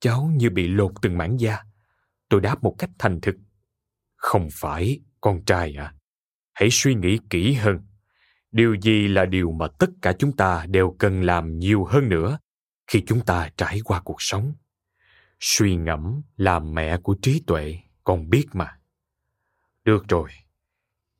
Cháu 0.00 0.30
như 0.36 0.50
bị 0.50 0.68
lột 0.68 0.92
từng 1.02 1.18
mảng 1.18 1.40
da. 1.40 1.58
Tôi 2.28 2.40
đáp 2.40 2.62
một 2.62 2.74
cách 2.78 2.90
thành 2.98 3.20
thực. 3.20 3.36
Không 4.16 4.48
phải, 4.52 5.00
con 5.20 5.44
trai 5.44 5.74
à. 5.74 5.94
Hãy 6.52 6.68
suy 6.72 6.94
nghĩ 6.94 7.18
kỹ 7.30 7.52
hơn. 7.52 7.78
Điều 8.52 8.74
gì 8.74 9.08
là 9.08 9.26
điều 9.26 9.52
mà 9.52 9.66
tất 9.78 9.90
cả 10.02 10.12
chúng 10.18 10.36
ta 10.36 10.66
đều 10.68 10.96
cần 10.98 11.22
làm 11.22 11.58
nhiều 11.58 11.84
hơn 11.84 12.08
nữa 12.08 12.38
khi 12.86 13.02
chúng 13.06 13.20
ta 13.20 13.50
trải 13.56 13.80
qua 13.84 14.00
cuộc 14.00 14.22
sống? 14.22 14.54
Suy 15.40 15.76
ngẫm 15.76 16.22
là 16.36 16.58
mẹ 16.58 16.96
của 16.96 17.16
trí 17.22 17.42
tuệ, 17.46 17.78
con 18.04 18.30
biết 18.30 18.46
mà. 18.52 18.78
Được 19.84 20.08
rồi 20.08 20.30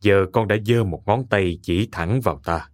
giờ 0.07 0.27
con 0.33 0.49
đã 0.49 0.57
giơ 0.67 0.85
một 0.85 1.03
ngón 1.07 1.29
tay 1.29 1.59
chỉ 1.63 1.89
thẳng 1.93 2.21
vào 2.21 2.41
ta. 2.45 2.71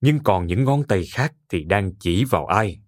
Nhưng 0.00 0.18
còn 0.24 0.46
những 0.46 0.64
ngón 0.64 0.82
tay 0.88 1.04
khác 1.12 1.34
thì 1.48 1.64
đang 1.64 1.94
chỉ 1.94 2.24
vào 2.24 2.46
ai? 2.46 2.80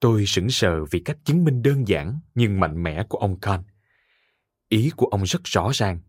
Tôi 0.00 0.26
sững 0.26 0.50
sờ 0.50 0.84
vì 0.84 1.00
cách 1.00 1.18
chứng 1.24 1.44
minh 1.44 1.62
đơn 1.62 1.88
giản 1.88 2.20
nhưng 2.34 2.60
mạnh 2.60 2.82
mẽ 2.82 3.04
của 3.08 3.18
ông 3.18 3.40
khan. 3.40 3.60
Ý 4.68 4.90
của 4.96 5.06
ông 5.06 5.22
rất 5.22 5.44
rõ 5.44 5.70
ràng. 5.74 6.00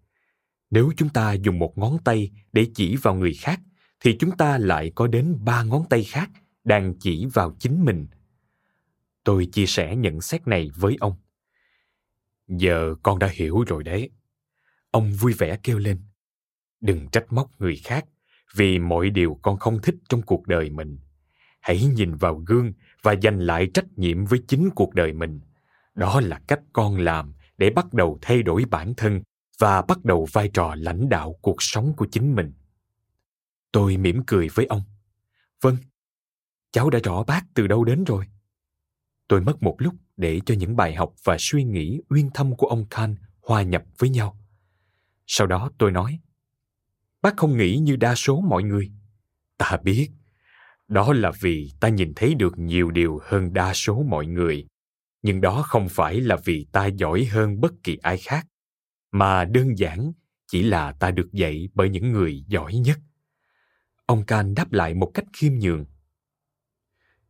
Nếu 0.70 0.92
chúng 0.98 1.10
ta 1.10 1.34
dùng 1.34 1.60
một 1.60 1.78
ngón 1.78 1.98
tay 2.04 2.32
để 2.54 2.68
chỉ 2.76 2.96
vào 2.96 3.16
người 3.16 3.34
khác, 3.34 3.60
thì 4.00 4.18
chúng 4.20 4.38
ta 4.38 4.58
lại 4.58 4.92
có 4.96 5.08
đến 5.08 5.38
ba 5.46 5.64
ngón 5.64 5.84
tay 5.90 6.04
khác 6.04 6.30
đang 6.64 6.94
chỉ 7.00 7.26
vào 7.34 7.56
chính 7.60 7.86
mình. 7.86 8.08
Tôi 9.24 9.46
chia 9.46 9.66
sẻ 9.66 9.96
nhận 9.96 10.22
xét 10.22 10.48
này 10.48 10.70
với 10.76 10.98
ông. 11.00 11.14
Giờ 12.48 12.96
con 13.04 13.20
đã 13.20 13.28
hiểu 13.34 13.64
rồi 13.68 13.84
đấy. 13.84 14.10
Ông 14.92 15.12
vui 15.12 15.34
vẻ 15.34 15.58
kêu 15.64 15.78
lên 15.78 16.02
đừng 16.82 17.08
trách 17.08 17.34
móc 17.34 17.62
người 17.62 17.76
khác, 17.84 18.06
vì 18.56 18.80
mọi 18.80 19.10
điều 19.10 19.40
con 19.42 19.58
không 19.58 19.82
thích 19.82 19.96
trong 20.10 20.22
cuộc 20.22 20.48
đời 20.48 20.70
mình. 20.70 21.00
Hãy 21.62 21.86
nhìn 21.86 22.16
vào 22.16 22.36
gương 22.36 22.74
và 23.04 23.16
giành 23.24 23.40
lại 23.40 23.68
trách 23.74 23.86
nhiệm 23.96 24.26
với 24.26 24.44
chính 24.48 24.70
cuộc 24.76 24.94
đời 24.94 25.14
mình. 25.14 25.42
Đó 25.96 26.22
là 26.22 26.40
cách 26.48 26.62
con 26.74 26.98
làm 26.98 27.34
để 27.58 27.70
bắt 27.70 27.94
đầu 27.94 28.18
thay 28.22 28.44
đổi 28.44 28.66
bản 28.66 28.94
thân 28.98 29.22
và 29.60 29.82
bắt 29.82 30.06
đầu 30.06 30.28
vai 30.34 30.50
trò 30.54 30.76
lãnh 30.78 31.10
đạo 31.10 31.36
cuộc 31.42 31.56
sống 31.60 31.94
của 31.98 32.08
chính 32.12 32.36
mình. 32.36 32.54
Tôi 33.72 33.98
mỉm 33.98 34.24
cười 34.28 34.48
với 34.54 34.66
ông. 34.66 34.82
Vâng 35.62 35.78
cháu 36.72 36.90
đã 36.90 37.00
rõ 37.04 37.24
bác 37.24 37.42
từ 37.54 37.68
đâu 37.68 37.84
đến 37.84 38.04
rồi. 38.04 38.26
Tôi 39.28 39.42
mất 39.42 39.64
một 39.64 39.76
lúc 39.80 39.94
để 40.18 40.42
cho 40.46 40.56
những 40.56 40.76
bài 40.76 40.96
học 40.96 41.14
và 41.24 41.36
suy 41.40 41.64
nghĩ 41.64 42.02
uyên 42.10 42.30
thâm 42.34 42.56
của 42.56 42.68
ông 42.68 42.86
khan 42.90 43.16
hòa 43.42 43.62
nhập 43.62 43.84
với 43.98 44.10
nhau. 44.10 44.38
Sau 45.28 45.48
đó 45.48 45.72
tôi 45.78 45.92
nói 45.92 46.20
bác 47.22 47.38
không 47.38 47.58
nghĩ 47.58 47.78
như 47.78 47.96
đa 47.96 48.16
số 48.16 48.42
mọi 48.42 48.64
người. 48.64 48.92
Ta 49.58 49.78
biết, 49.84 50.10
đó 50.88 51.14
là 51.14 51.32
vì 51.42 51.72
ta 51.80 51.90
nhìn 51.90 52.14
thấy 52.16 52.36
được 52.36 52.58
nhiều 52.58 52.92
điều 52.92 53.20
hơn 53.24 53.54
đa 53.54 53.74
số 53.74 54.04
mọi 54.04 54.26
người. 54.26 54.68
Nhưng 55.22 55.42
đó 55.42 55.62
không 55.62 55.90
phải 55.90 56.22
là 56.22 56.38
vì 56.46 56.68
ta 56.72 56.86
giỏi 56.86 57.26
hơn 57.26 57.62
bất 57.62 57.74
kỳ 57.84 57.98
ai 58.02 58.18
khác, 58.18 58.48
mà 59.12 59.46
đơn 59.46 59.78
giản 59.78 60.12
chỉ 60.48 60.64
là 60.64 60.92
ta 60.92 61.12
được 61.12 61.30
dạy 61.32 61.70
bởi 61.74 61.90
những 61.90 62.12
người 62.12 62.44
giỏi 62.48 62.76
nhất. 62.76 63.00
Ông 64.06 64.26
can 64.26 64.56
đáp 64.56 64.72
lại 64.72 64.94
một 64.94 65.12
cách 65.14 65.26
khiêm 65.34 65.54
nhường. 65.54 65.86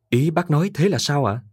Ý 0.10 0.30
bác 0.32 0.50
nói 0.50 0.72
thế 0.74 0.90
là 0.90 0.98
sao 0.98 1.26
ạ? 1.26 1.34
À? 1.34 1.44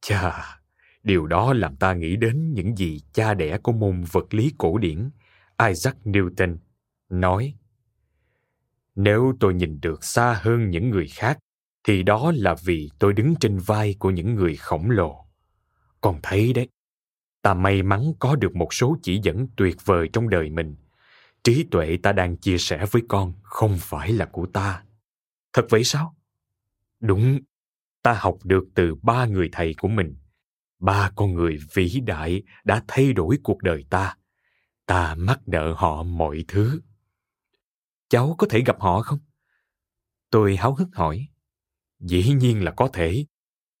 chà, 0.00 0.60
điều 1.02 1.26
đó 1.26 1.52
làm 1.52 1.76
ta 1.76 1.94
nghĩ 1.94 2.16
đến 2.16 2.52
những 2.52 2.76
gì 2.76 3.00
cha 3.12 3.34
đẻ 3.34 3.58
của 3.58 3.72
môn 3.72 4.04
vật 4.12 4.34
lý 4.34 4.52
cổ 4.58 4.78
điển, 4.78 5.10
isaac 5.68 5.96
newton 6.04 6.56
nói, 7.20 7.54
nếu 8.94 9.34
tôi 9.40 9.54
nhìn 9.54 9.80
được 9.80 10.04
xa 10.04 10.38
hơn 10.42 10.70
những 10.70 10.90
người 10.90 11.08
khác, 11.08 11.38
thì 11.84 12.02
đó 12.02 12.32
là 12.34 12.54
vì 12.64 12.90
tôi 12.98 13.12
đứng 13.12 13.34
trên 13.40 13.58
vai 13.58 13.94
của 13.98 14.10
những 14.10 14.34
người 14.34 14.56
khổng 14.56 14.90
lồ. 14.90 15.24
Con 16.00 16.18
thấy 16.22 16.52
đấy, 16.52 16.68
ta 17.42 17.54
may 17.54 17.82
mắn 17.82 18.12
có 18.18 18.36
được 18.36 18.56
một 18.56 18.74
số 18.74 18.96
chỉ 19.02 19.20
dẫn 19.22 19.46
tuyệt 19.56 19.76
vời 19.84 20.08
trong 20.12 20.28
đời 20.28 20.50
mình. 20.50 20.76
Trí 21.44 21.64
tuệ 21.70 21.98
ta 22.02 22.12
đang 22.12 22.36
chia 22.36 22.58
sẻ 22.58 22.86
với 22.90 23.02
con 23.08 23.32
không 23.42 23.76
phải 23.80 24.12
là 24.12 24.26
của 24.26 24.46
ta. 24.46 24.82
Thật 25.52 25.66
vậy 25.70 25.84
sao? 25.84 26.16
Đúng, 27.00 27.38
ta 28.02 28.12
học 28.12 28.38
được 28.44 28.64
từ 28.74 28.94
ba 28.94 29.26
người 29.26 29.48
thầy 29.52 29.74
của 29.74 29.88
mình. 29.88 30.16
Ba 30.78 31.10
con 31.16 31.34
người 31.34 31.58
vĩ 31.74 32.00
đại 32.06 32.42
đã 32.64 32.82
thay 32.88 33.12
đổi 33.12 33.38
cuộc 33.42 33.62
đời 33.62 33.84
ta. 33.90 34.16
Ta 34.86 35.14
mắc 35.14 35.40
nợ 35.46 35.74
họ 35.76 36.02
mọi 36.02 36.44
thứ 36.48 36.80
cháu 38.14 38.34
có 38.38 38.46
thể 38.50 38.62
gặp 38.66 38.80
họ 38.80 39.00
không? 39.00 39.18
Tôi 40.30 40.56
háo 40.56 40.74
hức 40.74 40.88
hỏi. 40.92 41.26
Dĩ 42.00 42.32
nhiên 42.32 42.64
là 42.64 42.70
có 42.70 42.88
thể. 42.92 43.24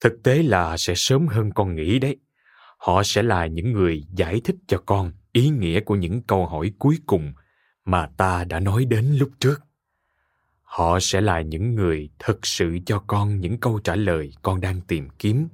Thực 0.00 0.22
tế 0.22 0.42
là 0.42 0.76
sẽ 0.76 0.94
sớm 0.96 1.26
hơn 1.26 1.50
con 1.54 1.74
nghĩ 1.74 1.98
đấy. 1.98 2.16
Họ 2.78 3.02
sẽ 3.02 3.22
là 3.22 3.46
những 3.46 3.72
người 3.72 4.04
giải 4.14 4.40
thích 4.44 4.56
cho 4.66 4.82
con 4.86 5.12
ý 5.32 5.48
nghĩa 5.48 5.80
của 5.80 5.96
những 5.96 6.22
câu 6.22 6.46
hỏi 6.46 6.72
cuối 6.78 6.98
cùng 7.06 7.32
mà 7.84 8.10
ta 8.16 8.44
đã 8.44 8.60
nói 8.60 8.84
đến 8.84 9.16
lúc 9.18 9.30
trước. 9.40 9.62
Họ 10.62 11.00
sẽ 11.00 11.20
là 11.20 11.40
những 11.40 11.74
người 11.74 12.10
thực 12.18 12.46
sự 12.46 12.78
cho 12.86 13.04
con 13.06 13.40
những 13.40 13.60
câu 13.60 13.78
trả 13.78 13.96
lời 13.96 14.32
con 14.42 14.60
đang 14.60 14.80
tìm 14.80 15.08
kiếm. 15.18 15.48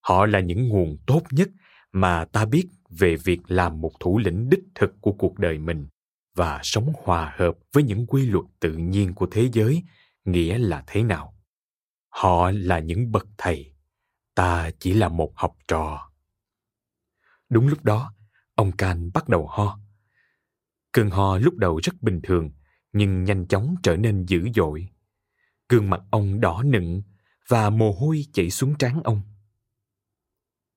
Họ 0.00 0.26
là 0.26 0.40
những 0.40 0.68
nguồn 0.68 0.96
tốt 1.06 1.22
nhất 1.30 1.48
mà 1.92 2.24
ta 2.24 2.44
biết 2.44 2.68
về 2.90 3.16
việc 3.16 3.40
làm 3.48 3.80
một 3.80 3.92
thủ 4.00 4.18
lĩnh 4.18 4.50
đích 4.50 4.64
thực 4.74 5.00
của 5.00 5.12
cuộc 5.12 5.38
đời 5.38 5.58
mình 5.58 5.86
và 6.34 6.60
sống 6.62 6.92
hòa 7.04 7.34
hợp 7.38 7.54
với 7.72 7.82
những 7.82 8.06
quy 8.06 8.26
luật 8.26 8.44
tự 8.60 8.72
nhiên 8.72 9.14
của 9.14 9.26
thế 9.30 9.48
giới, 9.52 9.82
nghĩa 10.24 10.58
là 10.58 10.84
thế 10.86 11.02
nào? 11.02 11.38
Họ 12.08 12.50
là 12.50 12.78
những 12.78 13.12
bậc 13.12 13.26
thầy, 13.38 13.74
ta 14.34 14.70
chỉ 14.78 14.92
là 14.92 15.08
một 15.08 15.32
học 15.36 15.56
trò. 15.68 16.10
Đúng 17.48 17.68
lúc 17.68 17.84
đó, 17.84 18.14
ông 18.54 18.72
can 18.72 19.10
bắt 19.14 19.28
đầu 19.28 19.46
ho. 19.46 19.78
Cơn 20.92 21.10
ho 21.10 21.38
lúc 21.38 21.56
đầu 21.56 21.80
rất 21.82 22.02
bình 22.02 22.20
thường, 22.22 22.50
nhưng 22.92 23.24
nhanh 23.24 23.46
chóng 23.46 23.74
trở 23.82 23.96
nên 23.96 24.26
dữ 24.26 24.48
dội. 24.54 24.88
Gương 25.68 25.90
mặt 25.90 26.00
ông 26.10 26.40
đỏ 26.40 26.62
nựng 26.62 27.02
và 27.48 27.70
mồ 27.70 27.92
hôi 27.92 28.24
chảy 28.32 28.50
xuống 28.50 28.74
trán 28.78 29.02
ông. 29.02 29.22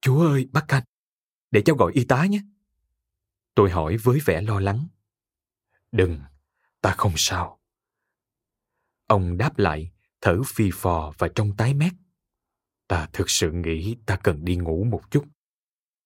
Chúa 0.01 0.27
ơi, 0.27 0.47
bác 0.51 0.67
can 0.67 0.83
để 1.51 1.61
cháu 1.61 1.75
gọi 1.75 1.91
y 1.93 2.03
tá 2.03 2.25
nhé. 2.25 2.41
Tôi 3.55 3.69
hỏi 3.69 3.97
với 3.97 4.19
vẻ 4.25 4.41
lo 4.41 4.59
lắng 4.59 4.87
đừng, 5.95 6.19
ta 6.81 6.91
không 6.97 7.13
sao. 7.15 7.59
Ông 9.07 9.37
đáp 9.37 9.59
lại, 9.59 9.91
thở 10.21 10.41
phì 10.45 10.69
phò 10.73 11.13
và 11.17 11.27
trông 11.35 11.55
tái 11.57 11.73
mét. 11.73 11.93
Ta 12.87 13.07
thực 13.13 13.29
sự 13.29 13.51
nghĩ 13.51 13.95
ta 14.05 14.15
cần 14.15 14.45
đi 14.45 14.55
ngủ 14.55 14.83
một 14.83 15.11
chút. 15.11 15.25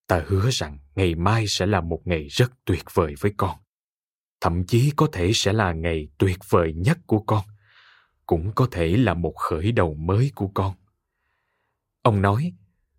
Ta 0.08 0.24
hứa 0.28 0.50
rằng 0.52 0.80
ngày 0.96 1.16
mai 1.16 1.48
sẽ 1.48 1.66
là 1.66 1.82
một 1.82 2.02
ngày 2.06 2.28
rất 2.28 2.52
tuyệt 2.66 2.84
vời 2.94 3.16
với 3.20 3.34
con. 3.38 3.58
Thậm 4.42 4.66
chí 4.66 4.92
có 4.96 5.08
thể 5.12 5.32
sẽ 5.34 5.54
là 5.54 5.74
ngày 5.74 6.08
tuyệt 6.18 6.38
vời 6.50 6.74
nhất 6.74 6.98
của 7.06 7.20
con. 7.20 7.46
Cũng 8.26 8.52
có 8.56 8.68
thể 8.72 8.98
là 8.98 9.14
một 9.14 9.34
khởi 9.38 9.72
đầu 9.72 9.94
mới 9.94 10.32
của 10.36 10.48
con. 10.48 10.76
Ông 12.02 12.22
nói, 12.22 12.54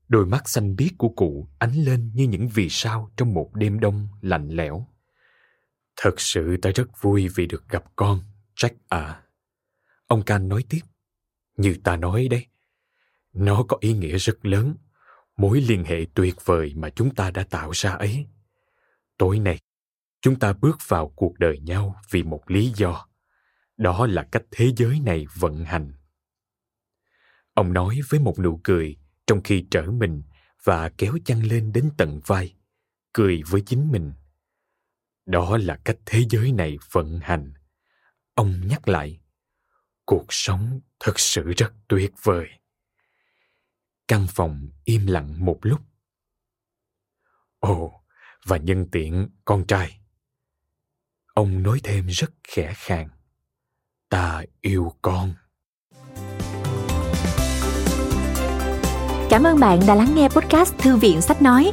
đôi 0.08 0.26
mắt 0.26 0.48
xanh 0.48 0.76
biếc 0.76 0.90
của 0.98 1.08
cụ 1.08 1.48
ánh 1.58 1.74
lên 1.74 2.10
như 2.14 2.24
những 2.24 2.48
vì 2.48 2.68
sao 2.70 3.10
trong 3.16 3.34
một 3.34 3.50
đêm 3.54 3.80
đông 3.80 4.08
lạnh 4.20 4.48
lẽo 4.48 4.86
thật 5.96 6.20
sự 6.20 6.56
ta 6.62 6.70
rất 6.74 6.88
vui 7.00 7.28
vì 7.28 7.46
được 7.46 7.68
gặp 7.68 7.84
con, 7.96 8.20
jack 8.56 8.74
à 8.88 9.22
ông 10.10 10.22
can 10.22 10.48
nói 10.48 10.64
tiếp. 10.68 10.80
Như 11.56 11.76
ta 11.84 11.96
nói 11.96 12.28
đấy, 12.30 12.46
nó 13.32 13.64
có 13.68 13.76
ý 13.80 13.92
nghĩa 13.92 14.18
rất 14.18 14.46
lớn. 14.46 14.74
Mối 15.36 15.60
liên 15.60 15.84
hệ 15.84 16.06
tuyệt 16.14 16.34
vời 16.44 16.72
mà 16.76 16.90
chúng 16.90 17.14
ta 17.14 17.30
đã 17.30 17.44
tạo 17.50 17.70
ra 17.70 17.90
ấy. 17.90 18.26
Tối 19.18 19.38
nay, 19.38 19.58
chúng 20.20 20.38
ta 20.38 20.52
bước 20.52 20.78
vào 20.88 21.08
cuộc 21.08 21.38
đời 21.38 21.58
nhau 21.58 21.96
vì 22.10 22.22
một 22.22 22.50
lý 22.50 22.72
do. 22.76 23.06
Đó 23.76 24.06
là 24.06 24.28
cách 24.32 24.42
thế 24.50 24.72
giới 24.76 25.00
này 25.00 25.26
vận 25.34 25.64
hành. 25.64 25.92
Ông 27.54 27.72
nói 27.72 28.00
với 28.08 28.20
một 28.20 28.38
nụ 28.38 28.60
cười 28.64 28.96
trong 29.26 29.42
khi 29.42 29.66
trở 29.70 29.82
mình 29.82 30.22
và 30.64 30.88
kéo 30.88 31.18
chăn 31.24 31.42
lên 31.42 31.72
đến 31.72 31.90
tận 31.96 32.20
vai, 32.26 32.54
cười 33.12 33.42
với 33.50 33.60
chính 33.66 33.92
mình 33.92 34.12
đó 35.30 35.56
là 35.56 35.78
cách 35.84 35.96
thế 36.06 36.24
giới 36.30 36.52
này 36.52 36.78
vận 36.92 37.20
hành. 37.22 37.52
Ông 38.34 38.60
nhắc 38.66 38.88
lại, 38.88 39.20
cuộc 40.04 40.26
sống 40.28 40.80
thật 41.00 41.20
sự 41.20 41.52
rất 41.56 41.72
tuyệt 41.88 42.12
vời. 42.22 42.48
Căn 44.08 44.26
phòng 44.28 44.68
im 44.84 45.06
lặng 45.06 45.44
một 45.44 45.58
lúc. 45.62 45.80
Ồ, 47.58 48.04
và 48.46 48.56
nhân 48.56 48.86
tiện 48.92 49.28
con 49.44 49.64
trai. 49.66 50.00
Ông 51.34 51.62
nói 51.62 51.80
thêm 51.82 52.06
rất 52.06 52.30
khẽ 52.44 52.72
khàng, 52.76 53.08
ta 54.08 54.42
yêu 54.60 54.92
con. 55.02 55.34
Cảm 59.30 59.44
ơn 59.44 59.60
bạn 59.60 59.80
đã 59.86 59.94
lắng 59.94 60.14
nghe 60.14 60.28
podcast 60.28 60.74
thư 60.78 60.96
viện 60.96 61.20
sách 61.20 61.42
nói 61.42 61.72